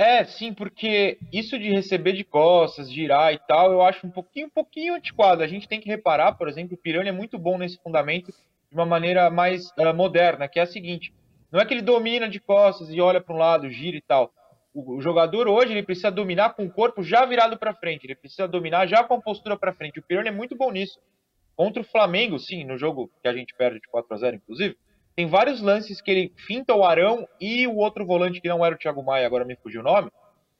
É, 0.00 0.24
sim, 0.24 0.54
porque 0.54 1.18
isso 1.30 1.58
de 1.58 1.68
receber 1.70 2.14
de 2.14 2.24
costas, 2.24 2.90
girar 2.90 3.34
e 3.34 3.38
tal, 3.38 3.70
eu 3.70 3.82
acho 3.82 4.06
um 4.06 4.10
pouquinho, 4.10 4.46
um 4.46 4.50
pouquinho 4.50 4.94
antiquado. 4.94 5.42
A 5.42 5.46
gente 5.46 5.68
tem 5.68 5.78
que 5.78 5.90
reparar, 5.90 6.32
por 6.36 6.48
exemplo, 6.48 6.74
o 6.74 6.78
Piranha 6.78 7.10
é 7.10 7.12
muito 7.12 7.38
bom 7.38 7.58
nesse 7.58 7.76
fundamento 7.82 8.32
de 8.32 8.74
uma 8.74 8.86
maneira 8.86 9.28
mais 9.28 9.70
ah, 9.76 9.92
moderna, 9.92 10.48
que 10.48 10.58
é 10.58 10.62
a 10.62 10.66
seguinte: 10.66 11.12
não 11.52 11.60
é 11.60 11.66
que 11.66 11.74
ele 11.74 11.82
domina 11.82 12.30
de 12.30 12.40
costas 12.40 12.88
e 12.88 12.98
olha 12.98 13.20
para 13.20 13.34
um 13.34 13.38
lado, 13.38 13.68
gira 13.68 13.94
e 13.94 14.00
tal. 14.00 14.32
O, 14.72 14.96
o 14.96 15.00
jogador 15.02 15.46
hoje 15.46 15.72
ele 15.72 15.82
precisa 15.82 16.10
dominar 16.10 16.54
com 16.54 16.64
o 16.64 16.72
corpo 16.72 17.02
já 17.02 17.26
virado 17.26 17.58
para 17.58 17.74
frente, 17.74 18.06
ele 18.06 18.14
precisa 18.14 18.48
dominar 18.48 18.86
já 18.86 19.04
com 19.04 19.12
a 19.12 19.20
postura 19.20 19.54
para 19.54 19.74
frente. 19.74 19.98
O 19.98 20.02
Piranha 20.02 20.28
é 20.28 20.32
muito 20.32 20.56
bom 20.56 20.70
nisso. 20.70 20.98
Contra 21.54 21.82
o 21.82 21.84
Flamengo, 21.84 22.38
sim, 22.38 22.64
no 22.64 22.78
jogo 22.78 23.10
que 23.20 23.28
a 23.28 23.34
gente 23.34 23.54
perde 23.54 23.78
de 23.78 23.88
4 23.88 24.14
a 24.14 24.16
0 24.16 24.36
inclusive, 24.36 24.78
tem 25.20 25.26
vários 25.26 25.60
lances 25.60 26.00
que 26.00 26.10
ele 26.10 26.32
finta 26.34 26.74
o 26.74 26.82
Arão 26.82 27.28
e 27.38 27.66
o 27.66 27.76
outro 27.76 28.06
volante 28.06 28.40
que 28.40 28.48
não 28.48 28.64
era 28.64 28.74
o 28.74 28.78
Thiago 28.78 29.04
Maia, 29.04 29.26
agora 29.26 29.44
me 29.44 29.54
fugiu 29.54 29.82
o 29.82 29.84
nome, 29.84 30.10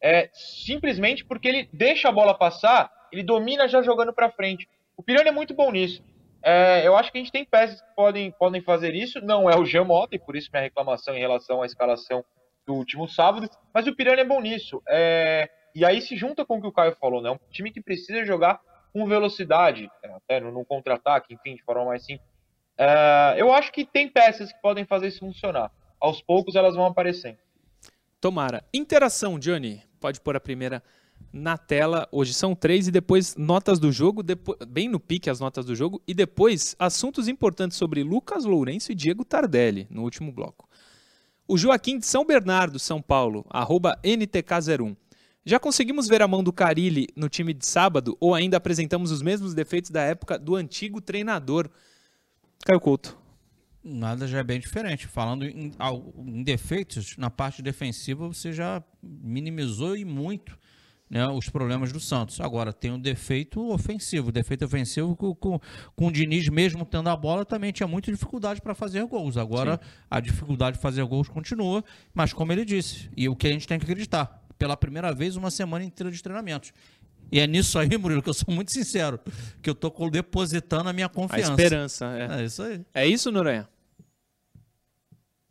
é 0.03 0.29
simplesmente 0.35 1.25
porque 1.25 1.49
ele 1.49 1.69
deixa 1.73 2.11
a 2.11 2.13
bola 2.13 2.35
passar, 2.35 2.93
ele 3.11 3.23
domina 3.23 3.67
já 3.67 3.81
jogando 3.81 4.13
para 4.13 4.31
frente. 4.31 4.69
O 4.99 5.03
Piranha 5.03 5.31
é 5.31 5.33
muito 5.33 5.55
bom 5.55 5.73
nisso. 5.73 6.05
É, 6.43 6.87
eu 6.87 6.95
acho 6.95 7.11
que 7.11 7.17
a 7.17 7.23
gente 7.23 7.33
tem 7.33 7.43
peças 7.43 7.81
que 7.81 7.89
podem, 7.97 8.33
podem 8.33 8.61
fazer 8.61 8.95
isso. 8.95 9.19
Não 9.23 9.49
é 9.49 9.57
o 9.57 9.65
Jean 9.65 9.85
Mota, 9.85 10.15
e 10.15 10.19
por 10.19 10.37
isso 10.37 10.51
minha 10.53 10.63
reclamação 10.63 11.17
em 11.17 11.21
relação 11.21 11.63
à 11.63 11.67
escalação 11.67 12.23
do 12.67 12.75
último 12.75 13.09
sábado. 13.09 13.49
Mas 13.73 13.87
o 13.87 13.97
Piranha 13.97 14.21
é 14.21 14.25
bom 14.27 14.43
nisso. 14.43 14.83
É, 14.87 15.49
e 15.75 15.87
aí 15.87 16.03
se 16.03 16.17
junta 16.17 16.45
com 16.45 16.59
o 16.59 16.61
que 16.61 16.67
o 16.67 16.73
Caio 16.73 16.95
falou, 16.97 17.23
né? 17.23 17.31
Um 17.31 17.39
time 17.51 17.73
que 17.73 17.81
precisa 17.81 18.27
jogar 18.27 18.61
com 18.93 19.07
velocidade, 19.07 19.91
é, 20.03 20.09
até 20.13 20.39
no, 20.39 20.53
no 20.53 20.67
contra-ataque, 20.67 21.33
enfim, 21.33 21.57
de 21.57 21.63
forma 21.63 21.87
mais 21.87 22.05
simples. 22.05 22.29
É, 22.83 23.35
eu 23.37 23.53
acho 23.53 23.71
que 23.71 23.85
tem 23.85 24.09
peças 24.09 24.51
que 24.51 24.59
podem 24.63 24.87
fazer 24.87 25.09
isso 25.09 25.19
funcionar. 25.19 25.71
Aos 26.01 26.23
poucos 26.23 26.55
elas 26.55 26.75
vão 26.75 26.87
aparecendo. 26.87 27.37
Tomara. 28.19 28.65
Interação, 28.73 29.39
Johnny. 29.39 29.83
Pode 30.01 30.19
pôr 30.21 30.35
a 30.35 30.41
primeira 30.41 30.83
na 31.31 31.59
tela. 31.59 32.09
Hoje 32.11 32.33
são 32.33 32.55
três 32.55 32.89
e 32.89 32.91
depois 32.91 33.37
notas 33.37 33.79
do 33.79 33.93
jogo, 33.93 34.23
depo- 34.23 34.57
bem 34.67 34.89
no 34.89 34.99
pique 34.99 35.29
as 35.29 35.39
notas 35.41 35.67
do 35.67 35.77
jogo, 35.77 36.01
e 36.09 36.15
depois 36.15 36.75
assuntos 36.79 37.29
importantes 37.29 37.77
sobre 37.77 38.03
Lucas 38.03 38.47
Lourenço 38.47 38.91
e 38.93 38.95
Diego 38.95 39.27
Tardelli, 39.27 39.87
no 39.91 40.03
último 40.03 40.33
bloco. 40.33 40.67
O 41.47 41.59
Joaquim 41.59 41.99
de 41.99 42.07
São 42.07 42.25
Bernardo, 42.25 42.79
São 42.79 43.03
Paulo, 43.03 43.45
arroba 43.51 43.99
NTK01. 44.03 44.97
Já 45.45 45.59
conseguimos 45.59 46.09
ver 46.09 46.23
a 46.23 46.29
mão 46.29 46.43
do 46.43 46.53
Carilli 46.53 47.09
no 47.15 47.29
time 47.29 47.53
de 47.53 47.67
sábado 47.67 48.17
ou 48.21 48.35
ainda 48.35 48.57
apresentamos 48.57 49.11
os 49.11 49.21
mesmos 49.21 49.53
defeitos 49.53 49.91
da 49.91 50.03
época 50.03 50.39
do 50.39 50.55
antigo 50.57 51.01
treinador? 51.01 51.69
Caio 52.65 52.81
Couto. 52.81 53.19
Nada 53.83 54.27
já 54.27 54.39
é 54.39 54.45
bem 54.45 54.61
diferente. 54.61 55.07
Falando 55.07 55.45
em, 55.45 55.73
em 56.19 56.43
defeitos, 56.43 57.17
na 57.17 57.31
parte 57.31 57.63
defensiva 57.63 58.29
você 58.29 58.53
já 58.53 58.83
minimizou 59.03 59.97
e 59.97 60.05
muito 60.05 60.59
né, 61.11 61.27
os 61.27 61.49
problemas 61.49 61.93
do 61.93 61.99
Santos. 61.99 62.41
Agora, 62.41 62.73
tem 62.73 62.93
o 62.93 62.99
defeito 62.99 63.69
ofensivo. 63.73 64.29
O 64.29 64.33
defeito 64.33 64.65
ofensivo 64.65 65.17
com, 65.17 65.35
com, 65.35 65.61
com 65.97 66.07
o 66.07 66.13
Diniz, 66.13 66.49
mesmo 66.49 66.85
tendo 66.85 67.09
a 67.09 67.17
bola, 67.17 67.45
também 67.45 67.73
tinha 67.73 67.89
muita 67.89 68.13
dificuldade 68.13 68.61
para 68.61 68.75
fazer 68.75 69.05
gols. 69.07 69.37
Agora, 69.37 69.81
a 70.09 70.21
dificuldade 70.21 70.77
de 70.77 70.83
fazer 70.83 71.05
gols 71.05 71.29
continua, 71.29 71.83
mas 72.15 72.33
como 72.33 72.53
ele 72.53 72.65
disse, 72.65 73.11
e 73.17 73.29
o 73.29 73.35
que 73.35 73.49
a 73.49 73.51
gente 73.51 73.67
tem 73.67 73.79
que 73.79 73.85
acreditar, 73.85 74.47
pela 74.57 74.77
primeira 74.77 75.13
vez, 75.13 75.37
uma 75.37 75.51
semana 75.51 75.85
inteira 75.85 76.13
de 76.13 76.23
treinamentos. 76.23 76.73
E 77.33 77.39
é 77.41 77.47
nisso 77.47 77.79
aí, 77.79 77.97
Murilo, 77.97 78.23
que 78.23 78.29
eu 78.29 78.35
sou 78.35 78.53
muito 78.53 78.73
sincero, 78.73 79.19
que 79.63 79.71
eu 79.71 79.75
tô 79.75 79.91
co- 79.91 80.11
depositando 80.11 80.89
a 80.89 80.93
minha 80.93 81.07
A 81.07 81.09
confiança. 81.09 81.51
esperança. 81.53 82.07
É, 82.07 82.41
É 82.41 82.45
isso 82.45 82.63
aí. 82.63 82.81
é 82.95 83.07
isso, 83.07 83.31
Noronha? 83.31 83.69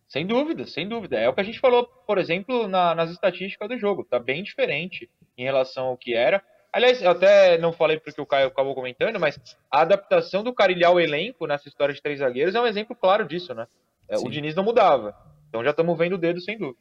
Sem 0.07 0.25
dúvida, 0.25 0.65
sem 0.65 0.87
dúvida. 0.87 1.17
É 1.17 1.29
o 1.29 1.33
que 1.33 1.41
a 1.41 1.43
gente 1.43 1.59
falou, 1.59 1.85
por 1.85 2.17
exemplo, 2.17 2.67
na- 2.67 2.95
nas 2.95 3.11
estatísticas 3.11 3.69
do 3.69 3.77
jogo. 3.77 4.03
Tá 4.03 4.17
bem 4.19 4.43
diferente 4.43 5.09
em 5.37 5.43
relação 5.43 5.85
ao 5.87 5.97
que 5.97 6.13
era. 6.15 6.43
Aliás, 6.73 7.01
eu 7.01 7.11
até 7.11 7.57
não 7.57 7.71
falei 7.71 7.99
porque 7.99 8.19
o 8.19 8.25
Caio 8.25 8.47
acabou 8.47 8.73
comentando, 8.75 9.19
mas 9.19 9.39
a 9.71 9.81
adaptação 9.81 10.43
do 10.43 10.53
Carilhau 10.53 10.93
ao 10.93 10.99
elenco 10.99 11.45
nessa 11.47 11.67
história 11.67 11.93
de 11.93 12.01
três 12.01 12.19
zagueiros 12.19 12.55
é 12.55 12.61
um 12.61 12.67
exemplo 12.67 12.95
claro 12.95 13.27
disso, 13.27 13.53
né? 13.53 13.67
É, 14.07 14.17
Sim. 14.17 14.27
o 14.27 14.31
Diniz 14.31 14.55
não 14.55 14.63
mudava. 14.63 15.15
Então 15.47 15.63
já 15.63 15.71
estamos 15.71 15.97
vendo 15.97 16.13
o 16.13 16.17
dedo, 16.17 16.41
sem 16.41 16.57
dúvida. 16.57 16.79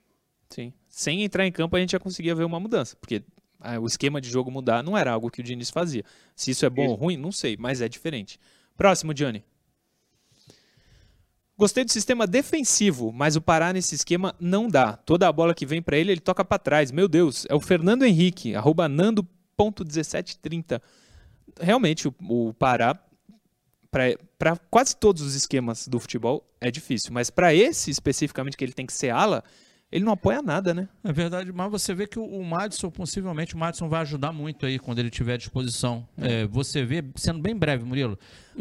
Sim. 0.50 0.72
Sem 0.88 1.22
entrar 1.22 1.46
em 1.46 1.52
campo, 1.52 1.76
a 1.76 1.80
gente 1.80 1.92
já 1.92 1.98
conseguia 1.98 2.34
ver 2.34 2.44
uma 2.44 2.58
mudança. 2.60 2.96
Porque 2.96 3.22
o 3.80 3.86
esquema 3.86 4.20
de 4.20 4.30
jogo 4.30 4.50
mudar 4.50 4.82
não 4.82 4.96
era 4.96 5.12
algo 5.12 5.30
que 5.30 5.40
o 5.40 5.44
Diniz 5.44 5.70
fazia. 5.70 6.04
Se 6.34 6.50
isso 6.50 6.64
é 6.64 6.70
bom 6.70 6.82
Isso. 6.82 6.90
ou 6.92 6.96
ruim, 6.96 7.16
não 7.16 7.32
sei, 7.32 7.56
mas 7.58 7.80
é 7.80 7.88
diferente. 7.88 8.38
Próximo, 8.76 9.12
Johnny. 9.12 9.44
Gostei 11.56 11.84
do 11.84 11.90
sistema 11.90 12.24
defensivo, 12.24 13.12
mas 13.12 13.34
o 13.34 13.40
Pará 13.40 13.72
nesse 13.72 13.96
esquema 13.96 14.32
não 14.38 14.68
dá. 14.68 14.92
Toda 14.96 15.26
a 15.26 15.32
bola 15.32 15.52
que 15.52 15.66
vem 15.66 15.82
pra 15.82 15.96
ele, 15.96 16.12
ele 16.12 16.20
toca 16.20 16.44
pra 16.44 16.56
trás. 16.56 16.92
Meu 16.92 17.08
Deus, 17.08 17.46
é 17.48 17.54
o 17.54 17.60
Fernando 17.60 18.04
Henrique, 18.04 18.54
arroba 18.54 18.88
nando.1730. 18.88 20.80
realmente 21.60 22.06
o, 22.06 22.14
o 22.20 22.54
Pará, 22.54 22.96
para 23.90 24.56
quase 24.70 24.94
todos 24.94 25.20
os 25.20 25.34
esquemas 25.34 25.88
do 25.88 25.98
futebol, 25.98 26.48
é 26.60 26.70
difícil. 26.70 27.12
Mas 27.12 27.28
para 27.28 27.52
esse 27.52 27.90
especificamente, 27.90 28.56
que 28.56 28.64
ele 28.64 28.72
tem 28.72 28.86
que 28.86 28.92
ser 28.92 29.10
ala, 29.10 29.42
ele 29.90 30.04
não 30.04 30.12
apoia 30.12 30.42
nada, 30.42 30.74
né? 30.74 30.88
É 31.02 31.12
verdade, 31.12 31.50
mas 31.52 31.70
você 31.70 31.94
vê 31.94 32.06
que 32.06 32.18
o, 32.18 32.24
o 32.24 32.44
Madison, 32.44 32.90
possivelmente, 32.90 33.54
o 33.54 33.58
Madison 33.58 33.88
vai 33.88 34.02
ajudar 34.02 34.32
muito 34.32 34.66
aí 34.66 34.78
quando 34.78 34.98
ele 34.98 35.10
tiver 35.10 35.34
à 35.34 35.36
disposição. 35.36 36.06
É. 36.16 36.42
É, 36.42 36.46
você 36.46 36.84
vê, 36.84 37.02
sendo 37.16 37.40
bem 37.40 37.56
breve, 37.56 37.84
Murilo. 37.84 38.18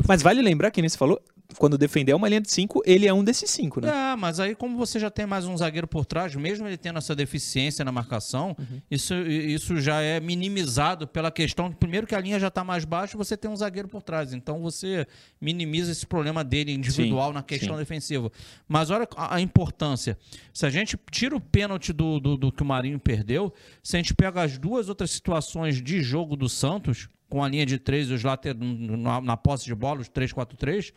Mas 0.08 0.22
vale 0.22 0.42
lembrar 0.42 0.72
que 0.72 0.82
nem 0.82 0.88
você 0.88 0.98
falou, 0.98 1.22
quando 1.58 1.78
defender 1.78 2.14
uma 2.14 2.28
linha 2.28 2.42
de 2.42 2.52
cinco, 2.52 2.82
ele 2.86 3.08
é 3.08 3.14
um 3.14 3.24
desses 3.24 3.50
cinco, 3.50 3.80
né? 3.80 3.90
É, 3.90 4.16
mas 4.16 4.40
aí 4.40 4.54
como 4.54 4.78
você 4.78 5.00
já 5.00 5.10
tem 5.10 5.26
mais 5.26 5.46
um 5.46 5.56
zagueiro 5.56 5.88
por 5.88 6.06
trás, 6.06 6.36
mesmo 6.36 6.68
ele 6.68 6.78
tendo 6.78 6.98
essa 6.98 7.16
deficiência 7.16 7.86
na 7.86 7.92
marcação, 7.92 8.56
uhum. 8.60 8.82
isso, 8.92 9.14
isso 9.16 9.80
já 9.80 10.02
é 10.02 10.20
minimizado 10.20 11.08
pela 11.08 11.32
questão, 11.32 11.72
primeiro 11.72 12.06
que 12.06 12.16
a 12.16 12.20
linha 12.20 12.40
já 12.40 12.50
está 12.50 12.64
mais 12.64 12.84
baixa, 12.84 13.18
você 13.18 13.38
tem 13.38 13.50
um 13.50 13.56
zagueiro 13.56 13.88
por 13.88 14.04
trás, 14.04 14.34
então 14.34 14.62
você 14.62 15.08
minimiza 15.40 15.92
esse 15.92 16.06
problema 16.06 16.44
dele 16.44 16.74
individual 16.74 17.30
sim, 17.30 17.34
na 17.36 17.44
questão 17.44 17.76
sim. 17.76 17.80
defensiva. 17.80 18.32
Mas 18.68 18.90
olha 18.90 19.08
a, 19.16 19.36
a, 19.36 19.42
importância. 19.42 20.18
Se 20.54 20.66
a 20.66 20.70
gente 20.70 21.00
tira 21.10 21.36
o 21.36 21.42
pênalti 21.42 21.94
do, 21.94 22.20
do, 22.20 22.38
do 22.38 22.52
que 22.52 22.62
o 22.62 22.66
Marinho 22.66 23.00
perdeu, 23.00 23.54
se 23.82 23.96
a 23.96 24.00
gente 24.00 24.14
pega 24.14 24.42
as 24.42 24.58
duas 24.58 24.90
outras 24.90 25.12
situações 25.12 25.82
de 25.82 26.02
jogo 26.02 26.36
do 26.36 26.50
Santos, 26.50 27.10
com 27.30 27.44
a 27.44 27.50
linha 27.50 27.66
de 27.66 27.78
três, 27.78 28.10
os 28.10 28.24
laterais 28.24 28.60
na, 28.60 29.22
na 29.22 29.38
posse 29.38 29.66
de 29.66 29.76
bola, 29.76 30.02
os 30.02 30.10
3-4-3, 30.10 30.94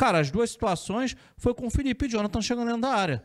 Cara, 0.00 0.18
as 0.18 0.30
duas 0.30 0.50
situações 0.50 1.14
foi 1.36 1.52
com 1.52 1.66
o 1.66 1.70
Felipe 1.70 2.06
e 2.06 2.08
Jonathan 2.08 2.40
chegando 2.40 2.68
dentro 2.68 2.80
da 2.80 2.88
área. 2.88 3.22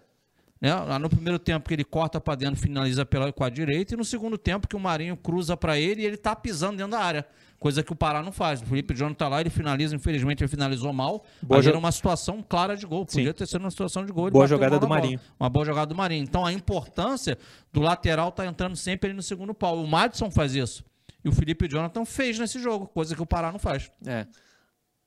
Né? 0.59 0.75
Lá 0.75 0.99
no 0.99 1.09
primeiro 1.09 1.39
tempo 1.39 1.69
que 1.69 1.73
ele 1.73 1.85
corta 1.85 2.19
para 2.19 2.35
dentro, 2.35 2.59
finaliza 2.59 3.05
pela, 3.05 3.31
com 3.31 3.45
a 3.45 3.49
direita, 3.49 3.93
e 3.93 3.97
no 3.97 4.03
segundo 4.03 4.37
tempo 4.37 4.67
que 4.67 4.75
o 4.75 4.79
Marinho 4.79 5.15
cruza 5.15 5.55
para 5.55 5.79
ele 5.79 6.01
e 6.01 6.05
ele 6.05 6.17
tá 6.17 6.35
pisando 6.35 6.75
dentro 6.75 6.91
da 6.91 6.99
área. 6.99 7.25
Coisa 7.59 7.81
que 7.81 7.93
o 7.93 7.95
Pará 7.95 8.21
não 8.21 8.33
faz. 8.33 8.61
O 8.61 8.65
Felipe 8.65 8.93
Jonathan 8.93 9.15
tá 9.15 9.29
lá, 9.29 9.39
ele 9.39 9.49
finaliza, 9.49 9.95
infelizmente 9.95 10.43
ele 10.43 10.49
finalizou 10.49 10.91
mal. 10.91 11.23
Boa 11.41 11.59
mas 11.59 11.65
era 11.65 11.77
uma 11.77 11.93
situação 11.93 12.43
clara 12.43 12.75
de 12.75 12.85
gol. 12.85 13.05
Podia 13.05 13.27
Sim. 13.27 13.33
ter 13.33 13.47
sido 13.47 13.61
uma 13.61 13.71
situação 13.71 14.05
de 14.05 14.11
gol. 14.11 14.29
Boa 14.29 14.45
jogada 14.45 14.77
do 14.77 14.85
Marinho. 14.85 15.17
Uma 15.39 15.49
boa 15.49 15.65
jogada 15.65 15.87
do 15.87 15.95
Marinho. 15.95 16.23
Então 16.23 16.45
a 16.45 16.51
importância 16.51 17.37
do 17.71 17.79
lateral 17.79 18.33
tá 18.33 18.45
entrando 18.45 18.75
sempre 18.75 19.11
ali 19.11 19.15
no 19.15 19.23
segundo 19.23 19.53
pau. 19.53 19.81
O 19.81 19.87
Madison 19.87 20.29
faz 20.29 20.53
isso. 20.53 20.83
E 21.23 21.29
o 21.29 21.31
Felipe 21.31 21.69
Jonathan 21.69 22.03
fez 22.03 22.37
nesse 22.37 22.59
jogo, 22.59 22.85
coisa 22.85 23.15
que 23.15 23.21
o 23.21 23.25
Pará 23.25 23.49
não 23.49 23.59
faz. 23.59 23.89
É. 24.05 24.27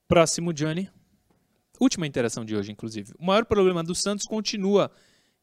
Próximo, 0.08 0.54
Johnny 0.54 0.88
última 1.80 2.06
interação 2.06 2.44
de 2.44 2.56
hoje, 2.56 2.72
inclusive. 2.72 3.12
O 3.18 3.24
maior 3.24 3.44
problema 3.44 3.82
do 3.82 3.94
Santos 3.94 4.26
continua 4.26 4.90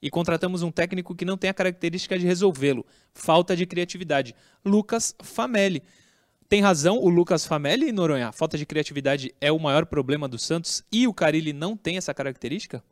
e 0.01 0.09
contratamos 0.09 0.61
um 0.61 0.71
técnico 0.71 1.15
que 1.15 1.25
não 1.25 1.37
tem 1.37 1.49
a 1.49 1.53
característica 1.53 2.17
de 2.17 2.25
resolvê-lo. 2.25 2.85
Falta 3.13 3.55
de 3.55 3.65
criatividade. 3.65 4.35
Lucas 4.63 5.15
Famelli. 5.21 5.81
Tem 6.47 6.61
razão 6.61 6.99
o 6.99 7.09
Lucas 7.09 7.45
Famelli, 7.45 7.91
Noronha? 7.91 8.31
Falta 8.31 8.57
de 8.57 8.65
criatividade 8.65 9.33
é 9.41 9.51
o 9.51 9.59
maior 9.59 9.85
problema 9.85 10.27
do 10.27 10.37
Santos 10.37 10.83
e 10.91 11.07
o 11.07 11.13
Carilli 11.13 11.53
não 11.53 11.75
tem 11.75 11.97
essa 11.97 12.13
característica? 12.13 12.83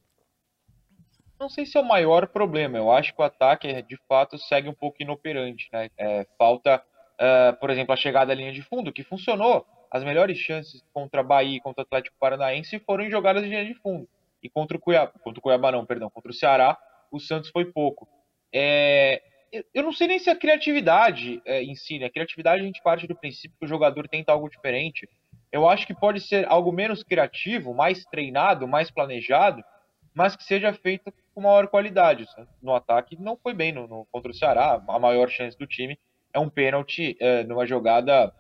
Não 1.39 1.49
sei 1.49 1.65
se 1.65 1.77
é 1.77 1.81
o 1.81 1.87
maior 1.87 2.27
problema. 2.27 2.77
Eu 2.77 2.91
acho 2.91 3.13
que 3.13 3.21
o 3.21 3.25
ataque, 3.25 3.81
de 3.83 3.97
fato, 4.07 4.37
segue 4.37 4.69
um 4.69 4.73
pouco 4.73 5.01
inoperante. 5.01 5.67
Né? 5.71 5.89
É, 5.97 6.25
falta, 6.37 6.81
uh, 7.19 7.59
por 7.59 7.69
exemplo, 7.69 7.93
a 7.93 7.97
chegada 7.97 8.31
à 8.31 8.35
linha 8.35 8.51
de 8.51 8.61
fundo, 8.63 8.91
que 8.91 9.03
funcionou 9.03 9.65
as 9.93 10.03
melhores 10.03 10.39
chances 10.39 10.83
contra 10.91 11.21
Bahia 11.21 11.57
e 11.57 11.61
contra 11.61 11.83
o 11.83 11.85
Atlético 11.85 12.17
Paranaense 12.19 12.79
foram 12.79 13.03
em 13.03 13.11
jogadas 13.11 13.43
de 13.43 13.49
linha 13.49 13.63
de 13.63 13.75
fundo. 13.75 14.09
E 14.41 14.49
contra 14.49 14.75
o 14.75 14.79
Cuiabá, 14.79 15.13
contra 15.23 15.39
o 15.39 15.41
Cuiabá 15.41 15.71
não, 15.71 15.85
perdão, 15.85 16.09
contra 16.09 16.31
o 16.31 16.33
Ceará, 16.33 16.75
o 17.11 17.19
Santos 17.19 17.51
foi 17.51 17.65
pouco. 17.65 18.09
É, 18.51 19.21
eu 19.71 19.83
não 19.83 19.93
sei 19.93 20.07
nem 20.07 20.17
se 20.17 20.31
a 20.31 20.35
criatividade 20.35 21.39
é, 21.45 21.61
em 21.61 21.75
si, 21.75 21.99
né? 21.99 22.07
A 22.07 22.09
criatividade 22.09 22.63
a 22.63 22.65
gente 22.65 22.81
parte 22.81 23.05
do 23.05 23.15
princípio 23.15 23.55
que 23.59 23.65
o 23.65 23.69
jogador 23.69 24.07
tenta 24.07 24.31
algo 24.31 24.49
diferente. 24.49 25.07
Eu 25.51 25.69
acho 25.69 25.85
que 25.85 25.93
pode 25.93 26.21
ser 26.21 26.47
algo 26.47 26.71
menos 26.71 27.03
criativo, 27.03 27.71
mais 27.71 28.03
treinado, 28.05 28.67
mais 28.67 28.89
planejado, 28.89 29.63
mas 30.11 30.35
que 30.35 30.43
seja 30.43 30.73
feito 30.73 31.13
com 31.35 31.41
maior 31.41 31.67
qualidade. 31.67 32.25
No 32.63 32.73
ataque 32.73 33.15
não 33.21 33.37
foi 33.37 33.53
bem 33.53 33.71
no, 33.71 33.87
no 33.87 34.07
contra 34.11 34.31
o 34.31 34.35
Ceará, 34.35 34.83
a 34.87 34.99
maior 34.99 35.29
chance 35.29 35.55
do 35.55 35.67
time 35.67 35.99
é 36.33 36.39
um 36.39 36.49
pênalti 36.49 37.15
é, 37.19 37.43
numa 37.43 37.67
jogada 37.67 38.33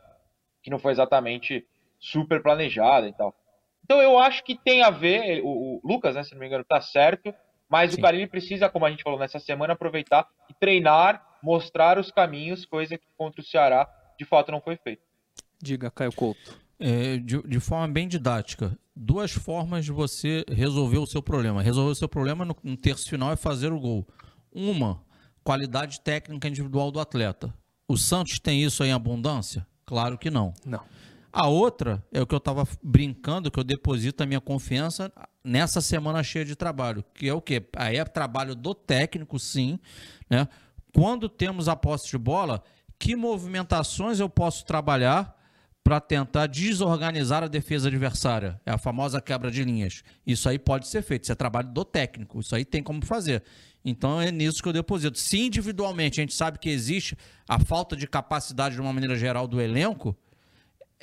que 0.63 0.71
não 0.71 0.79
foi 0.79 0.93
exatamente 0.93 1.65
super 1.99 2.41
planejada 2.41 3.07
e 3.07 3.13
tal. 3.13 3.35
Então 3.83 4.01
eu 4.01 4.17
acho 4.17 4.43
que 4.43 4.55
tem 4.55 4.81
a 4.81 4.89
ver, 4.89 5.41
o, 5.43 5.47
o 5.47 5.81
Lucas, 5.83 6.15
né, 6.15 6.23
se 6.23 6.33
não 6.33 6.39
me 6.39 6.47
engano, 6.47 6.63
tá 6.63 6.81
certo, 6.81 7.33
mas 7.69 7.91
Sim. 7.91 7.99
o 7.99 8.01
Carilli 8.01 8.27
precisa, 8.27 8.69
como 8.69 8.85
a 8.85 8.89
gente 8.89 9.03
falou 9.03 9.19
nessa 9.19 9.39
semana, 9.39 9.73
aproveitar 9.73 10.27
e 10.49 10.53
treinar, 10.53 11.23
mostrar 11.43 11.99
os 11.99 12.09
caminhos, 12.09 12.65
coisa 12.65 12.97
que 12.97 13.05
contra 13.17 13.41
o 13.41 13.43
Ceará 13.43 13.89
de 14.17 14.25
fato 14.25 14.51
não 14.51 14.61
foi 14.61 14.77
feito. 14.77 15.01
Diga, 15.61 15.91
Caio 15.91 16.13
Couto. 16.13 16.57
É, 16.79 17.17
de, 17.17 17.41
de, 17.43 17.59
forma 17.59 17.87
bem 17.87 18.07
didática, 18.07 18.77
duas 18.95 19.31
formas 19.31 19.85
de 19.85 19.91
você 19.91 20.43
resolver 20.49 20.97
o 20.97 21.05
seu 21.05 21.21
problema. 21.21 21.61
Resolver 21.61 21.91
o 21.91 21.95
seu 21.95 22.09
problema 22.09 22.43
no, 22.43 22.55
no 22.63 22.75
terço 22.75 23.09
final 23.09 23.31
é 23.31 23.35
fazer 23.35 23.71
o 23.71 23.79
gol. 23.79 24.05
Uma, 24.51 25.01
qualidade 25.43 26.01
técnica 26.01 26.47
individual 26.47 26.91
do 26.91 26.99
atleta. 26.99 27.53
O 27.87 27.97
Santos 27.97 28.39
tem 28.39 28.63
isso 28.63 28.83
em 28.83 28.91
abundância? 28.91 29.65
Claro 29.85 30.17
que 30.17 30.29
não. 30.29 30.53
Não. 30.65 30.81
A 31.31 31.47
outra 31.47 32.03
é 32.11 32.21
o 32.21 32.27
que 32.27 32.35
eu 32.35 32.37
estava 32.37 32.67
brincando, 32.81 33.49
que 33.49 33.59
eu 33.59 33.63
deposito 33.63 34.21
a 34.21 34.25
minha 34.25 34.39
confiança 34.39 35.11
nessa 35.43 35.81
semana 35.81 36.21
cheia 36.21 36.45
de 36.45 36.55
trabalho, 36.55 37.03
que 37.13 37.27
é 37.27 37.33
o 37.33 37.41
quê? 37.41 37.65
Aí 37.75 37.97
é 37.97 38.05
trabalho 38.05 38.53
do 38.53 38.75
técnico, 38.75 39.39
sim. 39.39 39.79
Né? 40.29 40.47
Quando 40.93 41.27
temos 41.27 41.67
a 41.67 41.75
posse 41.75 42.07
de 42.07 42.19
bola, 42.19 42.63
que 42.99 43.15
movimentações 43.15 44.19
eu 44.19 44.29
posso 44.29 44.63
trabalhar 44.63 45.35
para 45.83 45.99
tentar 45.99 46.45
desorganizar 46.45 47.43
a 47.43 47.47
defesa 47.47 47.87
adversária? 47.87 48.61
É 48.63 48.71
a 48.71 48.77
famosa 48.77 49.19
quebra 49.19 49.49
de 49.49 49.63
linhas. 49.63 50.03
Isso 50.25 50.47
aí 50.47 50.59
pode 50.59 50.87
ser 50.87 51.01
feito, 51.01 51.23
isso 51.23 51.31
é 51.31 51.35
trabalho 51.35 51.67
do 51.69 51.83
técnico, 51.83 52.39
isso 52.39 52.55
aí 52.55 52.63
tem 52.63 52.83
como 52.83 53.03
fazer. 53.03 53.43
Então 53.83 54.21
é 54.21 54.31
nisso 54.31 54.61
que 54.61 54.69
eu 54.69 54.73
deposito. 54.73 55.17
Se 55.19 55.39
individualmente 55.39 56.19
a 56.19 56.23
gente 56.23 56.33
sabe 56.33 56.57
que 56.57 56.69
existe 56.69 57.17
a 57.47 57.59
falta 57.59 57.95
de 57.95 58.07
capacidade 58.07 58.75
de 58.75 58.81
uma 58.81 58.93
maneira 58.93 59.15
geral 59.15 59.47
do 59.47 59.59
elenco, 59.59 60.15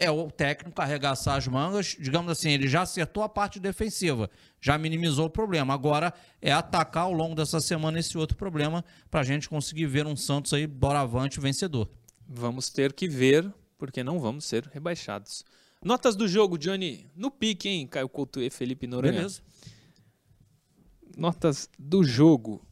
é 0.00 0.10
o 0.10 0.30
técnico 0.30 0.80
arregaçar 0.80 1.36
as 1.36 1.46
mangas, 1.46 1.94
digamos 2.00 2.32
assim, 2.32 2.50
ele 2.50 2.66
já 2.66 2.80
acertou 2.82 3.22
a 3.22 3.28
parte 3.28 3.60
defensiva, 3.60 4.30
já 4.58 4.78
minimizou 4.78 5.26
o 5.26 5.30
problema. 5.30 5.74
Agora 5.74 6.14
é 6.40 6.50
atacar 6.50 7.04
ao 7.04 7.12
longo 7.12 7.34
dessa 7.34 7.60
semana 7.60 7.98
esse 7.98 8.16
outro 8.16 8.34
problema 8.34 8.82
para 9.10 9.20
a 9.20 9.24
gente 9.24 9.46
conseguir 9.46 9.84
ver 9.84 10.06
um 10.06 10.16
Santos 10.16 10.54
aí 10.54 10.66
doravante 10.66 11.38
vencedor. 11.38 11.86
Vamos 12.26 12.70
ter 12.70 12.94
que 12.94 13.06
ver, 13.06 13.52
porque 13.76 14.02
não 14.02 14.18
vamos 14.18 14.46
ser 14.46 14.66
rebaixados. 14.72 15.44
Notas 15.84 16.16
do 16.16 16.26
jogo, 16.26 16.56
Johnny, 16.56 17.06
no 17.14 17.30
pique, 17.30 17.68
hein? 17.68 17.86
Caio 17.86 18.08
Couto 18.08 18.40
e 18.40 18.48
Felipe 18.48 18.86
Noronha. 18.86 19.12
Beleza. 19.12 19.42
Notas 21.16 21.68
do 21.78 22.02
jogo. 22.02 22.66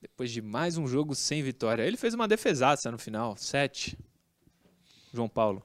Depois 0.00 0.30
de 0.30 0.40
mais 0.40 0.78
um 0.78 0.86
jogo 0.86 1.14
sem 1.14 1.42
vitória. 1.42 1.82
Ele 1.82 1.96
fez 1.96 2.14
uma 2.14 2.26
defesaça 2.26 2.90
no 2.90 2.98
final. 2.98 3.36
Sete. 3.36 3.98
João 5.12 5.28
Paulo. 5.28 5.62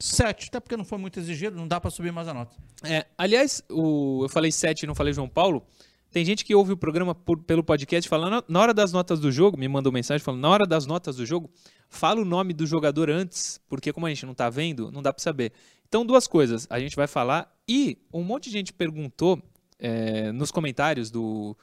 Sete, 0.00 0.48
até 0.48 0.58
porque 0.58 0.76
não 0.76 0.84
foi 0.84 0.96
muito 0.96 1.18
exigido, 1.18 1.56
não 1.56 1.68
dá 1.68 1.80
para 1.80 1.90
subir 1.90 2.10
mais 2.10 2.28
a 2.28 2.34
nota. 2.34 2.56
É, 2.84 3.04
aliás, 3.18 3.62
o, 3.68 4.24
eu 4.24 4.28
falei 4.28 4.50
sete 4.52 4.84
e 4.84 4.86
não 4.86 4.94
falei 4.94 5.12
João 5.12 5.28
Paulo. 5.28 5.66
Tem 6.10 6.24
gente 6.24 6.44
que 6.44 6.54
ouve 6.54 6.72
o 6.72 6.76
programa 6.76 7.14
por, 7.14 7.42
pelo 7.42 7.62
podcast 7.62 8.08
falando, 8.08 8.42
na 8.48 8.60
hora 8.60 8.72
das 8.72 8.92
notas 8.92 9.20
do 9.20 9.30
jogo, 9.30 9.58
me 9.58 9.68
mandou 9.68 9.92
mensagem 9.92 10.24
falando, 10.24 10.40
na 10.40 10.48
hora 10.48 10.66
das 10.66 10.86
notas 10.86 11.16
do 11.16 11.26
jogo, 11.26 11.50
fala 11.90 12.22
o 12.22 12.24
nome 12.24 12.54
do 12.54 12.66
jogador 12.66 13.10
antes, 13.10 13.60
porque 13.68 13.92
como 13.92 14.06
a 14.06 14.08
gente 14.08 14.24
não 14.24 14.34
tá 14.34 14.48
vendo, 14.48 14.90
não 14.90 15.02
dá 15.02 15.12
para 15.12 15.22
saber. 15.22 15.52
Então, 15.86 16.06
duas 16.06 16.26
coisas, 16.26 16.66
a 16.70 16.80
gente 16.80 16.96
vai 16.96 17.06
falar 17.06 17.54
e 17.68 17.98
um 18.14 18.22
monte 18.22 18.44
de 18.44 18.52
gente 18.52 18.72
perguntou 18.72 19.42
é, 19.78 20.32
nos 20.32 20.50
comentários 20.50 21.10
do, 21.10 21.54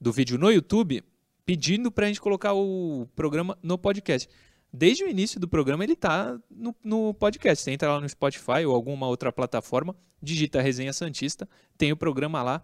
do 0.00 0.12
vídeo 0.12 0.38
no 0.38 0.50
YouTube 0.50 1.04
pedindo 1.46 1.92
para 1.92 2.06
a 2.06 2.08
gente 2.08 2.20
colocar 2.20 2.52
o 2.52 3.08
programa 3.14 3.56
no 3.62 3.78
podcast. 3.78 4.28
Desde 4.72 5.04
o 5.04 5.08
início 5.08 5.38
do 5.38 5.48
programa 5.48 5.84
ele 5.84 5.92
está 5.92 6.38
no, 6.50 6.74
no, 6.82 7.14
podcast. 7.14 7.62
Você 7.62 7.70
entra 7.70 7.94
lá 7.94 8.00
no 8.00 8.08
Spotify 8.08 8.66
ou 8.66 8.74
alguma 8.74 9.06
outra 9.06 9.32
plataforma, 9.32 9.96
digita 10.20 10.60
Resenha 10.60 10.92
Santista, 10.92 11.48
tem 11.78 11.92
o 11.92 11.96
programa 11.96 12.42
lá 12.42 12.62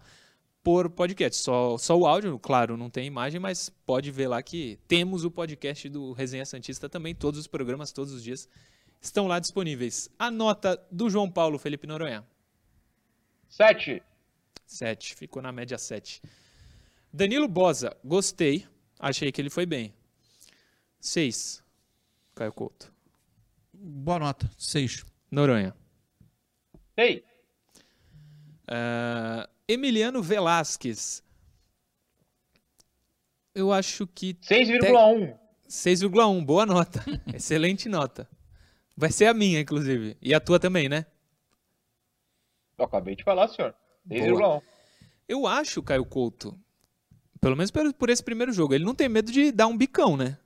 por 0.61 0.89
podcast. 0.89 1.41
Só, 1.41 1.77
só 1.77 1.97
o 1.97 2.05
áudio, 2.05 2.37
claro, 2.37 2.75
não 2.75 2.89
tem 2.89 3.07
imagem, 3.07 3.39
mas 3.39 3.69
pode 3.69 4.11
ver 4.11 4.27
lá 4.27 4.43
que 4.43 4.77
temos 4.87 5.23
o 5.23 5.31
podcast 5.31 5.87
do 5.87 6.11
Resenha 6.11 6.45
Santista 6.45 6.89
também. 6.89 7.15
Todos 7.15 7.39
os 7.39 7.47
programas, 7.47 7.91
todos 7.93 8.13
os 8.13 8.21
dias 8.21 8.49
estão 9.01 9.27
lá 9.27 9.39
disponíveis. 9.39 10.09
A 10.19 10.29
nota 10.29 10.79
do 10.91 11.09
João 11.09 11.31
Paulo 11.31 11.57
Felipe 11.57 11.87
Noronha. 11.87 12.23
Sete. 13.47 14.03
Sete. 14.65 15.15
Ficou 15.15 15.41
na 15.41 15.51
média 15.51 15.77
sete. 15.77 16.21
Danilo 17.11 17.47
Bosa, 17.47 17.95
gostei. 18.03 18.67
Achei 19.03 19.33
que 19.33 19.41
ele 19.41 19.49
foi 19.49 19.65
bem. 19.65 19.93
Seis. 20.97 21.61
Caio 22.33 22.53
Couto. 22.53 22.89
Boa 23.73 24.17
nota. 24.17 24.49
Seis. 24.57 25.03
Noronha. 25.29 25.75
Ei. 26.95 27.21
Uh, 28.63 29.45
Emiliano 29.67 30.23
Velasquez. 30.23 31.21
Eu 33.53 33.73
acho 33.73 34.07
que. 34.07 34.35
6,1. 34.35 35.37
6,1. 35.67 36.45
Boa 36.45 36.65
nota. 36.65 37.03
Excelente 37.35 37.89
nota. 37.89 38.25
Vai 38.95 39.11
ser 39.11 39.25
a 39.25 39.33
minha, 39.33 39.59
inclusive. 39.59 40.15
E 40.21 40.33
a 40.33 40.39
tua 40.39 40.61
também, 40.61 40.87
né? 40.87 41.05
Eu 42.77 42.85
acabei 42.85 43.17
de 43.17 43.23
falar, 43.25 43.49
senhor. 43.49 43.75
10,1. 44.07 44.61
Eu 45.27 45.45
acho, 45.45 45.83
Caio 45.83 46.05
Couto, 46.05 46.57
pelo 47.43 47.55
menos 47.55 47.71
por, 47.71 48.09
esse 48.09 48.23
primeiro 48.23 48.51
jogo, 48.51 48.73
ele 48.73 48.85
não 48.85 48.95
tem 48.95 49.07
medo 49.09 49.31
de 49.31 49.51
dar 49.51 49.67
um 49.67 49.77
bicão, 49.77 50.15
né? 50.17 50.37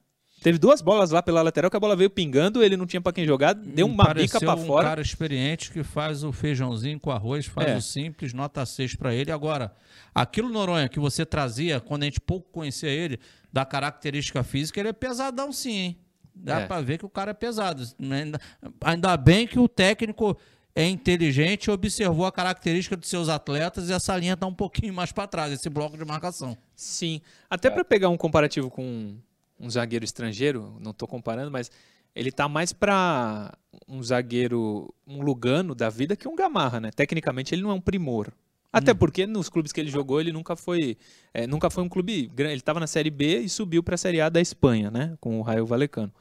Teve 0.41 0.59
duas 0.59 0.81
bolas 0.81 1.09
lá 1.09 1.23
pela 1.23 1.41
lateral 1.41 1.69
que 1.71 1.75
a 1.77 1.79
bola 1.79 1.95
veio 1.95 2.09
pingando, 2.11 2.61
ele 2.63 2.77
não 2.77 2.85
tinha 2.85 3.01
pra 3.01 3.11
quem 3.11 3.25
jogar, 3.25 3.53
deu 3.55 3.87
uma 3.87 4.03
bica 4.03 4.13
Pareceu 4.15 4.39
pra 4.41 4.53
um 4.55 4.65
fora. 4.67 4.87
cara 4.87 5.01
experiente 5.01 5.71
que 5.71 5.83
faz 5.83 6.23
o 6.23 6.31
feijãozinho 6.31 6.99
com 6.99 7.09
arroz, 7.09 7.47
faz 7.47 7.69
É. 7.69 7.75
o 7.77 7.81
simples, 7.81 8.33
nota 8.33 8.63
6 8.63 8.95
pra 8.95 9.13
ele. 9.15 9.31
Agora, 9.31 9.73
aquilo 10.13 10.47
Noronha 10.49 10.87
que 10.87 10.99
você 10.99 11.25
trazia 11.25 11.79
quando 11.79 12.03
a 12.03 12.05
gente 12.05 12.21
pouco 12.21 12.47
conhecia 12.51 12.89
ele, 12.89 13.19
da 13.51 13.65
característica 13.65 14.43
física, 14.43 14.79
ele 14.79 14.89
é 14.89 14.93
pesadão 14.93 15.51
sim, 15.51 15.71
hein? 15.71 15.97
Dá 16.35 16.59
É. 16.61 16.65
pra 16.67 16.81
ver 16.81 16.99
que 16.99 17.05
o 17.05 17.09
cara 17.09 17.31
é 17.31 17.33
pesado. 17.33 17.83
Ainda, 17.99 18.39
ainda 18.81 19.17
bem 19.17 19.47
que 19.47 19.57
o 19.57 19.67
técnico 19.67 20.37
é 20.75 20.85
inteligente 20.87 21.71
observou 21.71 22.27
a 22.27 22.31
característica 22.31 22.95
dos 22.95 23.09
seus 23.09 23.27
atletas 23.27 23.89
e 23.89 23.93
essa 23.93 24.15
linha 24.15 24.37
tá 24.37 24.45
um 24.45 24.53
pouquinho 24.53 24.93
mais 24.93 25.11
pra 25.11 25.25
trás, 25.25 25.51
esse 25.51 25.67
bloco 25.67 25.97
de 25.97 26.05
marcação. 26.05 26.55
Sim. 26.77 27.19
Até 27.49 27.71
pra 27.71 27.83
pegar 27.83 28.07
um 28.07 28.15
comparativo 28.15 28.69
com 28.69 29.15
um 29.59 29.69
zagueiro 29.69 30.05
estrangeiro, 30.05 30.77
não 30.79 30.93
tô 30.93 31.07
comparando, 31.07 31.49
mas 31.49 31.71
ele 32.15 32.31
tá 32.31 32.47
mais 32.47 32.71
pra 32.71 33.51
um 33.87 34.01
zagueiro, 34.03 34.93
um 35.07 35.23
Lugano 35.23 35.73
da 35.73 35.89
vida 35.89 36.15
que 36.15 36.27
um 36.27 36.35
Gamarra, 36.35 36.79
né? 36.79 36.91
Tecnicamente 36.91 37.53
ele 37.55 37.63
não 37.63 37.71
é 37.71 37.73
um 37.73 37.81
primor. 37.81 38.31
Até 38.71 38.93
porque 38.93 39.25
nos 39.25 39.49
clubes 39.49 39.71
que 39.71 39.79
ele 39.79 39.89
jogou, 39.89 40.21
ele 40.21 40.31
nunca 40.31 40.55
foi, 40.55 40.97
é, 41.33 41.47
nunca 41.47 41.67
foi 41.67 41.83
um 41.83 41.89
clube 41.89 42.27
grande. 42.27 42.53
Ele 42.53 42.61
estava 42.61 42.79
na 42.79 42.85
Série 42.85 43.09
B 43.09 43.39
e 43.39 43.49
subiu 43.49 43.81
para 43.81 43.95
a 43.95 43.97
Série 43.97 44.21
A 44.21 44.29
da 44.29 44.39
Espanha, 44.39 44.91
né? 44.91 45.17
Com 45.19 45.39
o 45.39 45.41
Raio 45.41 45.65
Valecano. 45.65 46.13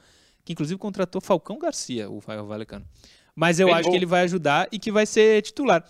Que 0.42 0.54
inclusive 0.54 0.78
contratou 0.78 1.20
Falcão 1.20 1.59
Garcia, 1.59 2.09
o 2.09 2.18
Raio 2.20 2.46
Valecano. 2.46 2.86
Mas 3.34 3.61
eu 3.61 3.66
Fez 3.66 3.78
acho 3.78 3.84
gol. 3.84 3.92
que 3.92 3.98
ele 3.98 4.07
vai 4.07 4.22
ajudar 4.22 4.68
e 4.72 4.78
que 4.78 4.90
vai 4.90 5.04
ser 5.04 5.42
titular. 5.42 5.84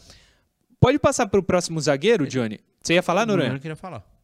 Pode 0.81 0.99
passar 0.99 1.29
para 1.29 1.39
o 1.39 1.43
próximo 1.43 1.81
zagueiro, 1.81 2.27
Johnny? 2.27 2.59
Você 2.83 2.95
ia 2.95 3.03
falar, 3.03 3.27
Noronha? 3.27 3.53
Eu 3.53 3.61
queria 3.61 3.77
falar. 3.77 4.16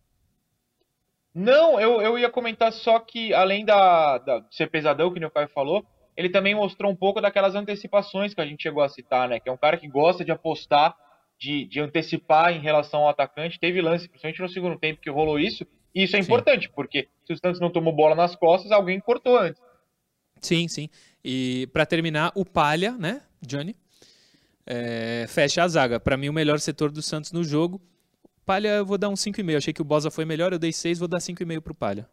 Não, 1.34 1.80
eu, 1.80 2.00
eu 2.02 2.18
ia 2.18 2.28
comentar 2.30 2.72
só 2.72 2.98
que, 2.98 3.32
além 3.32 3.64
da, 3.64 4.18
da- 4.18 4.44
ser 4.50 4.68
pesadão, 4.70 5.12
que 5.12 5.24
o 5.24 5.30
Caio 5.30 5.48
falou, 5.48 5.84
ele 6.16 6.28
também 6.28 6.54
mostrou 6.54 6.92
um 6.92 6.96
pouco 6.96 7.20
daquelas 7.20 7.54
antecipações 7.54 8.34
que 8.34 8.40
a 8.40 8.46
gente 8.46 8.62
chegou 8.62 8.82
a 8.82 8.88
citar, 8.88 9.28
né? 9.28 9.40
Que 9.40 9.48
é 9.48 9.52
um 9.52 9.56
cara 9.56 9.78
que 9.78 9.88
gosta 9.88 10.24
de 10.24 10.30
apostar, 10.30 10.94
de, 11.40 11.64
de 11.64 11.80
antecipar 11.80 12.52
em 12.52 12.60
relação 12.60 13.00
ao 13.00 13.08
atacante. 13.08 13.58
Teve 13.58 13.80
lance, 13.80 14.08
principalmente 14.08 14.42
no 14.42 14.48
segundo 14.48 14.78
tempo, 14.78 15.00
que 15.00 15.08
rolou 15.10 15.38
isso. 15.40 15.66
E 15.94 16.02
isso 16.04 16.16
é 16.16 16.20
Sim. 16.20 16.26
importante, 16.26 16.68
porque 16.68 17.08
se 17.26 17.32
o 17.32 17.36
Santos 17.38 17.60
não 17.60 17.70
tomou 17.70 17.94
bola 17.94 18.14
nas 18.14 18.36
costas, 18.36 18.70
alguém 18.70 19.00
cortou 19.00 19.38
antes. 19.38 19.60
Sim, 20.40 20.68
sim. 20.68 20.88
E 21.24 21.66
para 21.72 21.86
terminar, 21.86 22.32
o 22.34 22.44
Palha, 22.44 22.92
né, 22.92 23.22
Johnny? 23.40 23.74
É, 24.66 25.26
fecha 25.28 25.62
a 25.62 25.68
zaga. 25.68 25.98
Para 25.98 26.16
mim, 26.16 26.28
o 26.28 26.32
melhor 26.32 26.58
setor 26.60 26.90
do 26.92 27.00
Santos 27.02 27.32
no 27.32 27.42
jogo. 27.42 27.80
Palha, 28.44 28.68
eu 28.68 28.86
vou 28.86 28.98
dar 28.98 29.08
um 29.08 29.14
5,5. 29.14 29.56
Achei 29.56 29.72
que 29.72 29.82
o 29.82 29.84
Bosa 29.84 30.10
foi 30.10 30.24
melhor, 30.24 30.52
eu 30.52 30.58
dei 30.58 30.72
6, 30.72 30.98
vou 30.98 31.08
dar 31.08 31.18
5,5 31.18 31.60
pro 31.60 31.74
Palha. 31.74 32.08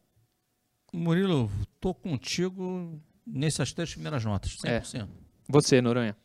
Murilo, 0.94 1.50
tô 1.80 1.94
contigo 1.94 3.00
nessas 3.26 3.74
três 3.74 3.92
primeiras 3.94 4.24
notas, 4.26 4.56
100%. 4.58 5.08
Você, 5.48 5.82
Noronha. 5.82 6.16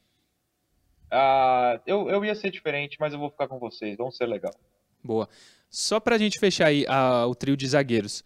Ah, 1.10 1.80
eu, 1.86 2.08
eu 2.08 2.24
ia 2.24 2.34
ser 2.34 2.50
diferente, 2.50 2.96
mas 2.98 3.12
eu 3.12 3.18
vou 3.18 3.30
ficar 3.30 3.46
com 3.48 3.58
vocês. 3.58 3.96
Vamos 3.96 4.16
ser 4.16 4.26
legal. 4.26 4.52
Boa. 5.02 5.28
Só 5.70 6.00
pra 6.00 6.18
gente 6.18 6.38
fechar 6.38 6.66
aí 6.66 6.84
a- 6.88 7.26
o 7.26 7.34
trio 7.34 7.56
de 7.56 7.66
zagueiros. 7.68 8.24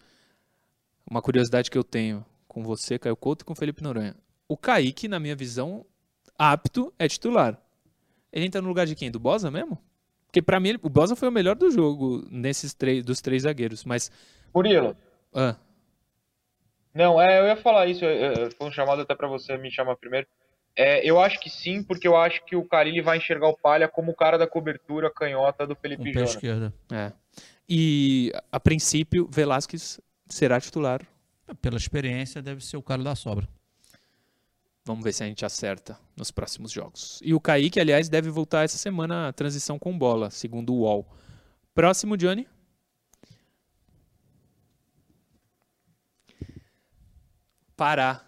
Uma 1.11 1.21
curiosidade 1.23 1.71
que 1.71 1.79
eu 1.79 1.85
tenho 1.85 2.25
com 2.47 2.63
você, 2.63 2.99
Caio 2.99 3.17
Couto, 3.17 3.43
e 3.43 3.45
com 3.45 3.53
o 3.53 3.57
Felipe 3.57 3.83
Noronha. 3.83 4.17
O 4.49 4.57
Kaique, 4.57 5.09
na 5.09 5.19
minha 5.19 5.35
visão, 5.37 5.85
apto, 6.39 6.93
é 6.99 7.07
titular. 7.09 7.61
Ele 8.33 8.47
entra 8.47 8.61
no 8.63 8.69
lugar 8.69 8.87
de 8.87 8.95
quem? 8.95 9.11
Do 9.11 9.19
Bosa 9.19 9.51
mesmo? 9.51 9.79
Porque 10.29 10.43
pra 10.43 10.61
mim, 10.61 10.79
o 10.83 10.89
Bosa 10.91 11.17
foi 11.17 11.29
o 11.29 11.33
melhor 11.33 11.57
do 11.57 11.71
jogo 11.71 12.25
nesses 12.31 12.75
três, 12.75 13.03
dos 13.03 13.21
três 13.21 13.43
zagueiros. 13.43 13.85
Mas. 13.85 14.13
Murilo, 14.55 14.95
ah, 15.35 15.57
Não, 16.95 17.21
é, 17.21 17.41
eu 17.41 17.47
ia 17.47 17.57
falar 17.57 17.87
isso, 17.87 18.05
foi 18.57 18.69
um 18.69 18.73
chamado 18.73 19.03
até 19.03 19.15
pra 19.15 19.27
você 19.27 19.57
me 19.57 19.71
chamar 19.71 19.97
primeiro. 19.97 20.27
É, 20.77 21.05
eu 21.05 21.19
acho 21.21 21.41
que 21.41 21.51
sim, 21.51 21.83
porque 21.83 22.07
eu 22.07 22.17
acho 22.17 22.45
que 22.45 22.55
o 22.55 22.65
Carilli 22.65 23.01
vai 23.01 23.17
enxergar 23.17 23.49
o 23.49 23.57
Palha 23.57 23.89
como 23.89 24.13
o 24.13 24.15
cara 24.15 24.39
da 24.39 24.47
cobertura 24.47 25.11
canhota 25.11 25.67
do 25.67 25.75
Felipe 25.75 26.03
o 26.03 26.05
pé 26.05 26.13
Jonas. 26.13 26.31
esquerdo. 26.31 26.73
é. 26.93 27.13
E, 27.69 28.33
a 28.51 28.61
princípio, 28.61 29.29
Velasquez 29.31 30.01
será 30.27 30.61
titular. 30.61 31.03
Pela 31.63 31.79
experiência, 31.79 32.43
deve 32.43 32.63
ser 32.63 32.77
o 32.77 32.83
cara 32.83 33.03
da 33.03 33.15
sobra. 33.15 33.49
Vamos 34.89 35.05
ver 35.05 35.13
se 35.13 35.23
a 35.23 35.27
gente 35.27 35.45
acerta 35.45 36.01
nos 36.17 36.31
próximos 36.31 36.73
jogos. 36.73 37.21
E 37.23 37.35
o 37.35 37.41
Kaique, 37.41 37.79
aliás, 37.79 38.09
deve 38.09 38.31
voltar 38.31 38.65
essa 38.65 38.79
semana 38.79 39.29
à 39.29 39.33
transição 39.35 39.79
com 39.79 39.99
bola, 39.99 40.31
segundo 40.31 40.73
o 40.73 40.79
UOL. 40.79 41.07
Próximo, 41.75 42.17
Johnny. 42.17 42.49
Pará. 47.77 48.25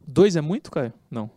Dois 0.00 0.36
é 0.36 0.40
muito, 0.40 0.70
Caio? 0.70 0.94
Não. 1.10 1.30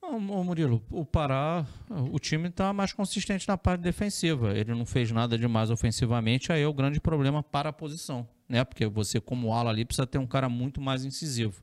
Ô, 0.00 0.18
Murilo, 0.42 0.82
o 0.90 1.04
Pará, 1.04 1.66
o 2.10 2.18
time 2.18 2.48
está 2.48 2.72
mais 2.72 2.94
consistente 2.94 3.46
na 3.46 3.58
parte 3.58 3.82
defensiva. 3.82 4.56
Ele 4.56 4.74
não 4.74 4.86
fez 4.86 5.12
nada 5.12 5.36
demais 5.36 5.70
ofensivamente, 5.70 6.50
aí 6.50 6.62
é 6.62 6.66
o 6.66 6.72
grande 6.72 7.02
problema 7.02 7.42
para 7.42 7.68
a 7.68 7.72
posição, 7.72 8.26
né? 8.48 8.64
Porque 8.64 8.86
você, 8.86 9.20
como 9.20 9.52
ala 9.52 9.68
ali, 9.68 9.84
precisa 9.84 10.06
ter 10.06 10.16
um 10.16 10.26
cara 10.26 10.48
muito 10.48 10.80
mais 10.80 11.04
incisivo. 11.04 11.62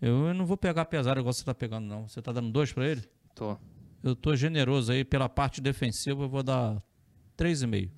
Eu 0.00 0.32
não 0.32 0.46
vou 0.46 0.56
pegar 0.56 0.86
pesado 0.86 1.20
igual 1.20 1.32
você 1.32 1.40
está 1.40 1.54
pegando, 1.54 1.86
não. 1.86 2.08
Você 2.08 2.20
está 2.20 2.32
dando 2.32 2.50
dois 2.50 2.72
para 2.72 2.86
ele? 2.86 3.02
Tô. 3.34 3.56
Eu 4.02 4.16
tô 4.16 4.34
generoso 4.34 4.92
aí 4.92 5.04
pela 5.04 5.28
parte 5.28 5.60
defensiva, 5.60 6.22
eu 6.22 6.28
vou 6.28 6.42
dar 6.42 6.82
3,5. 7.36 7.90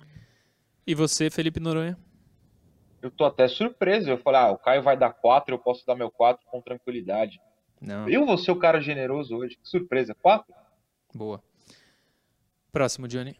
E 0.85 0.93
você, 0.93 1.29
Felipe 1.29 1.61
Noronha? 1.61 1.97
Eu 3.01 3.09
tô 3.09 3.23
até 3.23 3.47
surpreso. 3.47 4.09
Eu 4.09 4.17
falei, 4.17 4.41
ah, 4.41 4.51
o 4.51 4.57
Caio 4.57 4.83
vai 4.83 4.97
dar 4.97 5.13
4, 5.13 5.55
eu 5.55 5.59
posso 5.59 5.85
dar 5.85 5.95
meu 5.95 6.11
4 6.11 6.45
com 6.49 6.61
tranquilidade. 6.61 7.39
Não. 7.79 8.07
Eu 8.09 8.25
vou 8.25 8.37
ser 8.37 8.51
o 8.51 8.59
cara 8.59 8.81
generoso 8.81 9.35
hoje. 9.35 9.55
Que 9.55 9.67
surpresa. 9.67 10.13
4? 10.15 10.53
Boa. 11.13 11.41
Próximo, 12.71 13.07
Johnny. 13.07 13.39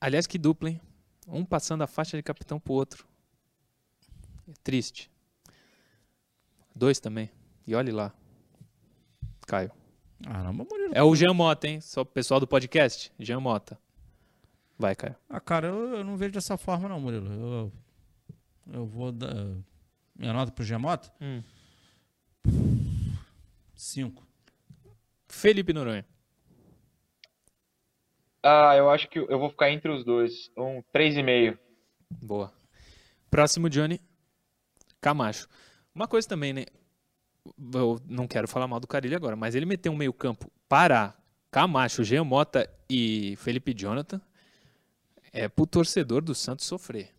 Aliás, 0.00 0.26
que 0.26 0.38
dupla, 0.38 0.70
hein? 0.70 0.80
Um 1.26 1.44
passando 1.44 1.82
a 1.82 1.86
faixa 1.86 2.16
de 2.16 2.22
capitão 2.22 2.60
pro 2.60 2.74
outro. 2.74 3.06
É 4.48 4.52
triste. 4.62 5.10
Dois 6.74 6.98
também. 6.98 7.30
E 7.66 7.74
olhe 7.74 7.92
lá. 7.92 8.12
Caio. 9.46 9.70
Caramba, 10.22 10.64
Murilo. 10.68 10.94
É 10.94 11.02
o 11.02 11.14
Jean 11.14 11.34
Mota, 11.34 11.68
hein? 11.68 11.80
Só 11.80 12.00
o 12.00 12.06
pessoal 12.06 12.40
do 12.40 12.46
podcast. 12.46 13.12
Jean 13.18 13.40
Mota. 13.40 13.78
Vai, 14.78 14.94
Caio. 14.94 15.14
Ah, 15.28 15.40
cara, 15.40 15.68
eu, 15.68 15.96
eu 15.96 16.04
não 16.04 16.16
vejo 16.16 16.32
dessa 16.32 16.56
forma, 16.56 16.88
não, 16.88 17.00
Murilo. 17.00 17.32
Eu, 17.32 17.72
eu 18.72 18.86
vou 18.86 19.12
dar. 19.12 19.34
Minha 20.16 20.32
nota 20.32 20.52
pro 20.52 20.64
Gemota? 20.64 21.12
Hum. 21.20 21.42
5. 23.74 24.26
Felipe 25.28 25.72
Noronha. 25.72 26.06
Ah, 28.42 28.74
eu 28.76 28.90
acho 28.90 29.08
que 29.08 29.18
eu 29.18 29.38
vou 29.38 29.50
ficar 29.50 29.70
entre 29.70 29.90
os 29.90 30.04
dois. 30.04 30.50
Um 30.56 30.82
3,5. 30.94 31.58
Boa. 32.22 32.52
Próximo, 33.30 33.68
Johnny. 33.68 34.00
Camacho. 35.00 35.48
Uma 35.94 36.08
coisa 36.08 36.28
também, 36.28 36.52
né? 36.52 36.66
Eu 37.72 38.00
não 38.06 38.26
quero 38.26 38.48
falar 38.48 38.66
mal 38.66 38.80
do 38.80 38.86
Carilho 38.86 39.16
agora, 39.16 39.36
mas 39.36 39.54
ele 39.54 39.66
meteu 39.66 39.92
um 39.92 39.96
meio-campo 39.96 40.50
para 40.68 41.14
Camacho, 41.50 42.02
Jean 42.02 42.24
Mota 42.24 42.68
e 42.90 43.36
Felipe 43.36 43.72
Jonathan. 43.72 44.20
É 45.32 45.48
pro 45.48 45.66
torcedor 45.66 46.22
do 46.22 46.34
Santos 46.34 46.66
sofrer. 46.66 47.14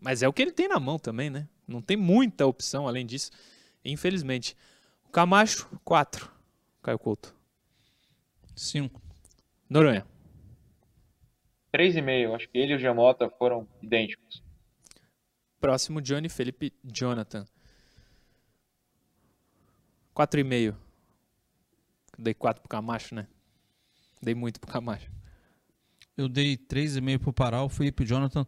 Mas 0.00 0.22
é 0.22 0.28
o 0.28 0.32
que 0.32 0.42
ele 0.42 0.52
tem 0.52 0.68
na 0.68 0.78
mão 0.78 0.98
também, 0.98 1.30
né? 1.30 1.48
Não 1.66 1.82
tem 1.82 1.96
muita 1.96 2.46
opção 2.46 2.86
além 2.86 3.04
disso. 3.04 3.30
Infelizmente. 3.84 4.56
O 5.04 5.10
Camacho, 5.10 5.68
4. 5.84 6.30
Caio 6.82 6.98
Couto. 6.98 7.34
5. 8.54 9.00
Noronha. 9.68 10.06
3,5. 11.74 12.34
Acho 12.34 12.48
que 12.48 12.58
ele 12.58 12.72
e 12.72 12.76
o 12.76 12.78
Jamota 12.78 13.28
foram 13.28 13.66
idênticos. 13.82 14.42
Próximo, 15.60 16.00
Johnny 16.00 16.28
Felipe 16.28 16.72
Jonathan. 16.84 17.44
4,5. 20.14 20.74
Dei 22.18 22.34
4 22.34 22.60
pro 22.60 22.68
Camacho, 22.68 23.14
né? 23.14 23.26
Dei 24.22 24.34
muito 24.34 24.60
pro 24.60 24.70
Camacho. 24.70 25.10
Eu 26.16 26.28
dei 26.28 26.56
3,5 26.56 27.18
pro 27.18 27.32
Pará. 27.32 27.62
O 27.62 27.68
Felipe 27.68 28.04
Jonathan, 28.04 28.46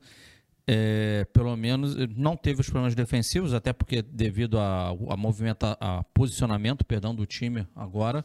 é, 0.66 1.24
pelo 1.32 1.56
menos, 1.56 1.96
ele 1.96 2.14
não 2.16 2.36
teve 2.36 2.60
os 2.60 2.66
problemas 2.68 2.94
defensivos, 2.94 3.54
até 3.54 3.72
porque 3.72 4.02
devido 4.02 4.58
a, 4.58 4.88
a 4.88 5.16
movimenta, 5.16 5.76
a 5.80 6.04
posicionamento, 6.04 6.84
perdão, 6.84 7.14
do 7.14 7.24
time 7.24 7.66
agora. 7.74 8.24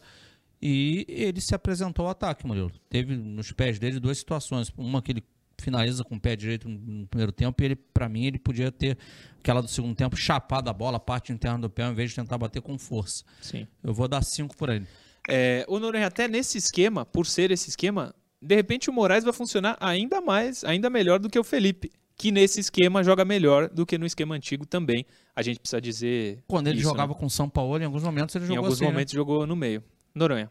E 0.62 1.06
ele 1.08 1.40
se 1.40 1.54
apresentou 1.54 2.06
ao 2.06 2.12
ataque, 2.12 2.46
Murilo. 2.46 2.72
Teve 2.90 3.16
nos 3.16 3.52
pés 3.52 3.80
dele 3.80 4.00
duas 4.00 4.18
situações. 4.18 4.72
Uma 4.76 5.02
que 5.02 5.12
ele 5.12 5.24
finaliza 5.60 6.03
com 6.03 6.16
o 6.16 6.20
pé 6.20 6.36
direito 6.36 6.68
no 6.70 7.08
primeiro 7.08 7.32
tempo, 7.32 7.62
e 7.62 7.66
ele, 7.66 7.76
para 7.76 8.08
mim, 8.08 8.26
ele 8.26 8.38
podia 8.39 8.72
ter 8.72 8.97
aquela 9.39 9.62
do 9.62 9.68
segundo 9.68 9.95
tempo 9.95 10.16
chapado 10.16 10.70
a 10.70 10.74
bola, 10.74 10.97
a 10.97 10.99
parte 10.99 11.32
interna 11.32 11.60
do 11.60 11.70
pé, 11.70 11.84
ao 11.84 11.91
invés 11.91 12.10
de 12.10 12.16
tentar 12.16 12.38
bater 12.38 12.62
com 12.62 12.78
força. 12.78 13.24
Sim. 13.41 13.68
Eu 13.84 13.93
vou 13.93 14.08
dar 14.08 14.24
cinco 14.24 14.55
por 14.55 14.70
ele. 14.70 14.86
É, 15.28 15.66
o 15.68 15.80
Noronha, 15.80 16.08
até 16.08 16.28
nesse 16.28 16.58
esquema, 16.58 17.05
por 17.05 17.26
ser 17.26 17.51
esse 17.51 17.70
esquema, 17.70 18.14
de 18.41 18.55
repente 18.55 18.89
o 18.89 18.93
Moraes 18.93 19.24
vai 19.24 19.34
funcionar 19.34 19.76
ainda 19.80 20.22
mais, 20.22 20.64
ainda 20.64 20.89
melhor 20.89 21.20
do 21.20 21.30
que 21.30 21.38
o 21.38 21.43
Felipe, 21.43 21.91
que 22.16 22.32
nesse 22.32 22.60
esquema 22.60 23.03
joga 23.03 23.26
melhor 23.26 23.70
do 23.70 23.86
que 23.86 23.97
no 23.97 24.05
esquema 24.05 24.36
antigo 24.36 24.66
também. 24.66 25.05
A 25.36 25.41
gente 25.41 25.60
precisa 25.60 25.82
dizer. 25.82 26.43
Quando 26.47 26.68
ele 26.68 26.80
isso, 26.80 26.88
jogava 26.89 27.14
né? 27.14 27.20
com 27.20 27.30
São 27.30 27.49
Paulo, 27.49 27.78
em 27.78 27.86
alguns 27.86 28.03
momentos 28.03 28.36
ele 28.36 28.45
Em 28.45 28.47
jogou 28.47 28.64
alguns 28.64 28.76
assim, 28.76 28.86
né? 28.86 28.91
momentos 28.91 29.14
jogou 29.14 29.45
no 29.45 29.55
meio. 29.55 29.84
Noronha. 30.16 30.49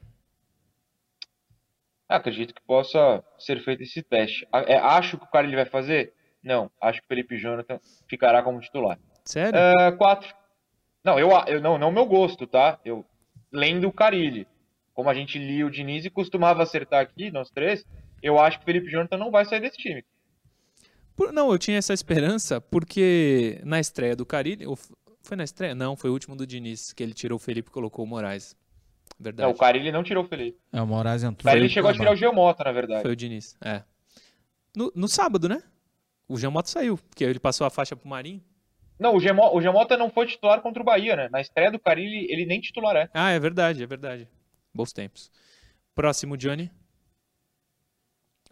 Acredito 2.09 2.55
que 2.55 2.63
possa 2.63 3.25
ser 3.39 3.63
feito 3.65 3.83
esse 3.83 4.03
teste. 4.03 4.47
É, 4.67 4.77
acho 4.77 5.19
que 5.19 5.25
o 5.25 5.29
cara 5.29 5.47
ele 5.47 5.57
vai 5.57 5.67
fazer? 5.67 6.13
Não. 6.43 6.71
Acho 6.81 7.01
que 7.01 7.07
o 7.07 7.09
Felipe 7.09 7.37
Jonathan 7.37 7.81
ficará 8.09 8.43
como 8.43 8.61
titular. 8.61 8.99
Sério? 9.25 9.59
É, 9.59 9.93
quatro. 9.93 10.33
Não, 11.03 11.19
eu, 11.19 11.31
eu 11.49 11.61
não, 11.61 11.79
não 11.79 11.91
meu 11.91 12.07
gosto, 12.07 12.47
tá? 12.47 12.79
Eu 12.85 13.05
lendo 13.53 13.89
o 13.89 13.93
Carilli. 13.93 14.47
Como 14.95 15.11
a 15.11 15.15
gente 15.15 15.39
lia 15.39 15.67
o 15.67 15.71
Diniz 15.71 16.05
e 16.05 16.11
costumava 16.11 16.63
acertar 16.63 17.01
aqui, 17.01 17.31
nós 17.31 17.51
três, 17.51 17.85
eu 18.23 18.39
acho 18.39 18.59
que 18.59 18.63
o 18.63 18.67
Felipe 18.67 18.91
Jonathan 18.91 19.19
não 19.19 19.31
vai 19.31 19.45
sair 19.45 19.61
desse 19.61 19.77
time. 19.77 20.05
Por- 21.17 21.33
não, 21.33 21.51
eu 21.51 21.59
tinha 21.59 21.79
essa 21.79 21.93
esperança 21.93 22.61
porque 22.61 23.61
na 23.65 23.81
estreia 23.81 24.15
do 24.15 24.25
Carilli. 24.25 24.65
Foi 25.23 25.37
na 25.37 25.45
estreia? 25.45 25.75
Não, 25.75 25.97
foi 25.97 26.09
o 26.09 26.13
último 26.13 26.37
do 26.37 26.47
Diniz, 26.47 26.93
que 26.93 27.03
ele 27.03 27.13
tirou 27.13 27.37
o 27.37 27.41
Felipe 27.41 27.69
e 27.69 27.73
colocou 27.73 28.05
o 28.05 28.09
Moraes. 28.09 28.57
Verdade. 29.19 29.47
Não, 29.47 29.55
o 29.55 29.59
Carilli 29.59 29.91
não 29.91 30.03
tirou 30.03 30.25
o 30.25 30.27
Felipe. 30.27 30.59
É, 30.73 30.81
o 30.83 30.87
Moraes 30.87 31.23
O 31.23 31.27
entrou. 31.27 31.45
Carilli 31.51 31.69
Foi- 31.69 31.75
chegou 31.75 31.91
a 31.91 31.95
tirar 31.95 32.13
o 32.13 32.17
Geomota, 32.17 32.65
na 32.65 32.73
verdade. 32.73 33.03
Foi 33.03 33.13
o 33.13 33.17
Diniz, 33.17 33.57
é. 33.65 33.83
No, 34.77 34.93
no 34.95 35.09
sábado, 35.09 35.49
né? 35.49 35.63
O 36.29 36.37
Jean 36.37 36.51
Mota 36.51 36.69
saiu, 36.69 36.99
porque 36.99 37.25
ele 37.25 37.39
passou 37.39 37.67
a 37.67 37.71
faixa 37.71 37.97
pro 37.97 38.09
Marinho. 38.09 38.43
Não, 38.99 39.15
o, 39.15 39.21
Gemo, 39.21 39.55
o 39.55 39.61
Gemota 39.61 39.97
não 39.97 40.11
foi 40.11 40.27
titular 40.27 40.61
contra 40.61 40.83
o 40.83 40.85
Bahia, 40.85 41.15
né? 41.17 41.29
Na 41.31 41.41
estreia 41.41 41.71
do 41.71 41.79
Carilli, 41.79 42.27
ele 42.31 42.45
nem 42.47 42.61
titular 42.61 42.97
é. 42.97 43.11
Ah, 43.15 43.31
é 43.31 43.39
verdade, 43.39 43.83
é 43.83 43.87
verdade. 43.87 44.29
Bons 44.75 44.93
tempos. 44.93 45.31
Próximo, 45.95 46.37
Johnny. 46.37 46.71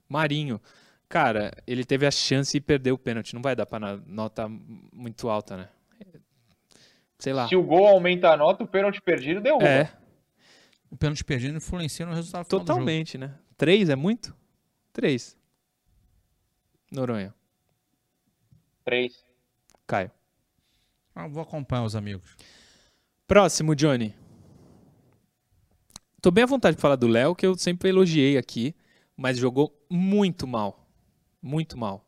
Marinho. 0.08 0.60
Cara, 1.08 1.50
ele 1.66 1.84
teve 1.84 2.06
a 2.06 2.10
chance 2.10 2.56
e 2.56 2.60
perdeu 2.60 2.94
o 2.94 2.98
pênalti. 2.98 3.34
Não 3.34 3.42
vai 3.42 3.54
dar 3.56 3.66
pra 3.66 3.78
nota 4.06 4.48
muito 4.92 5.28
alta, 5.28 5.56
né? 5.56 5.68
Sei 7.18 7.32
lá. 7.32 7.48
Se 7.48 7.56
o 7.56 7.62
gol 7.62 7.86
aumenta 7.86 8.30
a 8.30 8.36
nota, 8.36 8.64
o 8.64 8.66
pênalti 8.66 9.00
perdido 9.00 9.40
derruba. 9.40 9.66
É, 9.66 9.90
O 10.94 10.96
pênalti 10.96 11.24
perdido 11.24 11.56
influencia 11.56 12.06
no 12.06 12.14
resultado 12.14 12.46
final 12.46 12.60
do 12.60 12.66
jogo. 12.66 12.78
totalmente, 12.78 13.18
né? 13.18 13.36
Três 13.56 13.88
é 13.88 13.96
muito? 13.96 14.32
Três. 14.92 15.36
Noronha. 16.88 17.34
Três. 18.84 19.24
Caio. 19.88 20.12
Ah, 21.12 21.26
vou 21.26 21.42
acompanhar 21.42 21.82
os 21.82 21.96
amigos. 21.96 22.36
Próximo, 23.26 23.74
Johnny. 23.74 24.14
Tô 26.22 26.30
bem 26.30 26.44
à 26.44 26.46
vontade 26.46 26.76
de 26.76 26.80
falar 26.80 26.94
do 26.94 27.08
Léo, 27.08 27.34
que 27.34 27.44
eu 27.44 27.58
sempre 27.58 27.88
elogiei 27.88 28.38
aqui, 28.38 28.72
mas 29.16 29.36
jogou 29.36 29.76
muito 29.90 30.46
mal. 30.46 30.88
Muito 31.42 31.76
mal. 31.76 32.06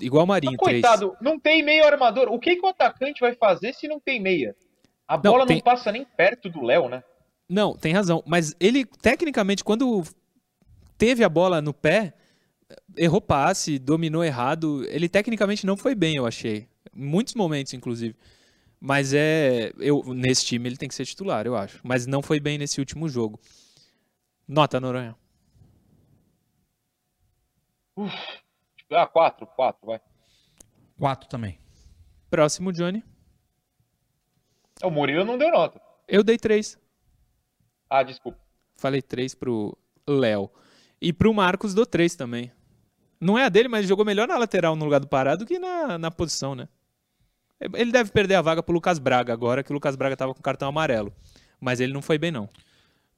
Igual 0.00 0.24
o 0.24 0.28
Marinho, 0.28 0.56
três. 0.56 0.80
coitado, 0.80 1.14
não 1.20 1.38
tem 1.38 1.62
meio 1.62 1.84
armador. 1.84 2.28
O 2.32 2.38
que, 2.38 2.56
que 2.56 2.64
o 2.64 2.70
atacante 2.70 3.20
vai 3.20 3.34
fazer 3.34 3.74
se 3.74 3.86
não 3.86 4.00
tem 4.00 4.18
meia? 4.18 4.56
A 5.06 5.16
Não, 5.16 5.22
bola 5.32 5.46
tem- 5.46 5.56
não 5.56 5.62
passa 5.62 5.92
nem 5.92 6.04
perto 6.04 6.48
do 6.48 6.62
Léo, 6.62 6.88
né? 6.88 7.02
Não, 7.48 7.76
tem 7.76 7.92
razão. 7.92 8.22
Mas 8.26 8.54
ele, 8.58 8.84
tecnicamente, 8.84 9.62
quando 9.62 10.02
teve 10.96 11.22
a 11.22 11.28
bola 11.28 11.60
no 11.60 11.74
pé, 11.74 12.14
errou 12.96 13.20
passe, 13.20 13.78
dominou 13.78 14.24
errado. 14.24 14.84
Ele 14.88 15.08
tecnicamente 15.08 15.66
não 15.66 15.76
foi 15.76 15.94
bem, 15.94 16.16
eu 16.16 16.26
achei. 16.26 16.66
Em 16.94 17.04
muitos 17.04 17.34
momentos, 17.34 17.74
inclusive. 17.74 18.16
Mas 18.80 19.12
é. 19.14 19.72
Eu, 19.78 20.02
nesse 20.14 20.44
time 20.46 20.68
ele 20.68 20.76
tem 20.76 20.88
que 20.88 20.94
ser 20.94 21.04
titular, 21.04 21.46
eu 21.46 21.54
acho. 21.56 21.80
Mas 21.82 22.06
não 22.06 22.22
foi 22.22 22.40
bem 22.40 22.56
nesse 22.56 22.80
último 22.80 23.08
jogo. 23.08 23.38
Nota, 24.48 24.80
Noronha. 24.80 25.14
Ah, 28.90 29.06
quatro, 29.06 29.46
quatro, 29.46 29.86
vai. 29.86 30.00
Quatro 30.98 31.28
também. 31.28 31.58
Próximo, 32.30 32.72
Johnny. 32.72 33.02
O 34.82 34.90
Murilo 34.90 35.24
não 35.24 35.38
deu 35.38 35.50
nota. 35.50 35.80
Eu 36.08 36.22
dei 36.22 36.36
três. 36.36 36.78
Ah, 37.88 38.02
desculpa. 38.02 38.38
Falei 38.76 39.00
três 39.00 39.34
pro 39.34 39.76
Léo. 40.06 40.50
E 41.00 41.12
pro 41.12 41.32
Marcos 41.32 41.74
dou 41.74 41.86
três 41.86 42.14
também. 42.16 42.50
Não 43.20 43.38
é 43.38 43.44
a 43.44 43.48
dele, 43.48 43.68
mas 43.68 43.86
jogou 43.86 44.04
melhor 44.04 44.26
na 44.28 44.36
lateral 44.36 44.76
no 44.76 44.84
lugar 44.84 45.00
do 45.00 45.06
Pará 45.06 45.36
do 45.36 45.46
que 45.46 45.58
na, 45.58 45.96
na 45.98 46.10
posição, 46.10 46.54
né? 46.54 46.68
Ele 47.60 47.92
deve 47.92 48.10
perder 48.10 48.34
a 48.34 48.42
vaga 48.42 48.62
pro 48.62 48.74
Lucas 48.74 48.98
Braga 48.98 49.32
agora, 49.32 49.62
que 49.62 49.70
o 49.70 49.74
Lucas 49.74 49.96
Braga 49.96 50.16
tava 50.16 50.34
com 50.34 50.42
cartão 50.42 50.68
amarelo. 50.68 51.12
Mas 51.60 51.80
ele 51.80 51.92
não 51.92 52.02
foi 52.02 52.18
bem, 52.18 52.30
não. 52.30 52.48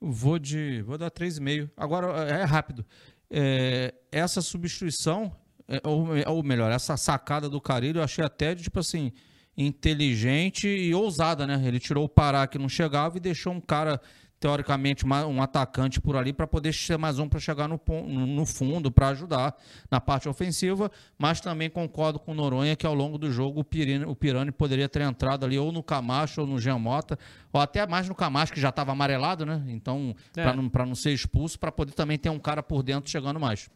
Vou 0.00 0.38
de. 0.38 0.82
Vou 0.82 0.98
dar 0.98 1.10
3,5. 1.10 1.70
Agora, 1.76 2.08
é 2.28 2.44
rápido. 2.44 2.84
É, 3.30 3.94
essa 4.12 4.40
substituição, 4.40 5.34
é, 5.66 5.80
ou, 5.82 6.08
ou 6.26 6.42
melhor, 6.42 6.70
essa 6.70 6.96
sacada 6.96 7.48
do 7.48 7.60
Carilho, 7.60 7.98
eu 7.98 8.04
achei 8.04 8.24
até, 8.24 8.54
tipo 8.54 8.78
assim, 8.78 9.12
inteligente 9.56 10.68
e 10.68 10.94
ousada, 10.94 11.46
né? 11.46 11.62
Ele 11.64 11.78
tirou 11.78 12.04
o 12.04 12.08
Pará 12.08 12.46
que 12.46 12.58
não 12.58 12.68
chegava 12.68 13.16
e 13.16 13.20
deixou 13.20 13.52
um 13.52 13.60
cara, 13.60 14.00
teoricamente, 14.38 15.04
um 15.06 15.40
atacante 15.42 15.98
por 16.00 16.14
ali 16.16 16.32
para 16.32 16.46
poder 16.46 16.74
ser 16.74 16.98
mais 16.98 17.18
um 17.18 17.26
para 17.28 17.40
chegar 17.40 17.66
no, 17.66 17.80
no 18.06 18.26
no 18.26 18.44
fundo, 18.46 18.90
para 18.92 19.08
ajudar 19.08 19.56
na 19.90 19.98
parte 20.00 20.28
ofensiva. 20.28 20.90
Mas 21.18 21.40
também 21.40 21.70
concordo 21.70 22.18
com 22.18 22.32
o 22.32 22.34
Noronha 22.34 22.76
que 22.76 22.86
ao 22.86 22.94
longo 22.94 23.16
do 23.16 23.32
jogo 23.32 23.60
o 23.60 23.64
Pirani, 23.64 24.04
o 24.04 24.14
Pirani 24.14 24.52
poderia 24.52 24.88
ter 24.88 25.00
entrado 25.02 25.44
ali 25.46 25.58
ou 25.58 25.72
no 25.72 25.82
Camacho 25.82 26.42
ou 26.42 26.46
no 26.46 26.58
Jean 26.60 26.78
Mota, 26.78 27.18
ou 27.52 27.60
até 27.60 27.86
mais 27.86 28.08
no 28.08 28.14
Camacho, 28.14 28.52
que 28.52 28.60
já 28.60 28.68
estava 28.68 28.92
amarelado, 28.92 29.46
né? 29.46 29.62
Então, 29.68 30.14
É. 30.36 30.42
para 30.42 30.54
não, 30.54 30.68
pra 30.68 30.84
não 30.84 30.94
ser 30.94 31.12
expulso, 31.12 31.58
para 31.58 31.72
poder 31.72 31.92
também 31.92 32.18
ter 32.18 32.28
um 32.28 32.38
cara 32.38 32.62
por 32.62 32.82
dentro 32.82 33.10
chegando 33.10 33.40
mais. 33.40 33.70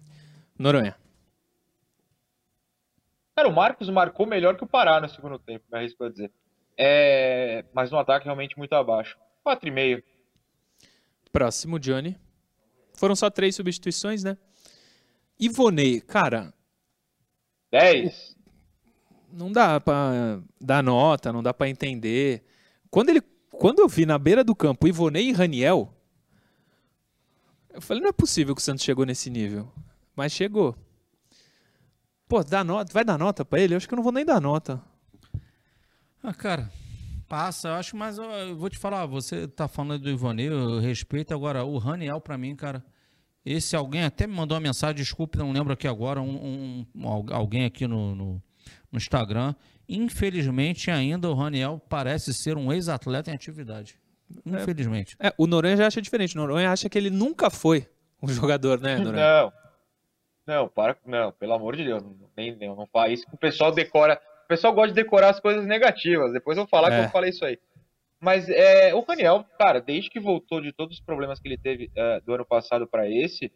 Noronha. 0.59 0.95
Cara, 3.41 3.49
o 3.49 3.55
Marcos 3.55 3.89
marcou 3.89 4.27
melhor 4.27 4.55
que 4.55 4.65
o 4.65 4.67
Pará 4.67 5.01
no 5.01 5.09
segundo 5.09 5.39
tempo, 5.39 5.65
me 5.73 5.79
arrisco 5.79 6.05
a 6.05 6.11
dizer. 6.11 6.31
É... 6.77 7.65
Mas 7.73 7.91
no 7.91 7.97
ataque 7.97 8.27
realmente 8.27 8.59
muito 8.59 8.75
abaixo. 8.75 9.17
4,5. 9.47 10.03
Próximo, 11.33 11.79
Johnny. 11.79 12.19
Foram 12.93 13.17
só 13.17 13.31
três 13.31 13.57
substituições, 13.57 14.23
né? 14.23 14.37
Ivonei, 15.39 16.03
cara, 16.03 16.53
10. 17.71 18.37
não 19.33 19.51
dá 19.51 19.81
pra 19.81 20.43
dar 20.61 20.83
nota, 20.83 21.33
não 21.33 21.43
dá 21.43 21.55
pra 21.55 21.67
entender. 21.67 22.45
Quando 22.91 23.09
ele, 23.09 23.23
quando 23.53 23.79
eu 23.79 23.89
vi 23.89 24.05
na 24.05 24.19
beira 24.19 24.45
do 24.45 24.55
campo 24.55 24.87
Ivonei 24.87 25.31
e 25.31 25.33
Raniel, 25.33 25.95
eu 27.73 27.81
falei, 27.81 28.03
não 28.03 28.11
é 28.11 28.13
possível 28.13 28.55
que 28.55 28.61
o 28.61 28.65
Santos 28.65 28.85
chegou 28.85 29.07
nesse 29.07 29.31
nível. 29.31 29.73
Mas 30.15 30.31
chegou. 30.31 30.77
Pô, 32.31 32.45
dá 32.45 32.63
nota, 32.63 32.93
vai 32.93 33.05
dar 33.05 33.19
nota 33.19 33.45
pra 33.45 33.59
ele? 33.61 33.75
Eu 33.75 33.77
acho 33.77 33.89
que 33.89 33.93
eu 33.93 33.97
não 33.97 34.05
vou 34.05 34.13
nem 34.13 34.25
dar 34.25 34.41
nota. 34.41 34.81
Ah, 36.23 36.33
cara, 36.33 36.71
passa, 37.29 37.69
eu 37.69 37.75
acho, 37.75 37.97
mas 37.97 38.19
eu, 38.19 38.25
eu 38.25 38.57
vou 38.57 38.71
te 38.71 38.79
falar, 38.79 39.05
você 39.07 39.49
tá 39.49 39.67
falando 39.67 40.03
do 40.03 40.11
Ivonei, 40.11 40.49
eu 40.49 40.79
respeito 40.79 41.35
agora 41.35 41.65
o 41.65 41.77
Raniel 41.77 42.21
pra 42.21 42.39
mim, 42.39 42.55
cara. 42.55 42.85
Esse 43.45 43.75
alguém 43.75 44.05
até 44.05 44.27
me 44.29 44.35
mandou 44.35 44.55
uma 44.55 44.61
mensagem, 44.61 44.95
desculpe, 44.95 45.39
não 45.39 45.51
lembro 45.51 45.73
aqui 45.73 45.89
agora, 45.89 46.21
um, 46.23 46.87
um- 46.95 47.09
al- 47.09 47.27
alguém 47.33 47.65
aqui 47.65 47.87
no, 47.89 48.15
no, 48.15 48.43
no 48.93 48.97
Instagram. 48.97 49.55
Infelizmente, 49.89 50.89
ainda 50.91 51.29
o 51.29 51.35
Raniel 51.35 51.83
parece 51.89 52.33
ser 52.33 52.57
um 52.57 52.73
ex-atleta 52.73 53.31
em 53.31 53.35
atividade. 53.35 53.97
Infelizmente. 54.47 55.17
É, 55.19 55.35
o 55.37 55.47
Noronha 55.49 55.77
já 55.77 55.87
acha 55.89 56.01
diferente. 56.01 56.37
O 56.37 56.41
Noronha 56.41 56.71
acha 56.71 56.89
que 56.89 56.97
ele 56.97 57.11
nunca 57.11 57.51
foi 57.51 57.89
um 58.23 58.29
jogador, 58.29 58.79
né, 58.81 58.99
Noronha? 58.99 59.43
Não. 59.43 59.53
Não, 60.51 60.69
para. 60.69 60.97
Não, 61.07 61.31
pelo 61.31 61.53
amor 61.55 61.77
de 61.77 61.85
Deus. 61.85 62.03
Não, 62.03 62.17
nem, 62.37 62.57
não, 62.57 62.75
não 62.75 62.87
faz 62.87 63.21
isso 63.21 63.27
o 63.33 63.37
pessoal 63.37 63.71
decora. 63.71 64.21
O 64.45 64.49
pessoal 64.49 64.73
gosta 64.75 64.89
de 64.89 65.01
decorar 65.01 65.31
as 65.31 65.39
coisas 65.39 65.65
negativas. 65.65 66.33
Depois 66.33 66.59
eu 66.59 66.65
vou 66.65 66.69
falar 66.69 66.93
É. 66.93 66.99
que 66.99 67.07
eu 67.07 67.11
falei 67.11 67.31
isso 67.31 67.45
aí. 67.45 67.57
Mas 68.19 68.49
é, 68.49 68.93
o 68.93 69.01
Raniel, 69.01 69.45
cara, 69.57 69.81
desde 69.81 70.11
que 70.11 70.19
voltou 70.19 70.61
de 70.61 70.73
todos 70.73 70.97
os 70.99 71.05
problemas 71.05 71.39
que 71.39 71.47
ele 71.47 71.57
teve 71.57 71.89
é, 71.97 72.21
do 72.21 72.35
ano 72.35 72.45
passado 72.45 72.85
pra 72.85 73.09
esse, 73.09 73.53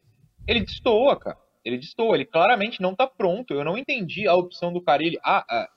ele 0.47 0.61
destoa, 0.61 1.18
cara. 1.18 1.36
Ele 1.64 1.78
destoa. 1.78 2.14
Ele 2.14 2.24
claramente 2.24 2.80
não 2.80 2.95
tá 2.95 3.09
pronto. 3.09 3.53
Eu 3.55 3.64
não 3.64 3.76
entendi 3.76 4.28
a 4.28 4.34
opção 4.34 4.72
do 4.72 4.80
Carilli, 4.80 5.18
a, 5.24 5.38
a 5.38 5.68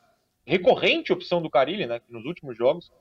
recorrente 0.45 1.11
opção 1.11 1.41
do 1.41 1.49
Carilli, 1.49 1.87
né, 1.87 1.99
nos 2.07 2.23
últimos 2.23 2.55
jogos, 2.55 2.91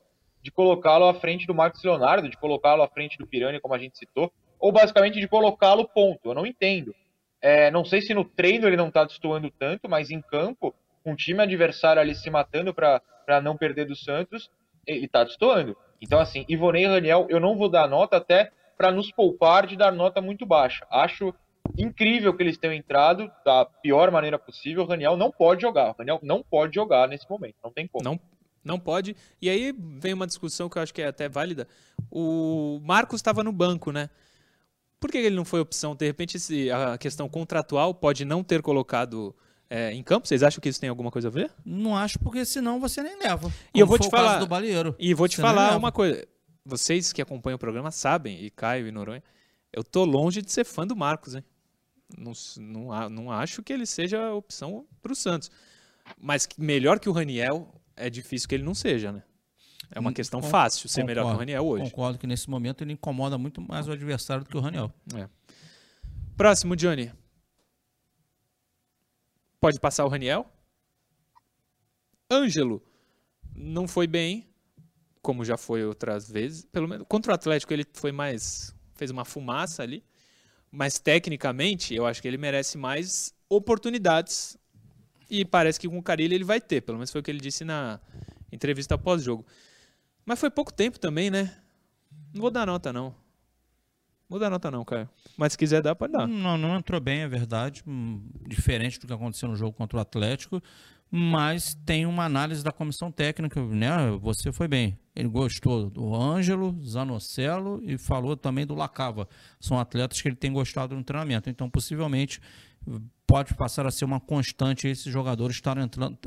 de 0.40 0.50
colocá-lo 0.50 1.04
à 1.04 1.14
frente 1.14 1.46
do 1.46 1.54
Marcos 1.54 1.84
Leonardo, 1.84 2.30
de 2.30 2.36
colocá-lo 2.38 2.82
à 2.82 2.88
frente 2.88 3.18
do 3.18 3.26
Pirani, 3.26 3.60
como 3.60 3.74
a 3.74 3.78
gente 3.78 3.98
citou, 3.98 4.32
ou 4.58 4.72
basicamente 4.72 5.20
de 5.20 5.28
colocá-lo 5.28 5.86
ponto. 5.86 6.30
Eu 6.30 6.34
não 6.34 6.46
entendo. 6.46 6.94
É, 7.46 7.70
não 7.70 7.84
sei 7.84 8.00
se 8.00 8.12
no 8.12 8.24
treino 8.24 8.66
ele 8.66 8.76
não 8.76 8.90
tá 8.90 9.04
destoando 9.04 9.48
tanto, 9.52 9.88
mas 9.88 10.10
em 10.10 10.20
campo, 10.20 10.74
com 11.04 11.12
o 11.12 11.16
time 11.16 11.40
adversário 11.40 12.02
ali 12.02 12.12
se 12.12 12.28
matando 12.28 12.74
para 12.74 13.40
não 13.40 13.56
perder 13.56 13.84
do 13.84 13.94
Santos, 13.94 14.50
ele 14.84 15.06
tá 15.06 15.22
destoando. 15.22 15.76
Então, 16.02 16.18
assim, 16.18 16.44
Ivonei 16.48 16.82
e 16.82 16.88
Raniel, 16.88 17.28
eu 17.30 17.38
não 17.38 17.56
vou 17.56 17.68
dar 17.68 17.88
nota 17.88 18.16
até 18.16 18.50
para 18.76 18.90
nos 18.90 19.12
poupar 19.12 19.64
de 19.64 19.76
dar 19.76 19.92
nota 19.92 20.20
muito 20.20 20.44
baixa. 20.44 20.84
Acho 20.90 21.32
incrível 21.78 22.36
que 22.36 22.42
eles 22.42 22.58
tenham 22.58 22.74
entrado 22.74 23.30
da 23.44 23.64
pior 23.64 24.10
maneira 24.10 24.40
possível. 24.40 24.82
O 24.82 24.86
Raniel 24.86 25.16
não 25.16 25.30
pode 25.30 25.62
jogar. 25.62 25.90
O 25.90 25.96
Raniel 25.96 26.18
não 26.24 26.42
pode 26.42 26.74
jogar 26.74 27.06
nesse 27.06 27.30
momento. 27.30 27.54
Não 27.62 27.70
tem 27.70 27.86
como. 27.86 28.04
Não, 28.04 28.18
não 28.64 28.80
pode. 28.80 29.14
E 29.40 29.48
aí 29.48 29.72
vem 29.78 30.14
uma 30.14 30.26
discussão 30.26 30.68
que 30.68 30.78
eu 30.78 30.82
acho 30.82 30.92
que 30.92 31.00
é 31.00 31.06
até 31.06 31.28
válida. 31.28 31.68
O 32.10 32.80
Marcos 32.82 33.20
estava 33.20 33.44
no 33.44 33.52
banco, 33.52 33.92
né? 33.92 34.10
Por 34.98 35.10
que 35.10 35.18
ele 35.18 35.36
não 35.36 35.44
foi 35.44 35.60
opção? 35.60 35.94
De 35.94 36.06
repente, 36.06 36.38
se 36.40 36.70
a 36.70 36.96
questão 36.98 37.28
contratual 37.28 37.94
pode 37.94 38.24
não 38.24 38.42
ter 38.42 38.62
colocado 38.62 39.34
é, 39.68 39.92
em 39.92 40.02
campo? 40.02 40.26
Vocês 40.26 40.42
acham 40.42 40.60
que 40.60 40.68
isso 40.68 40.80
tem 40.80 40.88
alguma 40.88 41.10
coisa 41.10 41.28
a 41.28 41.30
ver? 41.30 41.50
Não 41.64 41.96
acho, 41.96 42.18
porque 42.18 42.44
senão 42.44 42.80
você 42.80 43.02
nem 43.02 43.18
leva. 43.18 43.52
E 43.74 43.80
eu 43.80 43.86
vou 43.86 43.98
te 43.98 44.06
o 44.06 44.10
falar- 44.10 44.38
do 44.38 44.46
Balieiro. 44.46 44.94
E 44.98 45.12
vou 45.12 45.28
te 45.28 45.36
falar 45.36 45.76
uma 45.76 45.92
coisa. 45.92 46.26
Vocês 46.64 47.12
que 47.12 47.22
acompanham 47.22 47.56
o 47.56 47.58
programa 47.58 47.90
sabem, 47.90 48.42
e 48.42 48.50
Caio 48.50 48.88
e 48.88 48.90
Noronha, 48.90 49.22
eu 49.72 49.84
tô 49.84 50.04
longe 50.04 50.40
de 50.42 50.50
ser 50.50 50.64
fã 50.64 50.86
do 50.86 50.96
Marcos, 50.96 51.34
hein? 51.34 51.44
Não, 52.16 52.32
não, 52.58 53.10
não 53.10 53.32
acho 53.32 53.62
que 53.62 53.72
ele 53.72 53.84
seja 53.86 54.32
opção 54.32 54.86
pro 55.02 55.14
Santos. 55.14 55.50
Mas 56.18 56.48
melhor 56.56 56.98
que 56.98 57.08
o 57.08 57.12
Raniel, 57.12 57.72
é 57.96 58.08
difícil 58.08 58.48
que 58.48 58.54
ele 58.54 58.64
não 58.64 58.74
seja, 58.74 59.12
né? 59.12 59.22
É 59.90 60.00
uma 60.00 60.10
Hum, 60.10 60.14
questão 60.14 60.40
con- 60.40 60.48
fácil 60.48 60.88
ser 60.88 61.04
melhor 61.04 61.22
que 61.22 61.26
o 61.26 61.30
concordo. 61.30 61.38
Raniel 61.40 61.66
hoje. 61.66 61.84
Concordo 61.90 62.18
que 62.18 62.26
nesse 62.26 62.50
momento 62.50 62.82
ele 62.82 62.92
incomoda 62.92 63.38
muito 63.38 63.60
mais 63.60 63.86
o 63.88 63.92
adversário 63.92 64.44
do 64.44 64.50
que 64.50 64.56
o 64.56 64.60
Raniel. 64.60 64.92
Próximo, 66.36 66.74
Johnny. 66.76 67.12
Pode 69.60 69.80
passar 69.80 70.04
o 70.04 70.08
Raniel. 70.08 70.46
Ângelo 72.30 72.82
não 73.54 73.86
foi 73.88 74.06
bem, 74.06 74.46
como 75.22 75.44
já 75.44 75.56
foi 75.56 75.84
outras 75.84 76.30
vezes. 76.30 76.64
Pelo 76.66 76.88
menos 76.88 77.06
contra 77.08 77.32
o 77.32 77.34
Atlético 77.34 77.72
ele 77.72 77.84
foi 77.94 78.12
mais 78.12 78.74
fez 78.94 79.10
uma 79.10 79.24
fumaça 79.24 79.82
ali, 79.82 80.02
mas 80.70 80.98
tecnicamente 80.98 81.94
eu 81.94 82.06
acho 82.06 82.20
que 82.22 82.26
ele 82.28 82.38
merece 82.38 82.78
mais 82.78 83.34
oportunidades 83.48 84.56
e 85.30 85.44
parece 85.44 85.78
que 85.78 85.88
com 85.88 85.98
o 85.98 86.02
Carilli 86.02 86.34
ele 86.34 86.44
vai 86.44 86.60
ter, 86.60 86.80
pelo 86.80 86.96
menos 86.98 87.10
foi 87.10 87.20
o 87.20 87.24
que 87.24 87.30
ele 87.30 87.40
disse 87.40 87.62
na 87.64 88.00
entrevista 88.50 88.96
pós-jogo. 88.96 89.44
Mas 90.26 90.40
foi 90.40 90.50
pouco 90.50 90.72
tempo 90.74 90.98
também, 90.98 91.30
né? 91.30 91.56
Não 92.34 92.40
vou 92.42 92.50
dar 92.50 92.66
nota 92.66 92.92
não. 92.92 93.14
Vou 94.28 94.40
dar 94.40 94.50
nota 94.50 94.70
não, 94.72 94.84
Caio. 94.84 95.08
Mas 95.36 95.52
se 95.52 95.58
quiser 95.58 95.80
dar, 95.80 95.94
pode 95.94 96.12
dar. 96.12 96.26
Não, 96.26 96.58
não 96.58 96.76
entrou 96.76 97.00
bem, 97.00 97.20
é 97.20 97.28
verdade. 97.28 97.82
hum, 97.86 98.20
Diferente 98.46 98.98
do 98.98 99.06
que 99.06 99.12
aconteceu 99.12 99.48
no 99.48 99.54
jogo 99.54 99.72
contra 99.72 99.98
o 99.98 100.00
Atlético. 100.00 100.60
Mas 101.08 101.74
tem 101.86 102.04
uma 102.04 102.24
análise 102.24 102.64
da 102.64 102.72
comissão 102.72 103.12
técnica, 103.12 103.62
né? 103.64 104.10
Você 104.20 104.50
foi 104.50 104.66
bem. 104.66 104.98
Ele 105.14 105.28
gostou 105.28 105.88
do 105.88 106.12
Ângelo, 106.12 106.76
Zanocelo 106.84 107.80
e 107.84 107.96
falou 107.96 108.36
também 108.36 108.66
do 108.66 108.74
Lacava. 108.74 109.28
São 109.60 109.78
atletas 109.78 110.20
que 110.20 110.26
ele 110.26 110.34
tem 110.34 110.52
gostado 110.52 110.96
no 110.96 111.04
treinamento. 111.04 111.48
Então, 111.48 111.70
possivelmente, 111.70 112.40
pode 113.24 113.54
passar 113.54 113.86
a 113.86 113.92
ser 113.92 114.04
uma 114.04 114.18
constante 114.18 114.88
esses 114.88 115.10
jogadores 115.12 115.54
estarem, 115.54 115.84
entrando, 115.84 116.18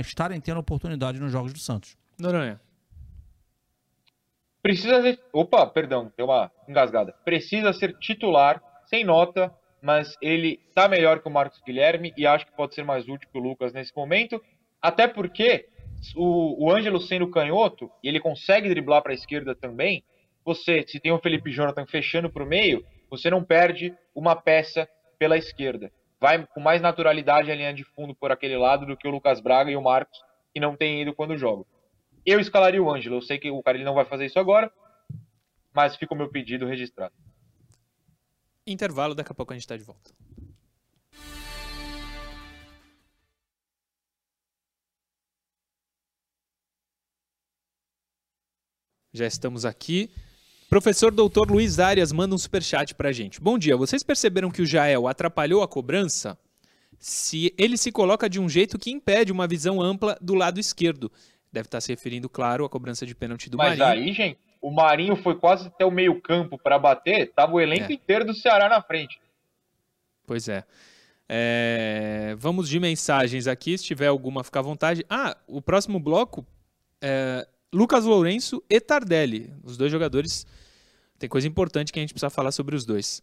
estarem 0.00 0.40
tendo 0.40 0.60
oportunidade 0.60 1.18
nos 1.18 1.32
jogos 1.32 1.52
do 1.52 1.58
Santos. 1.58 1.96
Noronha. 2.16 2.60
Precisa 4.62 5.00
ser. 5.02 5.18
Opa, 5.32 5.66
perdão, 5.66 6.12
deu 6.16 6.26
uma 6.26 6.50
engasgada. 6.68 7.14
Precisa 7.24 7.72
ser 7.72 7.96
titular, 7.98 8.62
sem 8.86 9.04
nota, 9.04 9.52
mas 9.80 10.16
ele 10.20 10.60
tá 10.74 10.88
melhor 10.88 11.20
que 11.20 11.28
o 11.28 11.30
Marcos 11.30 11.60
Guilherme 11.64 12.12
e 12.16 12.26
acho 12.26 12.46
que 12.46 12.52
pode 12.52 12.74
ser 12.74 12.84
mais 12.84 13.08
útil 13.08 13.28
que 13.30 13.38
o 13.38 13.42
Lucas 13.42 13.72
nesse 13.72 13.94
momento. 13.96 14.42
Até 14.82 15.08
porque 15.08 15.68
o, 16.14 16.66
o 16.66 16.70
Ângelo 16.70 17.00
sendo 17.00 17.30
canhoto 17.30 17.90
e 18.02 18.08
ele 18.08 18.20
consegue 18.20 18.68
driblar 18.68 19.02
para 19.02 19.12
a 19.12 19.14
esquerda 19.14 19.54
também. 19.54 20.04
Você, 20.44 20.84
se 20.86 21.00
tem 21.00 21.12
o 21.12 21.18
Felipe 21.18 21.50
Jonathan 21.50 21.86
fechando 21.86 22.30
para 22.30 22.42
o 22.42 22.46
meio, 22.46 22.84
você 23.10 23.30
não 23.30 23.42
perde 23.42 23.94
uma 24.14 24.36
peça 24.36 24.88
pela 25.18 25.36
esquerda. 25.36 25.90
Vai 26.20 26.46
com 26.46 26.60
mais 26.60 26.82
naturalidade 26.82 27.50
a 27.50 27.54
linha 27.54 27.72
de 27.72 27.84
fundo 27.84 28.14
por 28.14 28.30
aquele 28.30 28.56
lado 28.56 28.86
do 28.86 28.96
que 28.96 29.08
o 29.08 29.10
Lucas 29.10 29.40
Braga 29.40 29.70
e 29.70 29.76
o 29.76 29.82
Marcos, 29.82 30.18
que 30.52 30.60
não 30.60 30.76
tem 30.76 31.00
ido 31.00 31.14
quando 31.14 31.36
jogam. 31.36 31.64
Eu 32.24 32.38
escalaria 32.38 32.82
o 32.82 32.92
Ângelo. 32.92 33.16
Eu 33.16 33.22
sei 33.22 33.38
que 33.38 33.50
o 33.50 33.62
cara 33.62 33.76
ele 33.76 33.84
não 33.84 33.94
vai 33.94 34.04
fazer 34.04 34.26
isso 34.26 34.38
agora, 34.38 34.72
mas 35.72 35.96
fica 35.96 36.14
o 36.14 36.16
meu 36.16 36.28
pedido 36.28 36.66
registrado. 36.66 37.14
Intervalo, 38.66 39.14
daqui 39.14 39.32
a 39.32 39.34
pouco 39.34 39.52
a 39.52 39.56
gente 39.56 39.64
está 39.64 39.76
de 39.76 39.82
volta. 39.82 40.12
Já 49.12 49.26
estamos 49.26 49.64
aqui. 49.64 50.10
Professor 50.68 51.10
Doutor 51.10 51.50
Luiz 51.50 51.80
Arias 51.80 52.12
manda 52.12 52.32
um 52.32 52.38
superchat 52.38 52.94
pra 52.94 53.10
gente. 53.10 53.40
Bom 53.40 53.58
dia, 53.58 53.76
vocês 53.76 54.04
perceberam 54.04 54.52
que 54.52 54.62
o 54.62 54.66
Jael 54.66 55.08
atrapalhou 55.08 55.64
a 55.64 55.68
cobrança? 55.68 56.38
Se 56.96 57.52
ele 57.58 57.76
se 57.76 57.90
coloca 57.90 58.30
de 58.30 58.38
um 58.38 58.48
jeito 58.48 58.78
que 58.78 58.90
impede 58.90 59.32
uma 59.32 59.48
visão 59.48 59.82
ampla 59.82 60.16
do 60.20 60.34
lado 60.34 60.60
esquerdo. 60.60 61.10
Deve 61.52 61.66
estar 61.66 61.80
se 61.80 61.92
referindo, 61.92 62.28
claro, 62.28 62.64
à 62.64 62.68
cobrança 62.68 63.04
de 63.04 63.14
pênalti 63.14 63.50
do 63.50 63.58
mas 63.58 63.76
Marinho. 63.78 64.06
aí, 64.08 64.12
gente, 64.12 64.38
o 64.60 64.70
Marinho 64.70 65.16
foi 65.16 65.34
quase 65.36 65.66
até 65.68 65.84
o 65.84 65.90
meio-campo 65.90 66.56
para 66.58 66.78
bater, 66.78 67.32
tava 67.32 67.52
o 67.54 67.60
elenco 67.60 67.90
É. 67.90 67.94
inteiro 67.94 68.24
do 68.24 68.34
Ceará 68.34 68.68
na 68.68 68.80
frente. 68.82 69.20
Pois 70.26 70.48
é. 70.48 70.64
É, 71.32 72.34
Vamos 72.38 72.68
de 72.68 72.78
mensagens 72.80 73.46
aqui, 73.46 73.76
se 73.78 73.84
tiver 73.84 74.08
alguma, 74.08 74.42
fica 74.42 74.58
à 74.58 74.62
vontade. 74.62 75.04
Ah, 75.08 75.36
o 75.46 75.62
próximo 75.62 75.98
bloco 76.00 76.44
é 77.00 77.46
Lucas 77.72 78.04
Lourenço 78.04 78.62
e 78.68 78.80
Tardelli. 78.80 79.52
Os 79.62 79.76
dois 79.76 79.90
jogadores. 79.92 80.46
Tem 81.18 81.28
coisa 81.28 81.46
importante 81.46 81.92
que 81.92 81.98
a 81.98 82.02
gente 82.02 82.12
precisa 82.14 82.30
falar 82.30 82.50
sobre 82.50 82.74
os 82.74 82.84
dois. 82.84 83.22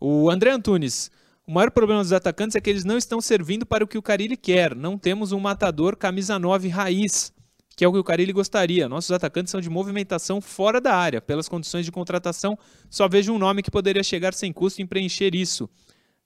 O 0.00 0.30
André 0.30 0.50
Antunes. 0.50 1.10
O 1.46 1.52
maior 1.52 1.70
problema 1.70 2.02
dos 2.02 2.12
atacantes 2.12 2.56
é 2.56 2.60
que 2.60 2.68
eles 2.68 2.84
não 2.84 2.98
estão 2.98 3.20
servindo 3.20 3.64
para 3.64 3.84
o 3.84 3.86
que 3.86 3.96
o 3.96 4.02
Carilli 4.02 4.36
quer. 4.36 4.74
Não 4.74 4.98
temos 4.98 5.30
um 5.30 5.38
matador 5.38 5.96
camisa 5.96 6.40
9 6.40 6.66
raiz, 6.68 7.32
que 7.76 7.84
é 7.84 7.88
o 7.88 7.92
que 7.92 7.98
o 7.98 8.04
Carilli 8.04 8.32
gostaria. 8.32 8.88
Nossos 8.88 9.10
atacantes 9.10 9.50
são 9.50 9.60
de 9.60 9.68
movimentação 9.68 10.40
fora 10.40 10.80
da 10.80 10.94
área. 10.94 11.20
Pelas 11.20 11.46
condições 11.46 11.84
de 11.84 11.92
contratação, 11.92 12.58
só 12.88 13.06
vejo 13.06 13.34
um 13.34 13.38
nome 13.38 13.62
que 13.62 13.70
poderia 13.70 14.02
chegar 14.02 14.32
sem 14.32 14.50
custo 14.50 14.80
em 14.80 14.86
preencher 14.86 15.34
isso, 15.34 15.68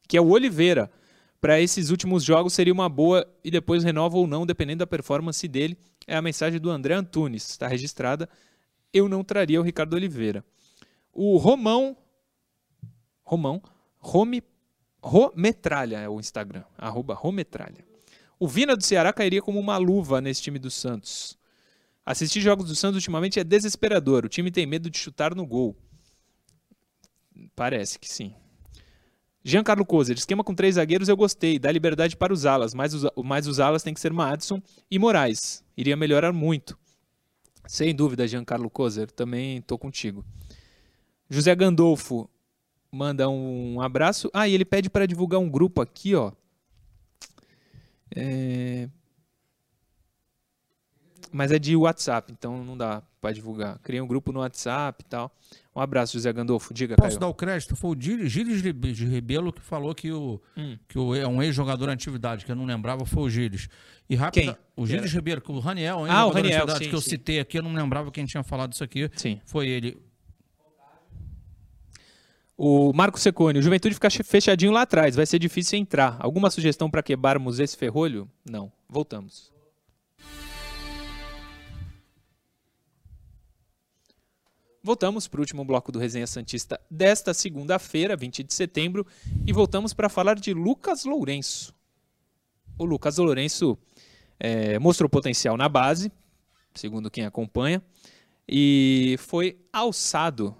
que 0.07 0.17
é 0.17 0.21
o 0.21 0.29
Oliveira. 0.29 0.89
Para 1.41 1.61
esses 1.61 1.91
últimos 1.91 2.23
jogos 2.23 2.53
seria 2.53 2.73
uma 2.73 2.89
boa 2.89 3.27
e 3.43 3.51
depois 3.51 3.83
renova 3.83 4.17
ou 4.17 4.29
não, 4.29 4.47
dependendo 4.47 4.79
da 4.79 4.87
performance 4.87 5.47
dele. 5.49 5.77
É 6.07 6.15
a 6.15 6.23
mensagem 6.23 6.61
do 6.61 6.71
André 6.71 6.95
Antunes, 6.95 7.49
está 7.49 7.67
registrada. 7.67 8.29
Eu 8.93 9.09
não 9.09 9.25
traria 9.25 9.61
o 9.61 9.65
Ricardo 9.65 9.95
Oliveira. 9.95 10.45
O 11.13 11.37
Romão, 11.37 11.97
Romão, 13.25 13.61
Rome, 13.99 14.43
Rometralha 15.03 15.99
é 15.99 16.09
o 16.09 16.21
Instagram, 16.21 16.63
arroba 16.79 17.15
Rometralha. 17.15 17.85
O 18.39 18.47
Vina 18.47 18.77
do 18.77 18.85
Ceará 18.85 19.13
cairia 19.13 19.43
como 19.43 19.59
uma 19.59 19.77
luva 19.77 20.21
nesse 20.21 20.43
time 20.43 20.59
do 20.59 20.71
Santos. 20.71 21.40
Assistir 22.05 22.41
jogos 22.41 22.67
do 22.67 22.75
Santos 22.75 22.97
ultimamente 22.97 23.39
é 23.39 23.45
desesperador. 23.45 24.25
O 24.25 24.29
time 24.29 24.51
tem 24.51 24.67
medo 24.67 24.91
de 24.91 24.99
chutar 24.99 25.35
no 25.35 25.47
gol. 25.47 25.77
Parece 27.55 27.99
que 27.99 28.09
sim. 28.09 28.35
Giancarlo 29.43 29.87
Kozer, 29.87 30.17
esquema 30.17 30.45
com 30.45 30.55
três 30.55 30.75
zagueiros 30.75 31.09
eu 31.09 31.17
gostei, 31.17 31.59
dá 31.59 31.73
liberdade 31.73 32.15
para 32.15 32.33
os 32.33 32.45
alas, 32.45 32.75
mas 32.75 32.93
os, 32.93 33.11
mas 33.25 33.47
os 33.47 33.59
alas 33.59 33.83
tem 33.83 33.95
que 33.95 34.01
ser 34.01 34.13
Madison 34.13 34.61
e 34.91 34.99
Moraes. 34.99 35.65
Iria 35.77 35.97
melhorar 35.97 36.33
muito. 36.33 36.79
Sem 37.67 37.95
dúvida, 37.95 38.29
Giancarlo 38.29 38.69
Kozer, 38.69 39.11
também 39.11 39.63
tô 39.63 39.79
contigo. 39.79 40.25
José 41.29 41.55
Gandolfo 41.55 42.29
manda 42.93 43.29
um 43.29 43.81
abraço. 43.81 44.31
Ah, 44.35 44.49
e 44.49 44.55
ele 44.55 44.65
pede 44.65 44.91
para 44.91 45.07
divulgar 45.07 45.41
um 45.41 45.49
grupo 45.49 45.81
aqui, 45.81 46.15
ó. 46.15 46.33
É... 48.15 48.89
Mas 51.33 51.53
é 51.53 51.59
de 51.59 51.77
WhatsApp, 51.77 52.33
então 52.33 52.65
não 52.65 52.77
dá 52.77 53.03
para 53.21 53.33
divulgar. 53.33 53.79
Criei 53.79 54.01
um 54.01 54.07
grupo 54.07 54.33
no 54.33 54.41
WhatsApp 54.41 55.03
e 55.05 55.09
tal. 55.09 55.31
Um 55.75 55.81
abraço, 55.81 56.15
José 56.15 56.33
Gandolfo. 56.33 56.75
Diga, 56.75 56.97
Posso 56.97 57.11
Caio. 57.11 57.21
dar 57.21 57.29
o 57.29 57.35
crédito? 57.35 57.77
Foi 57.77 57.97
o 57.97 58.01
Gil- 58.01 58.27
Gilles 58.27 58.61
de 58.63 58.73
de 58.73 59.05
Rebelo 59.07 59.53
que 59.53 59.61
falou 59.61 59.95
que 59.95 60.11
o, 60.11 60.41
Hum. 60.57 60.77
que 60.89 60.99
o 60.99 61.15
é 61.15 61.27
um 61.29 61.41
ex-jogador 61.41 61.89
em 61.89 61.93
atividade, 61.93 62.45
que 62.45 62.51
eu 62.51 62.57
não 62.57 62.65
lembrava, 62.65 63.05
foi 63.07 63.23
o 63.23 63.31
Gilles. 63.31 63.69
E 64.09 64.17
rápido, 64.17 64.43
Quem? 64.43 64.57
O 64.77 64.85
Gilles 64.87 65.13
Ribeiro, 65.13 65.41
que 65.41 65.53
o 65.53 65.59
Raniel, 65.61 66.05
Ah, 66.09 66.27
o 66.27 66.31
Raniel, 66.31 66.69
sim, 66.71 66.89
que 66.89 66.95
eu 66.95 67.01
sim. 67.01 67.11
citei 67.11 67.39
aqui, 67.39 67.59
eu 67.59 67.63
não 67.63 67.73
lembrava 67.73 68.11
quem 68.11 68.25
tinha 68.27 68.43
falado 68.43 68.73
isso 68.73 68.83
aqui. 68.83 69.09
Sim. 69.15 69.41
Foi 69.47 69.69
ele. 69.69 69.97
O 72.57 72.93
Marco 72.93 73.19
Secone, 73.19 73.59
o 73.59 73.63
Juventude 73.63 73.95
fica 73.95 74.11
fechadinho 74.11 74.73
lá 74.73 74.83
atrás, 74.83 75.17
vai 75.17 75.25
ser 75.25 75.39
difícil 75.39 75.79
entrar. 75.79 76.17
Alguma 76.21 76.51
sugestão 76.51 76.91
para 76.91 77.03
quebrarmos 77.03 77.59
esse 77.59 77.77
ferrolho? 77.77 78.29
Não. 78.49 78.71
Voltamos. 78.89 79.51
Voltamos 84.83 85.29
para 85.29 85.39
o 85.39 85.43
último 85.43 85.65
bloco 85.65 85.93
do 85.93 85.99
Resenha 85.99 86.27
Santista 86.27 86.81
desta 86.91 87.35
segunda-feira, 87.35 88.17
20 88.17 88.43
de 88.43 88.55
setembro, 88.55 89.07
e 89.47 89.53
voltamos 89.53 89.93
para 89.93 90.09
falar 90.09 90.37
de 90.37 90.55
Lucas 90.55 91.05
Lourenço. 91.05 91.75
O 92.79 92.85
Lucas 92.85 93.19
Lourenço 93.19 93.79
eh, 94.39 94.79
mostrou 94.79 95.09
potencial 95.09 95.57
na 95.57 95.69
base, 95.69 96.11
segundo 96.75 97.11
quem 97.11 97.27
acompanha, 97.27 97.83
e 98.49 99.17
foi 99.19 99.59
alçado, 99.71 100.57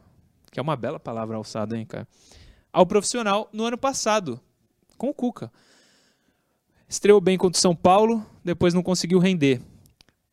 que 0.53 0.61
é 0.61 0.63
uma 0.63 0.77
bela 0.77 1.01
palavra 1.01 1.37
alçado, 1.37 1.75
hein, 1.75 1.87
cara? 1.87 2.07
ao 2.73 2.87
profissional 2.87 3.49
no 3.53 3.65
ano 3.65 3.79
passado, 3.79 4.41
com 4.97 5.09
o 5.09 5.15
Cuca. 5.15 5.53
Estreou 6.89 7.21
bem 7.21 7.39
contra 7.39 7.59
o 7.59 7.61
São 7.61 7.75
Paulo, 7.75 8.25
depois 8.45 8.75
não 8.75 8.83
conseguiu 8.83 9.19
render. 9.19 9.61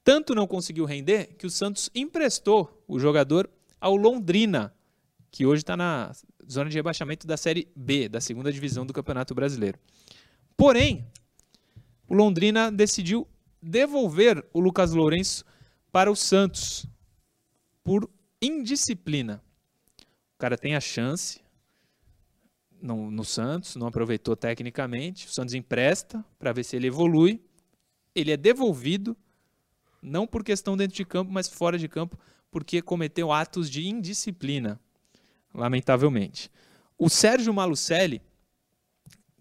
Tanto 0.03 0.33
não 0.33 0.47
conseguiu 0.47 0.85
render 0.85 1.35
que 1.37 1.45
o 1.45 1.49
Santos 1.49 1.89
emprestou 1.93 2.83
o 2.87 2.99
jogador 2.99 3.49
ao 3.79 3.95
Londrina, 3.95 4.73
que 5.31 5.45
hoje 5.45 5.61
está 5.61 5.77
na 5.77 6.11
zona 6.49 6.69
de 6.69 6.75
rebaixamento 6.75 7.27
da 7.27 7.37
Série 7.37 7.67
B, 7.75 8.09
da 8.09 8.21
segunda 8.21 8.51
divisão 8.51 8.85
do 8.85 8.93
Campeonato 8.93 9.35
Brasileiro. 9.35 9.79
Porém, 10.55 11.05
o 12.07 12.15
Londrina 12.15 12.71
decidiu 12.71 13.27
devolver 13.61 14.43
o 14.53 14.59
Lucas 14.59 14.91
Lourenço 14.91 15.45
para 15.91 16.11
o 16.11 16.15
Santos 16.15 16.87
por 17.83 18.09
indisciplina. 18.41 19.41
O 20.35 20.37
cara 20.37 20.57
tem 20.57 20.75
a 20.75 20.79
chance 20.79 21.41
no, 22.81 23.09
no 23.09 23.25
Santos, 23.25 23.75
não 23.75 23.87
aproveitou 23.87 24.35
tecnicamente. 24.35 25.27
O 25.27 25.33
Santos 25.33 25.53
empresta 25.53 26.23
para 26.37 26.53
ver 26.53 26.63
se 26.63 26.75
ele 26.75 26.87
evolui. 26.87 27.41
Ele 28.15 28.31
é 28.31 28.37
devolvido, 28.37 29.15
não 30.01 30.25
por 30.25 30.43
questão 30.43 30.77
dentro 30.77 30.95
de 30.95 31.05
campo, 31.05 31.31
mas 31.31 31.47
fora 31.47 31.77
de 31.77 31.87
campo, 31.87 32.17
porque 32.51 32.81
cometeu 32.81 33.31
atos 33.31 33.69
de 33.69 33.87
indisciplina, 33.87 34.79
lamentavelmente. 35.53 36.49
O 36.97 37.09
Sérgio 37.09 37.53
Malucelli, 37.53 38.21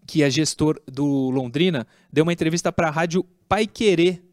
que 0.05 0.23
é 0.23 0.29
gestor 0.29 0.81
do 0.85 1.29
Londrina, 1.29 1.87
deu 2.11 2.23
uma 2.23 2.33
entrevista 2.33 2.71
para 2.71 2.87
a 2.87 2.91
rádio 2.91 3.23
Pai 3.47 3.65
Querer, 3.65 4.23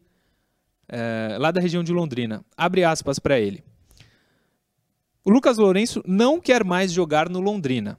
é, 0.87 1.37
lá 1.39 1.51
da 1.51 1.59
região 1.59 1.83
de 1.83 1.91
Londrina. 1.91 2.45
Abre 2.55 2.83
aspas 2.83 3.19
para 3.19 3.39
ele. 3.39 3.63
O 5.23 5.31
Lucas 5.31 5.57
Lourenço 5.57 6.03
não 6.05 6.39
quer 6.39 6.63
mais 6.63 6.91
jogar 6.91 7.29
no 7.29 7.39
Londrina. 7.39 7.97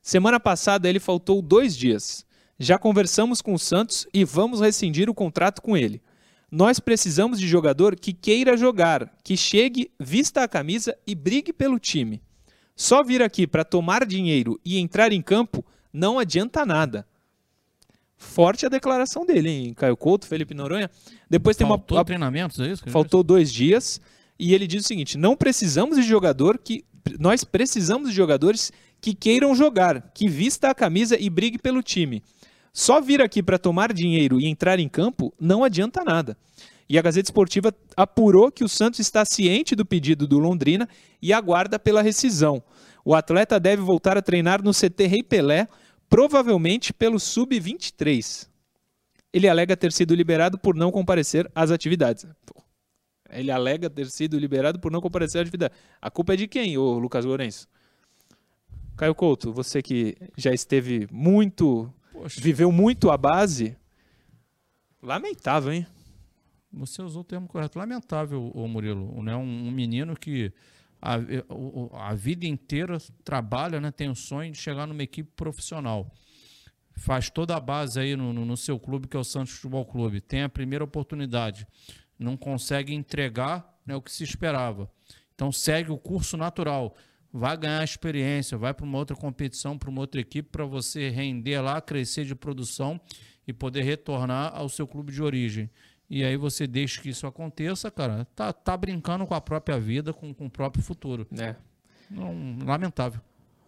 Semana 0.00 0.40
passada 0.40 0.88
ele 0.88 0.98
faltou 0.98 1.42
dois 1.42 1.76
dias. 1.76 2.24
Já 2.58 2.78
conversamos 2.78 3.42
com 3.42 3.54
o 3.54 3.58
Santos 3.58 4.06
e 4.12 4.24
vamos 4.24 4.60
rescindir 4.60 5.10
o 5.10 5.14
contrato 5.14 5.60
com 5.60 5.76
ele. 5.76 6.02
Nós 6.52 6.78
precisamos 6.78 7.40
de 7.40 7.48
jogador 7.48 7.96
que 7.96 8.12
queira 8.12 8.58
jogar, 8.58 9.10
que 9.24 9.38
chegue, 9.38 9.90
vista 9.98 10.44
a 10.44 10.48
camisa 10.48 10.94
e 11.06 11.14
brigue 11.14 11.50
pelo 11.50 11.78
time. 11.78 12.20
Só 12.76 13.02
vir 13.02 13.22
aqui 13.22 13.46
para 13.46 13.64
tomar 13.64 14.04
dinheiro 14.04 14.60
e 14.62 14.78
entrar 14.78 15.12
em 15.12 15.22
campo 15.22 15.64
não 15.90 16.18
adianta 16.18 16.66
nada. 16.66 17.06
Forte 18.18 18.66
a 18.66 18.68
declaração 18.68 19.24
dele, 19.24 19.48
hein? 19.48 19.74
Caio 19.74 19.96
Couto, 19.96 20.26
Felipe 20.26 20.52
Noronha. 20.52 20.90
Depois 21.28 21.56
tem 21.56 21.66
Faltou 21.66 21.96
uma. 21.96 22.04
treinamentos, 22.04 22.60
é 22.60 22.66
isso? 22.70 22.84
Faltou 22.90 23.22
dois 23.22 23.50
dias. 23.50 23.98
E 24.38 24.52
ele 24.52 24.66
diz 24.66 24.84
o 24.84 24.86
seguinte: 24.86 25.16
não 25.16 25.34
precisamos 25.34 25.96
de 25.96 26.02
jogador 26.02 26.58
que. 26.58 26.84
Nós 27.18 27.44
precisamos 27.44 28.10
de 28.10 28.14
jogadores 28.14 28.70
que 29.00 29.14
queiram 29.14 29.54
jogar, 29.54 30.12
que 30.14 30.28
vista 30.28 30.68
a 30.68 30.74
camisa 30.74 31.16
e 31.18 31.28
brigue 31.30 31.58
pelo 31.58 31.82
time. 31.82 32.22
Só 32.72 33.00
vir 33.00 33.20
aqui 33.20 33.42
para 33.42 33.58
tomar 33.58 33.92
dinheiro 33.92 34.40
e 34.40 34.46
entrar 34.46 34.80
em 34.80 34.88
campo 34.88 35.32
não 35.38 35.62
adianta 35.62 36.02
nada. 36.02 36.36
E 36.88 36.98
a 36.98 37.02
Gazeta 37.02 37.28
Esportiva 37.28 37.74
apurou 37.96 38.50
que 38.50 38.64
o 38.64 38.68
Santos 38.68 38.98
está 39.00 39.24
ciente 39.24 39.74
do 39.74 39.84
pedido 39.84 40.26
do 40.26 40.38
Londrina 40.38 40.88
e 41.20 41.32
aguarda 41.32 41.78
pela 41.78 42.02
rescisão. 42.02 42.62
O 43.04 43.14
atleta 43.14 43.60
deve 43.60 43.82
voltar 43.82 44.16
a 44.16 44.22
treinar 44.22 44.62
no 44.62 44.72
CT 44.72 45.06
Rei 45.06 45.22
Pelé, 45.22 45.68
provavelmente 46.08 46.92
pelo 46.92 47.18
Sub-23. 47.18 48.48
Ele 49.32 49.48
alega 49.48 49.76
ter 49.76 49.92
sido 49.92 50.14
liberado 50.14 50.58
por 50.58 50.74
não 50.74 50.90
comparecer 50.90 51.50
às 51.54 51.70
atividades. 51.70 52.26
Ele 53.30 53.50
alega 53.50 53.88
ter 53.88 54.10
sido 54.10 54.38
liberado 54.38 54.78
por 54.78 54.92
não 54.92 55.00
comparecer 55.00 55.40
às 55.40 55.48
atividades. 55.48 55.78
A 56.00 56.10
culpa 56.10 56.34
é 56.34 56.36
de 56.36 56.46
quem, 56.46 56.76
ô 56.76 56.98
Lucas 56.98 57.24
Lourenço? 57.24 57.66
Caio 58.96 59.14
Couto, 59.14 59.52
você 59.52 59.80
que 59.80 60.16
já 60.36 60.52
esteve 60.52 61.08
muito 61.10 61.90
Poxa. 62.12 62.40
viveu 62.40 62.70
muito 62.70 63.10
a 63.10 63.16
base. 63.16 63.76
Lamentável, 65.02 65.72
hein? 65.72 65.86
Você 66.72 67.02
usou 67.02 67.22
o 67.22 67.24
termo 67.24 67.48
correto. 67.48 67.78
Lamentável, 67.78 68.50
o 68.54 68.68
Murilo. 68.68 69.22
Né? 69.22 69.34
Um, 69.34 69.68
um 69.68 69.70
menino 69.70 70.16
que 70.16 70.52
a, 71.00 71.16
a, 72.08 72.14
vida 72.14 72.46
inteira 72.46 72.98
trabalha, 73.24 73.80
né? 73.80 73.90
tem 73.90 74.08
o 74.08 74.14
sonho 74.14 74.52
de 74.52 74.58
chegar 74.58 74.86
numa 74.86 75.02
equipe 75.02 75.30
profissional. 75.34 76.10
Faz 76.96 77.28
toda 77.28 77.56
a 77.56 77.60
base 77.60 77.98
aí 77.98 78.14
no, 78.14 78.32
no, 78.32 78.44
no 78.44 78.56
seu 78.56 78.78
clube, 78.78 79.08
que 79.08 79.16
é 79.16 79.20
o 79.20 79.24
Santos 79.24 79.54
Futebol 79.54 79.84
Clube. 79.84 80.20
Tem 80.20 80.42
a 80.42 80.48
primeira 80.48 80.84
oportunidade. 80.84 81.66
Não 82.18 82.36
consegue 82.36 82.94
entregar 82.94 83.78
né, 83.84 83.96
o 83.96 84.02
que 84.02 84.12
se 84.12 84.22
esperava. 84.22 84.90
Então 85.34 85.50
segue 85.50 85.90
o 85.90 85.98
curso 85.98 86.36
natural 86.36 86.94
vai 87.32 87.56
ganhar 87.56 87.82
experiência, 87.82 88.58
vai 88.58 88.74
para 88.74 88.84
uma 88.84 88.98
outra 88.98 89.16
competição, 89.16 89.78
para 89.78 89.88
uma 89.88 90.00
outra 90.00 90.20
equipe, 90.20 90.48
para 90.50 90.64
você 90.64 91.08
render 91.08 91.60
lá, 91.60 91.80
crescer 91.80 92.24
de 92.24 92.34
produção 92.34 93.00
e 93.46 93.52
poder 93.52 93.82
retornar 93.82 94.52
ao 94.54 94.68
seu 94.68 94.86
clube 94.86 95.12
de 95.12 95.22
origem. 95.22 95.70
E 96.10 96.22
aí 96.22 96.36
você 96.36 96.66
deixa 96.66 97.00
que 97.00 97.08
isso 97.08 97.26
aconteça, 97.26 97.90
cara, 97.90 98.26
tá, 98.36 98.52
tá 98.52 98.76
brincando 98.76 99.26
com 99.26 99.34
a 99.34 99.40
própria 99.40 99.80
vida, 99.80 100.12
com, 100.12 100.34
com 100.34 100.46
o 100.46 100.50
próprio 100.50 100.84
futuro. 100.84 101.26
É. 101.40 101.56
Não, 102.10 102.58
lamentável. 102.66 103.20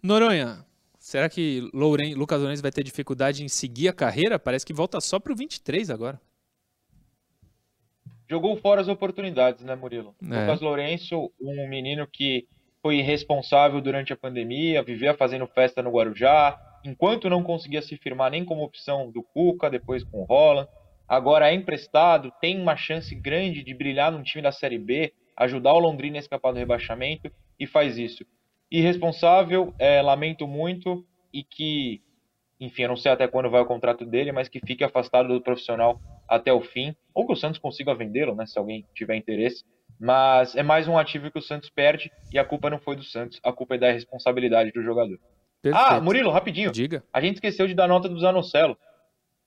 Noronha, 0.03 0.62
será 0.99 1.31
que 1.31 1.67
Louren, 1.73 2.15
Lucas 2.15 2.39
Lourenço 2.39 2.61
vai 2.61 2.71
ter 2.71 2.85
dificuldade 2.85 3.43
em 3.43 3.49
seguir 3.49 3.89
a 3.89 3.95
carreira? 3.95 4.39
Parece 4.39 4.67
que 4.67 4.75
volta 4.75 5.01
só 5.01 5.19
para 5.19 5.33
o 5.33 5.37
23 5.37 5.89
agora. 5.89 6.21
Jogou 8.29 8.57
fora 8.59 8.83
as 8.83 8.89
oportunidades, 8.89 9.65
né, 9.65 9.75
Murilo? 9.75 10.15
É. 10.23 10.41
Lucas 10.41 10.61
Lourenço, 10.61 11.33
um 11.41 11.69
menino 11.69 12.07
que 12.07 12.47
foi 12.85 12.99
irresponsável 12.99 13.80
durante 13.80 14.12
a 14.12 14.16
pandemia, 14.16 14.82
vivia 14.82 15.14
fazendo 15.14 15.47
festa 15.47 15.82
no 15.82 15.91
Guarujá, 15.91 16.61
enquanto 16.85 17.30
não 17.30 17.43
conseguia 17.43 17.80
se 17.80 17.97
firmar 17.97 18.30
nem 18.30 18.45
como 18.45 18.62
opção 18.62 19.11
do 19.11 19.22
Cuca, 19.22 19.70
depois 19.70 20.05
com 20.05 20.20
o 20.20 20.24
Roland. 20.24 20.68
Agora 21.09 21.51
é 21.51 21.55
emprestado, 21.55 22.30
tem 22.43 22.61
uma 22.61 22.76
chance 22.76 23.14
grande 23.14 23.64
de 23.64 23.72
brilhar 23.72 24.12
num 24.12 24.22
time 24.22 24.43
da 24.43 24.53
Série 24.53 24.76
B, 24.76 25.14
ajudar 25.35 25.72
o 25.72 25.78
Londrina 25.78 26.18
a 26.18 26.20
escapar 26.20 26.53
do 26.53 26.59
rebaixamento 26.59 27.32
e 27.59 27.66
faz 27.66 27.97
isso. 27.97 28.22
Irresponsável, 28.70 29.72
é, 29.78 30.03
lamento 30.03 30.47
muito 30.47 31.07
e 31.32 31.43
que, 31.43 32.03
enfim, 32.61 32.82
eu 32.82 32.89
não 32.91 32.97
sei 32.97 33.12
até 33.12 33.26
quando 33.26 33.49
vai 33.49 33.62
o 33.62 33.66
contrato 33.66 34.05
dele, 34.05 34.30
mas 34.30 34.47
que 34.47 34.61
fique 34.61 34.85
afastado 34.85 35.28
do 35.32 35.41
profissional 35.41 35.99
até 36.28 36.53
o 36.53 36.61
fim, 36.61 36.95
ou 37.14 37.26
que 37.26 37.32
o 37.32 37.37
Santos 37.37 37.59
consiga 37.59 37.95
vendê-lo, 37.95 38.35
né, 38.35 38.45
se 38.45 38.59
alguém 38.59 38.85
tiver 38.95 39.16
interesse. 39.16 39.64
Mas 39.99 40.55
é 40.57 40.62
mais 40.62 40.88
um 40.88 40.99
ativo 40.99 41.30
que 41.30 41.38
o 41.38 41.42
Santos 41.42 41.70
perde 41.70 42.11
e 42.32 42.38
a 42.38 42.45
culpa 42.45 42.68
não 42.68 42.78
foi 42.78 42.97
do 42.97 43.05
Santos, 43.05 43.40
a 43.42 43.53
culpa 43.53 43.76
é 43.76 43.78
da 43.78 43.92
responsabilidade 43.92 44.72
do 44.72 44.82
jogador. 44.82 45.18
Perfeito. 45.62 45.86
Ah, 45.86 46.01
Murilo, 46.01 46.30
rapidinho. 46.30 46.70
Diga. 46.70 47.03
A 47.12 47.20
gente 47.20 47.36
esqueceu 47.36 47.66
de 47.66 47.74
dar 47.74 47.88
nota 47.88 48.09
do 48.09 48.18
Zanocelo. 48.18 48.76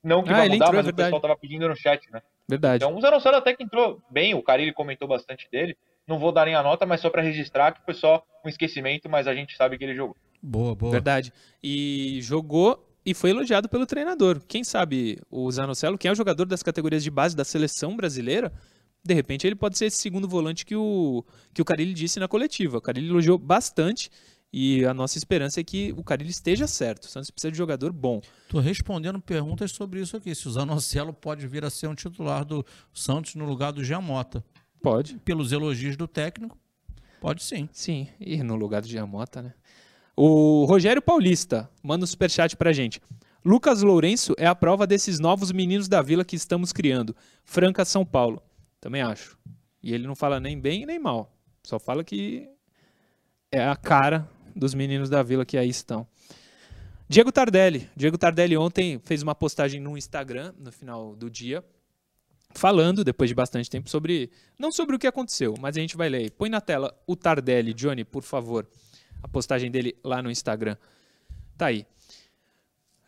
Não 0.04 0.24
que 0.24 0.32
ah, 0.32 0.38
vai 0.38 0.50
mudar, 0.50 0.66
entrou, 0.66 0.74
mas 0.74 0.88
é 0.88 0.90
o 0.90 0.96
pessoal 0.96 1.22
tava 1.22 1.38
pedindo 1.38 1.68
no 1.68 1.76
chat, 1.76 2.02
né? 2.12 2.22
Verdade. 2.48 2.84
Então 2.84 2.98
o 2.98 3.02
Zanocelo 3.02 3.36
até 3.36 3.54
que 3.54 3.64
entrou 3.64 4.02
bem, 4.10 4.34
o 4.34 4.42
Carilli 4.42 4.74
comentou 4.74 5.08
bastante 5.08 5.48
dele. 5.52 5.78
Não 6.08 6.18
vou 6.18 6.32
dar 6.32 6.46
nem 6.46 6.56
a 6.56 6.64
nota, 6.64 6.86
mas 6.86 7.02
só 7.02 7.10
para 7.10 7.22
registrar 7.22 7.74
que 7.74 7.84
foi 7.84 7.94
só 7.94 8.24
um 8.44 8.50
esquecimento, 8.50 9.10
mas 9.10 9.28
a 9.28 9.36
gente 9.36 9.56
sabe 9.56 9.78
que 9.78 9.84
ele 9.84 9.96
jogou. 9.96 10.16
Boa, 10.42 10.74
boa. 10.74 10.92
Verdade. 10.92 11.34
E 11.62 12.20
jogou 12.22 12.88
e 13.06 13.14
foi 13.14 13.32
elogiado 13.32 13.68
pelo 13.68 13.86
treinador. 13.86 14.42
Quem 14.48 14.64
sabe 14.64 15.20
o 15.30 15.52
Zanocelo, 15.52 15.98
que 15.98 16.08
é 16.08 16.12
o 16.12 16.16
jogador 16.16 16.46
das 16.46 16.64
categorias 16.64 17.04
de 17.04 17.12
base 17.12 17.36
da 17.36 17.44
seleção 17.44 17.96
brasileira, 17.96 18.52
de 19.08 19.14
repente 19.14 19.48
ele 19.48 19.56
pode 19.56 19.78
ser 19.78 19.86
esse 19.86 19.98
segundo 19.98 20.28
volante 20.28 20.66
que 20.66 20.76
o, 20.76 21.24
que 21.54 21.62
o 21.62 21.66
Carilli 21.66 21.94
disse 21.94 22.20
na 22.20 22.28
coletiva. 22.28 22.78
O 22.78 22.82
Carilli 22.82 23.08
elogiou 23.10 23.38
bastante 23.38 24.12
e 24.52 24.86
a 24.86 24.94
nossa 24.94 25.18
esperança 25.18 25.60
é 25.62 25.64
que 25.64 25.94
o 25.98 26.04
Carilli 26.04 26.30
esteja 26.30 26.68
certo. 26.68 27.04
O 27.04 27.08
Santos 27.08 27.32
precisa 27.32 27.52
de 27.52 27.58
jogador 27.58 27.92
bom. 27.92 28.22
Estou 28.44 28.60
respondendo 28.60 29.20
perguntas 29.20 29.72
sobre 29.72 30.02
isso 30.02 30.18
aqui. 30.18 30.36
Se 30.36 30.48
o 30.48 30.52
Zanocelo 30.52 31.14
pode 31.14 31.48
vir 31.48 31.64
a 31.64 31.70
ser 31.70 31.88
um 31.88 31.96
titular 31.96 32.44
do 32.44 32.66
Santos 32.94 33.36
no 33.36 33.46
lugar 33.46 33.72
do 33.72 33.84
Giamota. 33.84 34.44
Pode. 34.82 35.18
Pelos 35.26 35.52
elogios 35.52 35.98
do 35.98 36.08
técnico, 36.08 36.58
pode 37.20 37.44
sim. 37.44 37.68
Sim, 37.72 38.08
e 38.20 38.44
no 38.44 38.56
lugar 38.56 38.82
do 38.82 38.88
Giamota, 38.88 39.42
né? 39.42 39.54
O 40.16 40.66
Rogério 40.66 41.02
Paulista 41.02 41.70
manda 41.82 42.04
um 42.04 42.08
superchat 42.08 42.56
pra 42.56 42.74
gente. 42.74 43.02
Lucas 43.44 43.82
Lourenço 43.82 44.34
é 44.38 44.46
a 44.46 44.56
prova 44.56 44.86
desses 44.86 45.20
novos 45.20 45.52
meninos 45.52 45.88
da 45.88 46.02
vila 46.02 46.26
que 46.26 46.36
estamos 46.36 46.74
criando. 46.74 47.16
Franca, 47.44 47.86
São 47.86 48.06
Paulo. 48.06 48.42
Também 48.80 49.02
acho. 49.02 49.38
E 49.82 49.94
ele 49.94 50.08
não 50.08 50.16
fala 50.16 50.40
nem 50.40 50.60
bem 50.60 50.86
nem 50.86 51.00
mal. 51.00 51.34
Só 51.64 51.80
fala 51.80 52.04
que 52.04 52.50
é 53.52 53.64
a 53.64 53.76
cara 53.76 54.30
dos 54.56 54.74
meninos 54.74 55.10
da 55.10 55.22
vila 55.24 55.46
que 55.46 55.58
aí 55.58 55.70
estão. 55.70 56.08
Diego 57.10 57.32
Tardelli. 57.32 57.90
Diego 57.96 58.18
Tardelli 58.18 58.58
ontem 58.58 59.00
fez 59.04 59.24
uma 59.24 59.34
postagem 59.34 59.80
no 59.80 59.98
Instagram, 59.98 60.54
no 60.60 60.72
final 60.72 61.16
do 61.16 61.30
dia, 61.30 61.64
falando, 62.54 63.04
depois 63.04 63.30
de 63.30 63.36
bastante 63.36 63.70
tempo, 63.70 63.90
sobre. 63.90 64.30
Não 64.60 64.72
sobre 64.72 64.96
o 64.96 65.00
que 65.00 65.08
aconteceu, 65.08 65.56
mas 65.60 65.78
a 65.78 65.80
gente 65.80 65.96
vai 65.96 66.10
ler. 66.10 66.32
Põe 66.32 66.50
na 66.50 66.60
tela 66.60 66.94
o 67.08 67.16
Tardelli, 67.16 67.74
Johnny, 67.74 68.04
por 68.04 68.24
favor. 68.24 68.68
A 69.24 69.28
postagem 69.28 69.72
dele 69.72 69.98
lá 70.04 70.22
no 70.22 70.30
Instagram. 70.30 70.76
Tá 71.58 71.68
aí. 71.68 71.86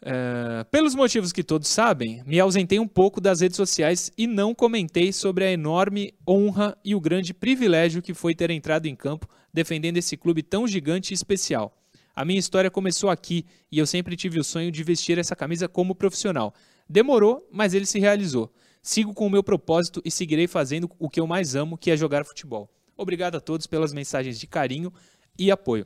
Uh, 0.02 0.64
pelos 0.72 0.96
motivos 0.96 1.34
que 1.34 1.44
todos 1.44 1.68
sabem, 1.68 2.24
me 2.26 2.40
ausentei 2.40 2.80
um 2.80 2.88
pouco 2.88 3.20
das 3.20 3.42
redes 3.42 3.58
sociais 3.58 4.10
e 4.18 4.26
não 4.26 4.56
comentei 4.56 5.12
sobre 5.12 5.44
a 5.44 5.52
enorme 5.52 6.14
honra 6.28 6.78
e 6.86 6.96
o 6.96 7.02
grande 7.02 7.34
privilégio 7.34 8.02
que 8.02 8.14
foi 8.14 8.34
ter 8.34 8.50
entrado 8.50 8.86
em 8.86 8.96
campo 8.96 9.28
defendendo 9.54 9.98
esse 9.98 10.16
clube 10.16 10.42
tão 10.42 10.68
gigante 10.68 11.12
e 11.12 11.16
especial. 11.16 11.76
A 12.16 12.24
minha 12.24 12.40
história 12.40 12.72
começou 12.72 13.10
aqui 13.10 13.46
e 13.72 13.78
eu 13.78 13.86
sempre 13.86 14.16
tive 14.16 14.40
o 14.40 14.44
sonho 14.44 14.72
de 14.72 14.84
vestir 14.84 15.18
essa 15.18 15.36
camisa 15.36 15.68
como 15.68 15.96
profissional. 15.96 16.54
Demorou, 16.88 17.48
mas 17.52 17.74
ele 17.74 17.86
se 17.86 18.00
realizou. 18.00 18.54
Sigo 18.82 19.14
com 19.14 19.28
o 19.28 19.30
meu 19.30 19.44
propósito 19.44 20.02
e 20.06 20.12
seguirei 20.12 20.48
fazendo 20.48 20.90
o 20.98 21.10
que 21.10 21.20
eu 21.20 21.28
mais 21.28 21.56
amo, 21.56 21.78
que 21.78 21.92
é 21.92 21.98
jogar 21.98 22.26
futebol. 22.26 22.70
Obrigado 22.96 23.36
a 23.36 23.42
todos 23.42 23.68
pelas 23.68 23.94
mensagens 23.94 24.40
de 24.40 24.48
carinho 24.48 24.92
e 25.38 25.52
apoio. 25.52 25.86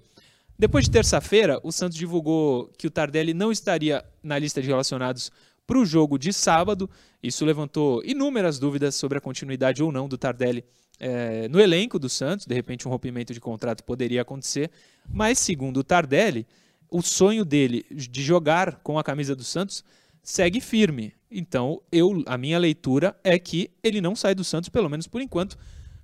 Depois 0.57 0.85
de 0.85 0.91
terça-feira, 0.91 1.59
o 1.63 1.71
Santos 1.71 1.97
divulgou 1.97 2.71
que 2.77 2.87
o 2.87 2.91
Tardelli 2.91 3.33
não 3.33 3.51
estaria 3.51 4.03
na 4.21 4.37
lista 4.37 4.61
de 4.61 4.67
relacionados 4.67 5.31
para 5.65 5.79
o 5.79 5.85
jogo 5.85 6.17
de 6.17 6.31
sábado. 6.31 6.89
Isso 7.21 7.45
levantou 7.45 8.03
inúmeras 8.05 8.59
dúvidas 8.59 8.95
sobre 8.95 9.17
a 9.17 9.21
continuidade 9.21 9.81
ou 9.81 9.91
não 9.91 10.07
do 10.07 10.17
Tardelli 10.17 10.63
é, 10.99 11.47
no 11.47 11.59
elenco 11.59 11.97
do 11.97 12.07
Santos. 12.07 12.45
De 12.45 12.53
repente, 12.53 12.87
um 12.87 12.91
rompimento 12.91 13.33
de 13.33 13.39
contrato 13.39 13.83
poderia 13.83 14.21
acontecer. 14.21 14.69
Mas, 15.11 15.39
segundo 15.39 15.77
o 15.77 15.83
Tardelli, 15.83 16.45
o 16.89 17.01
sonho 17.01 17.43
dele 17.43 17.85
de 17.89 18.21
jogar 18.21 18.79
com 18.83 18.99
a 18.99 19.03
camisa 19.03 19.35
do 19.35 19.43
Santos 19.43 19.83
segue 20.21 20.61
firme. 20.61 21.13
Então, 21.29 21.81
eu, 21.91 22.23
a 22.27 22.37
minha 22.37 22.59
leitura 22.59 23.15
é 23.23 23.39
que 23.39 23.71
ele 23.83 23.99
não 23.99 24.15
sai 24.15 24.35
do 24.35 24.43
Santos, 24.43 24.69
pelo 24.69 24.89
menos 24.89 25.07
por 25.07 25.19
enquanto. 25.19 25.57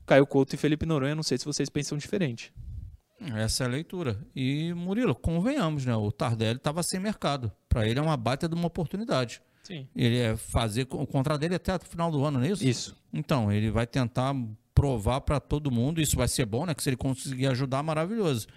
Caio 0.06 0.26
Couto 0.26 0.56
e 0.56 0.58
Felipe 0.58 0.88
Noronha, 0.88 1.14
não 1.14 1.22
sei 1.22 1.38
se 1.38 1.46
vocês 1.46 1.70
pensam 1.70 1.96
diferente. 1.96 2.52
Essa 3.36 3.64
é 3.64 3.68
a 3.68 3.70
leitura. 3.70 4.20
E, 4.36 4.74
Murilo, 4.74 5.14
convenhamos, 5.14 5.86
né? 5.86 5.96
O 5.96 6.12
Tardelli 6.12 6.58
estava 6.58 6.82
sem 6.84 7.00
mercado. 7.00 7.52
Para 7.68 7.88
ele 7.88 8.00
é 8.00 8.02
uma 8.02 8.18
baita 8.18 8.48
de 8.48 8.56
uma 8.56 8.68
oportunidade. 8.68 9.42
Sim. 9.64 9.88
Ele 9.96 10.18
é 10.18 10.36
fazer 10.36 10.88
o 10.90 11.06
contrato 11.06 11.42
dele 11.42 11.56
até 11.56 11.76
o 11.76 11.80
final 11.80 12.10
do 12.10 12.24
ano, 12.24 12.40
não 12.40 12.46
é 12.46 12.50
isso? 12.50 12.66
Isso. 12.66 12.98
Então, 13.14 13.52
ele 13.52 13.70
vai 13.70 13.86
tentar 13.86 14.34
provar 14.74 15.22
para 15.22 15.40
todo 15.40 15.70
mundo, 15.70 16.02
isso 16.02 16.16
vai 16.16 16.28
ser 16.28 16.46
bom, 16.46 16.66
né? 16.66 16.74
Que 16.74 16.82
se 16.82 16.90
ele 16.90 16.98
conseguir 16.98 17.48
ajudar, 17.48 17.84
maravilhoso. 17.84 18.48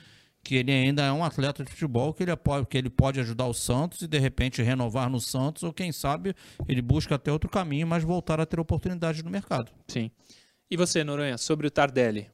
Que 0.43 0.57
ele 0.57 0.73
ainda 0.73 1.03
é 1.03 1.13
um 1.13 1.25
atleta 1.25 1.65
de 1.65 1.71
futebol, 1.71 2.15
que 2.15 2.23
ele, 2.23 2.35
pode, 2.37 2.67
que 2.67 2.79
ele 2.79 2.91
pode 2.91 3.21
ajudar 3.21 3.47
o 3.47 3.53
Santos 3.53 4.03
e 4.03 4.09
de 4.09 4.19
repente 4.19 4.63
renovar 4.63 5.11
no 5.11 5.21
Santos, 5.21 5.63
ou 5.63 5.73
quem 5.73 5.93
sabe 5.93 6.35
ele 6.69 6.81
busca 6.81 7.17
até 7.17 7.31
outro 7.31 7.51
caminho, 7.51 7.87
mas 7.87 8.03
voltar 8.03 8.41
a 8.41 8.47
ter 8.47 8.59
oportunidade 8.59 9.23
no 9.23 9.31
mercado. 9.31 9.71
Sim. 9.89 10.11
E 10.71 10.77
você, 10.77 11.05
Noronha, 11.05 11.37
sobre 11.37 11.67
o 11.67 11.71
Tardelli? 11.71 12.29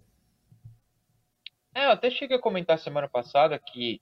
É, 1.74 1.86
eu 1.86 1.90
até 1.90 2.10
cheguei 2.10 2.36
a 2.36 2.40
comentar 2.40 2.78
semana 2.78 3.08
passada 3.08 3.58
que 3.58 4.00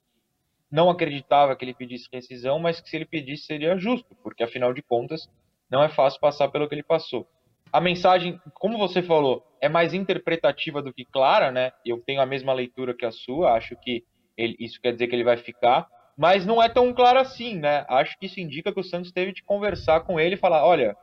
não 0.71 0.89
acreditava 0.89 1.55
que 1.55 1.63
ele 1.63 1.73
pedisse 1.73 2.09
rescisão, 2.11 2.59
mas 2.59 2.81
que 2.81 2.89
se 2.89 2.95
ele 2.95 3.05
pedisse 3.05 3.45
seria 3.45 3.77
justo, 3.77 4.15
porque 4.23 4.43
afinal 4.43 4.73
de 4.73 4.81
contas 4.81 5.29
não 5.69 5.83
é 5.83 5.89
fácil 5.89 6.19
passar 6.19 6.49
pelo 6.49 6.67
que 6.67 6.75
ele 6.75 6.83
passou. 6.83 7.27
A 7.71 7.81
mensagem, 7.81 8.39
como 8.53 8.77
você 8.77 9.01
falou, 9.01 9.45
é 9.59 9.67
mais 9.67 9.93
interpretativa 9.93 10.81
do 10.81 10.93
que 10.93 11.05
clara, 11.05 11.51
né? 11.51 11.71
Eu 11.85 11.99
tenho 11.99 12.21
a 12.21 12.25
mesma 12.25 12.53
leitura 12.53 12.93
que 12.93 13.05
a 13.05 13.11
sua, 13.11 13.53
acho 13.53 13.75
que 13.75 14.03
ele, 14.37 14.55
isso 14.59 14.79
quer 14.81 14.93
dizer 14.93 15.07
que 15.07 15.15
ele 15.15 15.23
vai 15.23 15.37
ficar, 15.37 15.87
mas 16.17 16.45
não 16.45 16.61
é 16.61 16.69
tão 16.69 16.93
claro 16.93 17.19
assim, 17.19 17.55
né? 17.55 17.85
Acho 17.89 18.17
que 18.17 18.25
isso 18.25 18.39
indica 18.39 18.73
que 18.73 18.79
o 18.79 18.83
Santos 18.83 19.11
teve 19.11 19.33
de 19.33 19.43
conversar 19.43 20.01
com 20.01 20.19
ele 20.19 20.35
e 20.35 20.39
falar: 20.39 20.65
olha, 20.65 20.95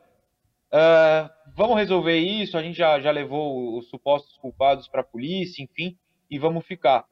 uh, 0.72 1.30
vamos 1.54 1.76
resolver 1.76 2.16
isso, 2.16 2.56
a 2.56 2.62
gente 2.62 2.76
já, 2.76 2.98
já 3.00 3.10
levou 3.10 3.78
os 3.78 3.88
supostos 3.90 4.36
culpados 4.38 4.88
para 4.88 5.02
a 5.02 5.04
polícia, 5.04 5.62
enfim, 5.62 5.96
e 6.30 6.38
vamos 6.38 6.66
ficar. 6.66 7.04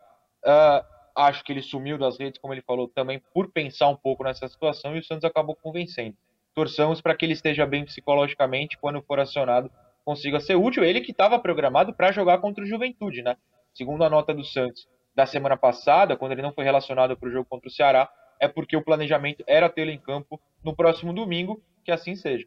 Uh, 0.45 0.85
acho 1.15 1.45
que 1.45 1.53
ele 1.53 1.63
sumiu 1.63 1.99
das 1.99 2.19
redes, 2.19 2.41
como 2.41 2.55
ele 2.55 2.63
falou, 2.63 2.89
também 2.89 3.21
por 3.33 3.51
pensar 3.51 3.89
um 3.89 3.97
pouco 3.97 4.25
nessa 4.25 4.49
situação 4.49 4.97
e 4.97 5.01
o 5.01 5.05
Santos 5.05 5.25
acabou 5.25 5.55
convencendo. 5.55 6.17
Torçamos 6.55 7.01
para 7.01 7.15
que 7.15 7.25
ele 7.25 7.33
esteja 7.33 7.67
bem 7.67 7.85
psicologicamente 7.85 8.77
quando 8.79 9.03
for 9.03 9.19
acionado, 9.19 9.71
consiga 10.05 10.41
ser 10.41 10.57
útil. 10.57 10.85
Ele 10.85 11.01
que 11.01 11.13
estava 11.13 11.39
programado 11.39 11.95
para 11.95 12.13
jogar 12.13 12.39
contra 12.39 12.63
o 12.63 12.67
Juventude, 12.67 13.23
né? 13.23 13.37
Segundo 13.75 14.05
a 14.05 14.11
nota 14.11 14.35
do 14.35 14.45
Santos 14.45 14.87
da 15.15 15.27
semana 15.27 15.57
passada, 15.57 16.17
quando 16.17 16.33
ele 16.33 16.43
não 16.43 16.53
foi 16.53 16.65
relacionado 16.65 17.17
para 17.17 17.29
o 17.29 17.33
jogo 17.33 17.47
contra 17.49 17.69
o 17.69 17.73
Ceará, 17.73 18.11
é 18.41 18.49
porque 18.49 18.77
o 18.77 18.83
planejamento 18.83 19.45
era 19.47 19.69
tê-lo 19.69 19.91
em 19.91 19.99
campo 19.99 20.41
no 20.63 20.75
próximo 20.75 21.13
domingo, 21.13 21.63
que 21.85 21.93
assim 21.93 22.15
seja. 22.15 22.47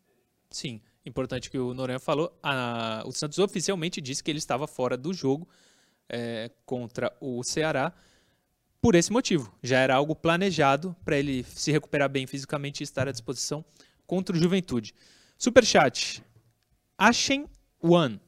Sim, 0.49 0.81
importante 1.05 1.49
que 1.49 1.57
o 1.57 1.73
Noronha 1.73 1.99
falou, 1.99 2.37
a, 2.43 3.03
o 3.05 3.11
Santos 3.11 3.39
oficialmente 3.39 4.01
disse 4.01 4.23
que 4.23 4.29
ele 4.29 4.39
estava 4.39 4.67
fora 4.67 4.97
do 4.97 5.13
jogo 5.13 5.47
é, 6.09 6.51
contra 6.65 7.15
o 7.19 7.43
Ceará 7.43 7.93
por 8.81 8.95
esse 8.95 9.11
motivo. 9.11 9.53
Já 9.63 9.79
era 9.79 9.95
algo 9.95 10.15
planejado 10.15 10.95
para 11.03 11.17
ele 11.17 11.43
se 11.43 11.71
recuperar 11.71 12.09
bem 12.09 12.27
fisicamente 12.27 12.81
e 12.81 12.83
estar 12.83 13.07
à 13.07 13.11
disposição 13.11 13.63
contra 14.05 14.35
o 14.35 14.39
Juventude. 14.39 14.93
Superchat. 15.37 16.23
Achem 16.97 17.45
One. 17.81 18.19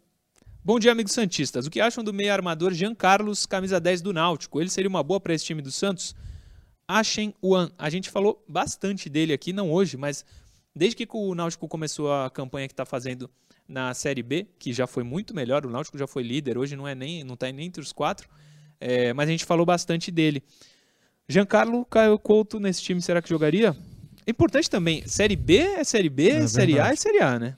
Bom 0.63 0.79
dia, 0.79 0.91
amigos 0.91 1.13
Santistas. 1.13 1.65
O 1.65 1.69
que 1.69 1.79
acham 1.79 2.03
do 2.03 2.13
meio 2.13 2.33
armador 2.33 2.73
Jean 2.73 2.93
Carlos, 2.93 3.45
camisa 3.45 3.79
10 3.79 4.01
do 4.01 4.11
Náutico? 4.11 4.59
Ele 4.59 4.69
seria 4.69 4.89
uma 4.89 5.01
boa 5.01 5.19
para 5.19 5.33
esse 5.33 5.45
time 5.45 5.61
do 5.61 5.71
Santos? 5.71 6.13
Achem 6.87 7.33
One. 7.41 7.71
A 7.77 7.89
gente 7.89 8.09
falou 8.09 8.43
bastante 8.47 9.09
dele 9.09 9.31
aqui, 9.31 9.53
não 9.53 9.71
hoje, 9.71 9.95
mas 9.95 10.25
desde 10.75 11.05
que 11.05 11.07
o 11.09 11.33
Náutico 11.33 11.67
começou 11.67 12.11
a 12.11 12.29
campanha 12.29 12.67
que 12.67 12.73
está 12.73 12.85
fazendo 12.85 13.29
na 13.67 13.93
Série 13.93 14.23
B, 14.23 14.47
que 14.57 14.71
já 14.71 14.87
foi 14.87 15.03
muito 15.03 15.35
melhor, 15.35 15.65
o 15.65 15.69
Náutico 15.69 15.97
já 15.97 16.07
foi 16.07 16.23
líder, 16.23 16.57
hoje 16.57 16.75
não 16.75 16.87
é 16.87 16.95
nem 16.95 17.23
não 17.23 17.33
está 17.33 17.51
nem 17.51 17.67
entre 17.67 17.81
os 17.81 17.91
quatro. 17.91 18.29
É, 18.79 19.11
mas 19.13 19.27
a 19.27 19.31
gente 19.31 19.45
falou 19.45 19.65
bastante 19.65 20.11
dele. 20.11 20.43
Giancarlo 21.27 21.83
Caio 21.85 22.17
Couto 22.17 22.59
nesse 22.59 22.81
time, 22.81 23.01
será 23.01 23.21
que 23.21 23.27
jogaria? 23.27 23.75
É 24.25 24.31
importante 24.31 24.69
também, 24.69 25.05
Série 25.07 25.35
B 25.35 25.57
é 25.57 25.83
Série 25.83 26.09
B, 26.09 26.29
é 26.29 26.47
Série 26.47 26.79
A 26.79 26.87
é 26.87 26.95
Série 26.95 27.21
A, 27.21 27.39
né? 27.39 27.57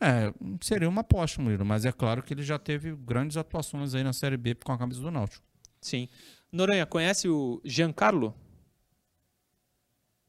É, 0.00 0.32
seria 0.60 0.88
uma 0.88 1.00
aposta, 1.00 1.40
Murilo, 1.40 1.64
mas 1.64 1.84
é 1.84 1.92
claro 1.92 2.22
que 2.22 2.34
ele 2.34 2.42
já 2.42 2.58
teve 2.58 2.94
grandes 2.94 3.36
atuações 3.36 3.94
aí 3.94 4.02
na 4.02 4.12
Série 4.12 4.36
B 4.36 4.54
com 4.54 4.72
a 4.72 4.78
camisa 4.78 5.00
do 5.00 5.10
Náutico. 5.10 5.44
Sim. 5.80 6.08
Noronha, 6.52 6.84
conhece 6.86 7.28
o 7.28 7.60
Giancarlo? 7.64 8.34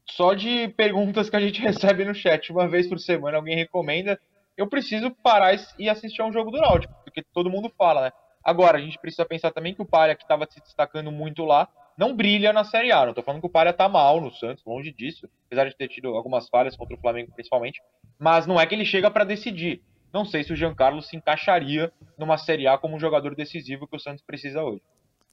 Só 0.08 0.34
de 0.34 0.68
perguntas 0.68 1.28
que 1.28 1.36
a 1.36 1.40
gente 1.40 1.60
recebe 1.62 2.04
no 2.04 2.14
chat, 2.14 2.50
uma 2.50 2.66
vez 2.66 2.86
por 2.86 2.98
semana 2.98 3.36
alguém 3.36 3.56
recomenda, 3.56 4.18
eu 4.56 4.66
preciso 4.66 5.10
parar 5.10 5.54
e 5.78 5.88
assistir 5.88 6.22
a 6.22 6.26
um 6.26 6.32
jogo 6.32 6.50
do 6.50 6.60
Náutico, 6.60 6.94
porque 7.04 7.22
todo 7.32 7.50
mundo 7.50 7.70
fala, 7.76 8.02
né? 8.02 8.12
Agora, 8.42 8.78
a 8.78 8.80
gente 8.80 8.98
precisa 8.98 9.24
pensar 9.24 9.50
também 9.50 9.74
que 9.74 9.82
o 9.82 9.86
Palha, 9.86 10.14
que 10.14 10.22
estava 10.22 10.46
se 10.48 10.60
destacando 10.60 11.10
muito 11.10 11.44
lá, 11.44 11.68
não 11.98 12.14
brilha 12.14 12.52
na 12.52 12.62
Série 12.62 12.92
A. 12.92 13.02
Não 13.02 13.10
estou 13.10 13.24
falando 13.24 13.40
que 13.40 13.46
o 13.46 13.50
Palha 13.50 13.70
está 13.70 13.88
mal 13.88 14.20
no 14.20 14.30
Santos, 14.30 14.64
longe 14.64 14.92
disso, 14.92 15.28
apesar 15.46 15.68
de 15.68 15.76
ter 15.76 15.88
tido 15.88 16.08
algumas 16.08 16.48
falhas 16.48 16.76
contra 16.76 16.94
o 16.94 17.00
Flamengo 17.00 17.32
principalmente, 17.32 17.82
mas 18.18 18.46
não 18.46 18.60
é 18.60 18.66
que 18.66 18.74
ele 18.74 18.84
chega 18.84 19.10
para 19.10 19.24
decidir. 19.24 19.82
Não 20.12 20.24
sei 20.24 20.44
se 20.44 20.52
o 20.52 20.56
Giancarlo 20.56 21.02
se 21.02 21.16
encaixaria 21.16 21.92
numa 22.16 22.38
Série 22.38 22.66
A 22.66 22.78
como 22.78 22.96
um 22.96 23.00
jogador 23.00 23.34
decisivo 23.34 23.86
que 23.86 23.96
o 23.96 24.00
Santos 24.00 24.22
precisa 24.24 24.62
hoje. 24.62 24.82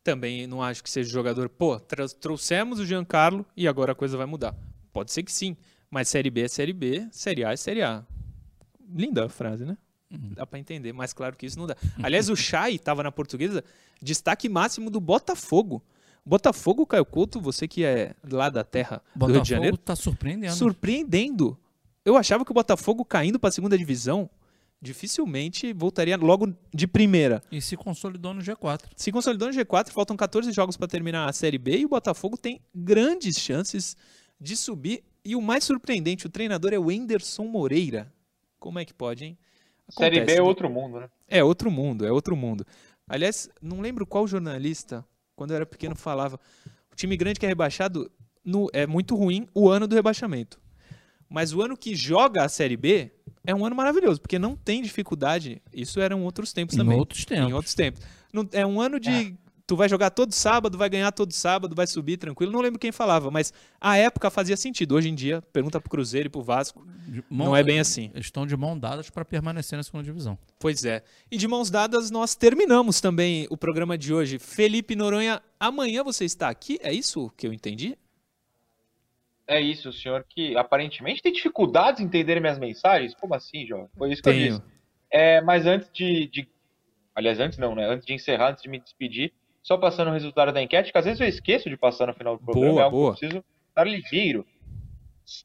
Também 0.03 0.47
não 0.47 0.61
acho 0.61 0.83
que 0.83 0.89
seja 0.89 1.09
jogador. 1.09 1.47
Pô, 1.47 1.79
trouxemos 1.79 2.79
o 2.79 2.85
Giancarlo 2.85 3.45
e 3.55 3.67
agora 3.67 3.93
a 3.93 3.95
coisa 3.95 4.17
vai 4.17 4.25
mudar. 4.25 4.55
Pode 4.91 5.11
ser 5.11 5.23
que 5.23 5.31
sim, 5.31 5.55
mas 5.89 6.09
Série 6.09 6.29
B 6.29 6.41
é 6.41 6.47
Série 6.47 6.73
B, 6.73 7.07
Série 7.11 7.45
A 7.45 7.53
é 7.53 7.55
Série 7.55 7.83
A. 7.83 8.03
Linda 8.93 9.25
a 9.25 9.29
frase, 9.29 9.65
né? 9.65 9.77
Uhum. 10.11 10.33
Dá 10.35 10.45
para 10.45 10.59
entender, 10.59 10.93
mas 10.93 11.13
claro 11.13 11.35
que 11.35 11.45
isso 11.45 11.57
não 11.57 11.65
dá. 11.65 11.75
Aliás, 12.03 12.29
o 12.29 12.35
Chay 12.35 12.75
estava 12.75 13.01
na 13.01 13.11
portuguesa, 13.11 13.63
destaque 14.01 14.47
máximo 14.47 14.89
do 14.89 14.99
Botafogo. 14.99 15.83
Botafogo, 16.25 16.85
Caio 16.85 17.05
Couto, 17.05 17.41
você 17.41 17.67
que 17.67 17.83
é 17.83 18.15
lá 18.31 18.49
da 18.49 18.63
terra 18.63 19.01
Botafogo 19.13 19.27
do 19.27 19.33
Rio 19.33 19.43
de 19.43 19.49
Janeiro. 19.49 19.77
tá 19.77 19.95
surpreendendo. 19.95 20.53
Surpreendendo. 20.53 21.57
Eu 22.05 22.15
achava 22.15 22.45
que 22.45 22.51
o 22.51 22.53
Botafogo 22.53 23.03
caindo 23.03 23.39
para 23.39 23.49
a 23.49 23.51
segunda 23.51 23.77
divisão 23.77 24.29
dificilmente 24.83 25.71
voltaria 25.71 26.17
logo 26.17 26.53
de 26.73 26.85
primeira. 26.85 27.41
E 27.49 27.61
se 27.61 27.77
consolidou 27.77 28.33
no 28.33 28.41
G4. 28.41 28.81
Se 28.97 29.11
consolidou 29.13 29.47
no 29.47 29.53
G4, 29.53 29.89
faltam 29.91 30.17
14 30.17 30.51
jogos 30.51 30.75
para 30.75 30.89
terminar 30.89 31.27
a 31.27 31.31
Série 31.31 31.57
B 31.57 31.77
e 31.77 31.85
o 31.85 31.89
Botafogo 31.89 32.37
tem 32.37 32.59
grandes 32.75 33.39
chances 33.39 33.95
de 34.39 34.57
subir. 34.57 35.03
E 35.23 35.37
o 35.37 35.41
mais 35.41 35.63
surpreendente, 35.63 36.27
o 36.27 36.29
treinador 36.29 36.73
é 36.73 36.77
o 36.77 36.91
Enderson 36.91 37.45
Moreira. 37.45 38.11
Como 38.63 38.79
é 38.79 38.85
que 38.85 38.93
pode, 38.93 39.25
hein? 39.25 39.37
Acontece, 39.89 40.15
Série 40.15 40.25
B 40.25 40.31
é 40.31 40.35
né? 40.37 40.41
outro 40.41 40.69
mundo, 40.69 41.01
né? 41.01 41.09
É 41.27 41.43
outro 41.43 41.69
mundo, 41.69 42.05
é 42.05 42.11
outro 42.13 42.33
mundo. 42.33 42.65
Aliás, 43.05 43.49
não 43.61 43.81
lembro 43.81 44.07
qual 44.07 44.25
jornalista, 44.25 45.03
quando 45.35 45.51
eu 45.51 45.57
era 45.57 45.65
pequeno, 45.65 45.97
falava: 45.97 46.39
o 46.89 46.95
time 46.95 47.17
grande 47.17 47.41
que 47.41 47.45
é 47.45 47.49
rebaixado 47.49 48.09
no, 48.41 48.69
é 48.71 48.87
muito 48.87 49.17
ruim 49.17 49.49
o 49.53 49.69
ano 49.69 49.85
do 49.85 49.95
rebaixamento. 49.95 50.61
Mas 51.29 51.51
o 51.51 51.61
ano 51.61 51.75
que 51.75 51.93
joga 51.93 52.45
a 52.45 52.47
Série 52.47 52.77
B 52.77 53.11
é 53.45 53.53
um 53.53 53.65
ano 53.65 53.75
maravilhoso, 53.75 54.21
porque 54.21 54.39
não 54.39 54.55
tem 54.55 54.81
dificuldade. 54.81 55.61
Isso 55.73 55.99
eram 55.99 56.23
outros 56.23 56.53
tempos 56.53 56.77
também. 56.77 56.95
Em 56.95 56.99
outros 56.99 57.25
tempos. 57.25 57.49
Em 57.49 57.53
outros 57.53 57.75
tempos. 57.75 58.01
é 58.53 58.65
um 58.65 58.79
ano 58.79 58.97
de 58.97 59.09
é 59.09 59.42
tu 59.65 59.75
vai 59.75 59.87
jogar 59.87 60.09
todo 60.09 60.31
sábado, 60.31 60.77
vai 60.77 60.89
ganhar 60.89 61.11
todo 61.11 61.31
sábado, 61.31 61.75
vai 61.75 61.87
subir 61.87 62.17
tranquilo. 62.17 62.51
Não 62.51 62.61
lembro 62.61 62.79
quem 62.79 62.91
falava, 62.91 63.31
mas 63.31 63.53
a 63.79 63.97
época 63.97 64.29
fazia 64.29 64.57
sentido. 64.57 64.95
Hoje 64.95 65.09
em 65.09 65.15
dia, 65.15 65.41
pergunta 65.53 65.79
pro 65.79 65.89
Cruzeiro 65.89 66.27
e 66.27 66.29
pro 66.29 66.41
Vasco, 66.41 66.85
mão, 67.29 67.47
não 67.47 67.55
é 67.55 67.63
bem 67.63 67.79
assim. 67.79 68.11
Eles 68.13 68.27
estão 68.27 68.45
de 68.45 68.55
mão 68.55 68.77
dadas 68.77 69.09
para 69.09 69.23
permanecer 69.23 69.77
na 69.77 69.83
segunda 69.83 70.03
divisão. 70.03 70.37
Pois 70.59 70.83
é. 70.85 71.03
E 71.31 71.37
de 71.37 71.47
mãos 71.47 71.69
dadas 71.69 72.11
nós 72.11 72.35
terminamos 72.35 72.99
também 72.99 73.47
o 73.49 73.57
programa 73.57 73.97
de 73.97 74.13
hoje. 74.13 74.39
Felipe 74.39 74.95
Noronha, 74.95 75.41
amanhã 75.59 76.03
você 76.03 76.25
está 76.25 76.49
aqui? 76.49 76.77
É 76.81 76.93
isso 76.93 77.31
que 77.37 77.47
eu 77.47 77.53
entendi? 77.53 77.97
É 79.45 79.59
isso, 79.59 79.89
o 79.89 79.93
senhor 79.93 80.25
que 80.27 80.55
aparentemente 80.55 81.21
tem 81.21 81.31
dificuldades 81.31 81.99
em 81.99 82.05
entender 82.05 82.39
minhas 82.39 82.57
mensagens? 82.57 83.13
Como 83.13 83.35
assim, 83.35 83.65
João? 83.67 83.89
Foi 83.97 84.11
isso 84.11 84.21
que 84.21 84.29
Tenho. 84.29 84.45
eu 84.45 84.57
disse. 84.59 84.73
É, 85.11 85.41
mas 85.41 85.65
antes 85.65 85.89
de, 85.91 86.27
de. 86.27 86.47
Aliás, 87.13 87.39
antes 87.39 87.57
não, 87.57 87.75
né? 87.75 87.85
Antes 87.85 88.05
de 88.05 88.13
encerrar, 88.13 88.51
antes 88.51 88.63
de 88.63 88.69
me 88.69 88.79
despedir, 88.79 89.33
só 89.63 89.77
passando 89.77 90.09
o 90.09 90.13
resultado 90.13 90.51
da 90.51 90.61
enquete, 90.61 90.91
que 90.91 90.97
às 90.97 91.05
vezes 91.05 91.21
eu 91.21 91.27
esqueço 91.27 91.69
de 91.69 91.77
passar 91.77 92.07
no 92.07 92.13
final 92.13 92.37
do 92.37 92.43
programa, 92.43 92.73
Boa, 92.73 92.81
é 92.81 92.83
algo 92.83 92.97
boa. 92.97 93.15
que 93.15 93.25
eu 93.25 93.29
preciso 93.29 93.45
estar 93.69 93.83
ligeiro. 93.85 94.45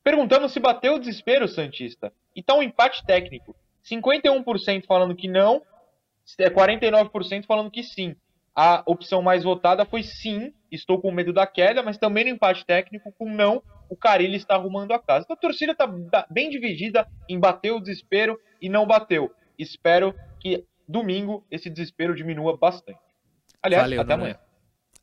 Perguntamos 0.03 0.53
se 0.53 0.59
bateu 0.59 0.97
o 0.97 0.99
desespero, 0.99 1.47
Santista. 1.47 2.12
E 2.35 2.43
tá 2.43 2.55
um 2.55 2.62
empate 2.62 3.07
técnico. 3.07 3.55
51% 3.89 4.85
falando 4.87 5.14
que 5.14 5.29
não, 5.29 5.62
é 6.39 6.51
49% 6.51 7.47
falando 7.47 7.71
que 7.71 7.85
sim. 7.85 8.16
A 8.55 8.83
opção 8.87 9.23
mais 9.23 9.45
votada 9.45 9.87
foi 9.87 10.03
sim, 10.03 10.53
estou 10.71 11.01
com 11.01 11.12
medo 11.12 11.33
da 11.33 11.47
queda, 11.47 11.81
mas 11.81 11.97
também 11.97 12.25
no 12.25 12.31
empate 12.31 12.66
técnico, 12.66 13.12
com 13.16 13.31
não, 13.31 13.62
o 13.89 13.97
Carilli 13.97 14.37
está 14.37 14.57
arrumando 14.57 14.93
a 14.93 14.99
casa. 14.99 15.25
Então 15.25 15.37
a 15.37 15.41
torcida 15.41 15.73
está 15.73 15.87
bem 16.29 16.51
dividida 16.51 17.07
em 17.29 17.39
bater 17.39 17.71
o 17.71 17.79
desespero 17.79 18.39
e 18.61 18.69
não 18.69 18.85
bateu. 18.85 19.33
Espero 19.57 20.12
que 20.41 20.64
domingo 20.89 21.45
esse 21.51 21.71
desespero 21.71 22.16
diminua 22.16 22.57
bastante. 22.57 22.99
Aliás, 23.62 23.82
Valeu, 23.84 24.00
até 24.00 24.16
Noronha. 24.16 24.32
amanhã. 24.34 24.48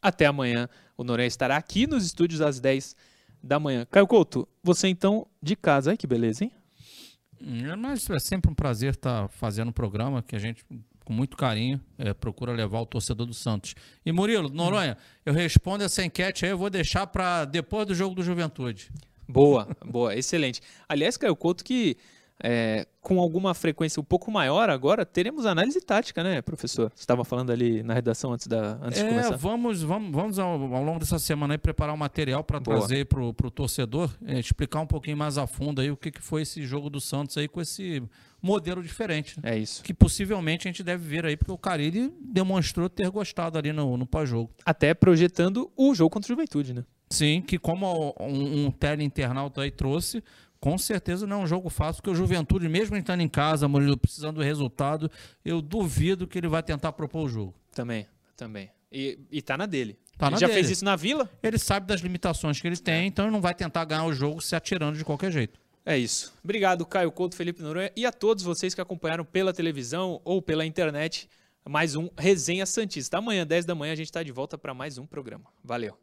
Até 0.02 0.26
amanhã. 0.26 0.70
O 0.98 1.04
Noronha 1.04 1.28
estará 1.28 1.58
aqui 1.58 1.88
nos 1.88 2.06
estúdios 2.06 2.42
às 2.42 2.60
10 2.60 2.96
da 3.44 3.60
manhã. 3.60 3.86
Caio 3.90 4.08
Couto, 4.08 4.48
você 4.64 4.88
então 4.88 5.28
de 5.42 5.56
casa. 5.56 5.92
Ai, 5.92 5.98
que 5.98 6.08
beleza, 6.08 6.44
hein? 6.44 6.52
É, 7.42 7.76
Mas 7.76 8.10
é 8.10 8.20
sempre 8.20 8.50
um 8.50 8.56
prazer 8.56 8.94
estar 8.94 9.28
fazendo 9.30 9.70
um 9.70 9.74
programa 9.74 10.24
que 10.24 10.36
a 10.36 10.40
gente, 10.40 10.64
com 11.04 11.14
muito 11.14 11.36
carinho, 11.38 11.80
é, 11.98 12.14
procura 12.14 12.52
levar 12.54 12.80
o 12.80 12.86
torcedor 12.86 13.26
do 13.26 13.34
Santos. 13.34 13.76
E 14.06 14.12
Murilo, 14.12 14.50
Noronha, 14.50 14.98
eu 15.26 15.34
respondo 15.34 15.84
essa 15.84 16.04
enquete 16.04 16.46
aí, 16.46 16.52
eu 16.52 16.58
vou 16.58 16.70
deixar 16.70 17.06
para 17.08 17.46
depois 17.46 17.86
do 17.86 17.94
jogo 17.94 18.16
do 18.16 18.24
Juventude. 18.24 18.90
Boa, 19.28 19.68
boa, 19.84 20.16
excelente. 20.16 20.62
Aliás, 20.88 21.18
Caio 21.18 21.36
Couto, 21.36 21.64
que 21.64 21.98
é, 22.44 22.86
com 23.02 23.20
alguma 23.20 23.54
frequência 23.54 24.00
um 24.00 24.04
pouco 24.04 24.30
maior 24.32 24.70
agora, 24.70 25.06
teremos 25.06 25.46
análise 25.46 25.80
tática, 25.80 26.24
né, 26.24 26.42
professor? 26.42 26.92
Você 26.94 27.02
estava 27.02 27.24
falando 27.24 27.52
ali 27.52 27.82
na 27.84 27.94
redação 27.94 28.34
antes, 28.34 28.48
da, 28.48 28.78
antes 28.82 29.00
de 29.00 29.06
É, 29.06 29.10
começar. 29.10 29.36
vamos, 29.38 29.82
vamos, 29.84 30.12
vamos 30.12 30.40
ao, 30.40 30.50
ao 30.74 30.84
longo 30.84 31.00
dessa 31.00 31.18
semana 31.20 31.54
aí 31.54 31.58
preparar 31.58 31.94
um 31.94 31.98
material 31.98 32.44
para 32.44 32.60
trazer 32.60 33.06
para 33.06 33.22
o 33.24 33.34
torcedor, 33.52 34.10
é, 34.26 34.40
explicar 34.40 34.82
um 34.82 34.88
pouquinho 34.88 35.16
mais 35.18 35.38
a 35.38 35.48
fundo 35.48 35.80
aí 35.82 35.90
o 35.92 35.96
que, 35.98 36.12
que 36.12 36.22
foi 36.22 36.42
esse 36.42 36.64
jogo 36.66 36.90
do 36.90 37.00
Santos 37.00 37.38
aí 37.38 37.48
com 37.48 37.62
esse 37.62 38.04
modelo 38.42 38.84
diferente. 38.84 39.40
né? 39.42 39.56
É 39.56 39.58
isso. 39.58 39.82
Que 39.84 39.94
possivelmente 39.94 40.68
a 40.68 40.72
gente 40.72 40.84
deve 40.84 41.08
ver 41.08 41.26
aí, 41.26 41.38
porque 41.38 41.52
o 41.52 41.58
Carilli 41.58 42.14
demonstrou 42.22 42.90
ter 42.90 43.10
gostado 43.10 43.58
ali 43.58 43.72
no, 43.72 43.96
no 43.98 44.06
pós-jogo. 44.06 44.52
Até 44.66 44.94
projetando 44.94 45.72
o 45.76 45.96
jogo 45.96 46.10
contra 46.10 46.28
o 46.28 46.36
Juventude, 46.36 46.74
né? 46.74 46.84
Sim, 47.10 47.40
que 47.40 47.60
como 47.60 48.16
um, 48.20 48.66
um 48.66 48.72
teleinternauta 48.72 49.62
aí 49.62 49.70
trouxe, 49.70 50.24
com 50.66 50.80
certeza 50.80 51.28
não 51.28 51.42
é 51.42 51.44
um 51.44 51.46
jogo 51.46 51.70
fácil, 51.70 52.02
porque 52.02 52.10
o 52.10 52.16
Juventude, 52.16 52.68
mesmo 52.68 52.98
estando 52.98 53.22
em 53.22 53.30
casa, 53.30 53.68
Murilo, 53.68 53.96
precisando 53.96 54.38
do 54.38 54.42
resultado, 54.42 55.12
eu 55.46 55.62
duvido 55.62 56.26
que 56.26 56.40
ele 56.40 56.48
vai 56.48 56.64
tentar 56.64 56.92
propor 56.92 57.26
o 57.26 57.30
jogo. 57.30 57.54
Também, 57.72 58.08
também. 58.36 58.72
E, 58.92 59.20
e 59.32 59.44
tá 59.44 59.56
na 59.56 59.68
dele. 59.68 59.96
Tá 60.18 60.26
Ele 60.26 60.38
já 60.38 60.48
dele. 60.48 60.54
fez 60.54 60.72
isso 60.72 60.84
na 60.84 60.96
Vila? 60.96 61.30
Ele 61.44 61.60
sabe 61.60 61.86
das 61.86 62.02
limitações 62.02 62.60
que 62.60 62.66
ele 62.66 62.78
tem, 62.78 63.06
então 63.06 63.26
ele 63.26 63.32
não 63.32 63.42
vai 63.42 63.54
tentar 63.54 63.86
ganhar 63.86 64.06
o 64.06 64.14
jogo 64.14 64.42
se 64.42 64.56
atirando 64.56 64.98
de 64.98 65.06
qualquer 65.06 65.32
jeito. 65.32 65.60
É 65.86 65.96
isso. 66.00 66.34
Obrigado, 66.44 66.84
Caio 66.84 67.12
Couto, 67.12 67.36
Felipe 67.36 67.62
Noronha 67.62 67.92
e 67.96 68.04
a 68.04 68.12
todos 68.12 68.44
vocês 68.44 68.74
que 68.74 68.82
acompanharam 68.82 69.24
pela 69.24 69.54
televisão 69.54 70.20
ou 70.26 70.42
pela 70.42 70.66
internet 70.66 71.30
mais 71.64 71.96
um 71.96 72.10
Resenha 72.18 72.66
Santista. 72.66 73.20
Amanhã, 73.20 73.46
10 73.46 73.66
da 73.66 73.76
manhã, 73.76 73.94
a 73.94 73.96
gente 73.96 74.08
está 74.08 74.24
de 74.24 74.32
volta 74.32 74.58
para 74.58 74.74
mais 74.74 74.98
um 74.98 75.06
programa. 75.06 75.46
Valeu. 75.64 75.96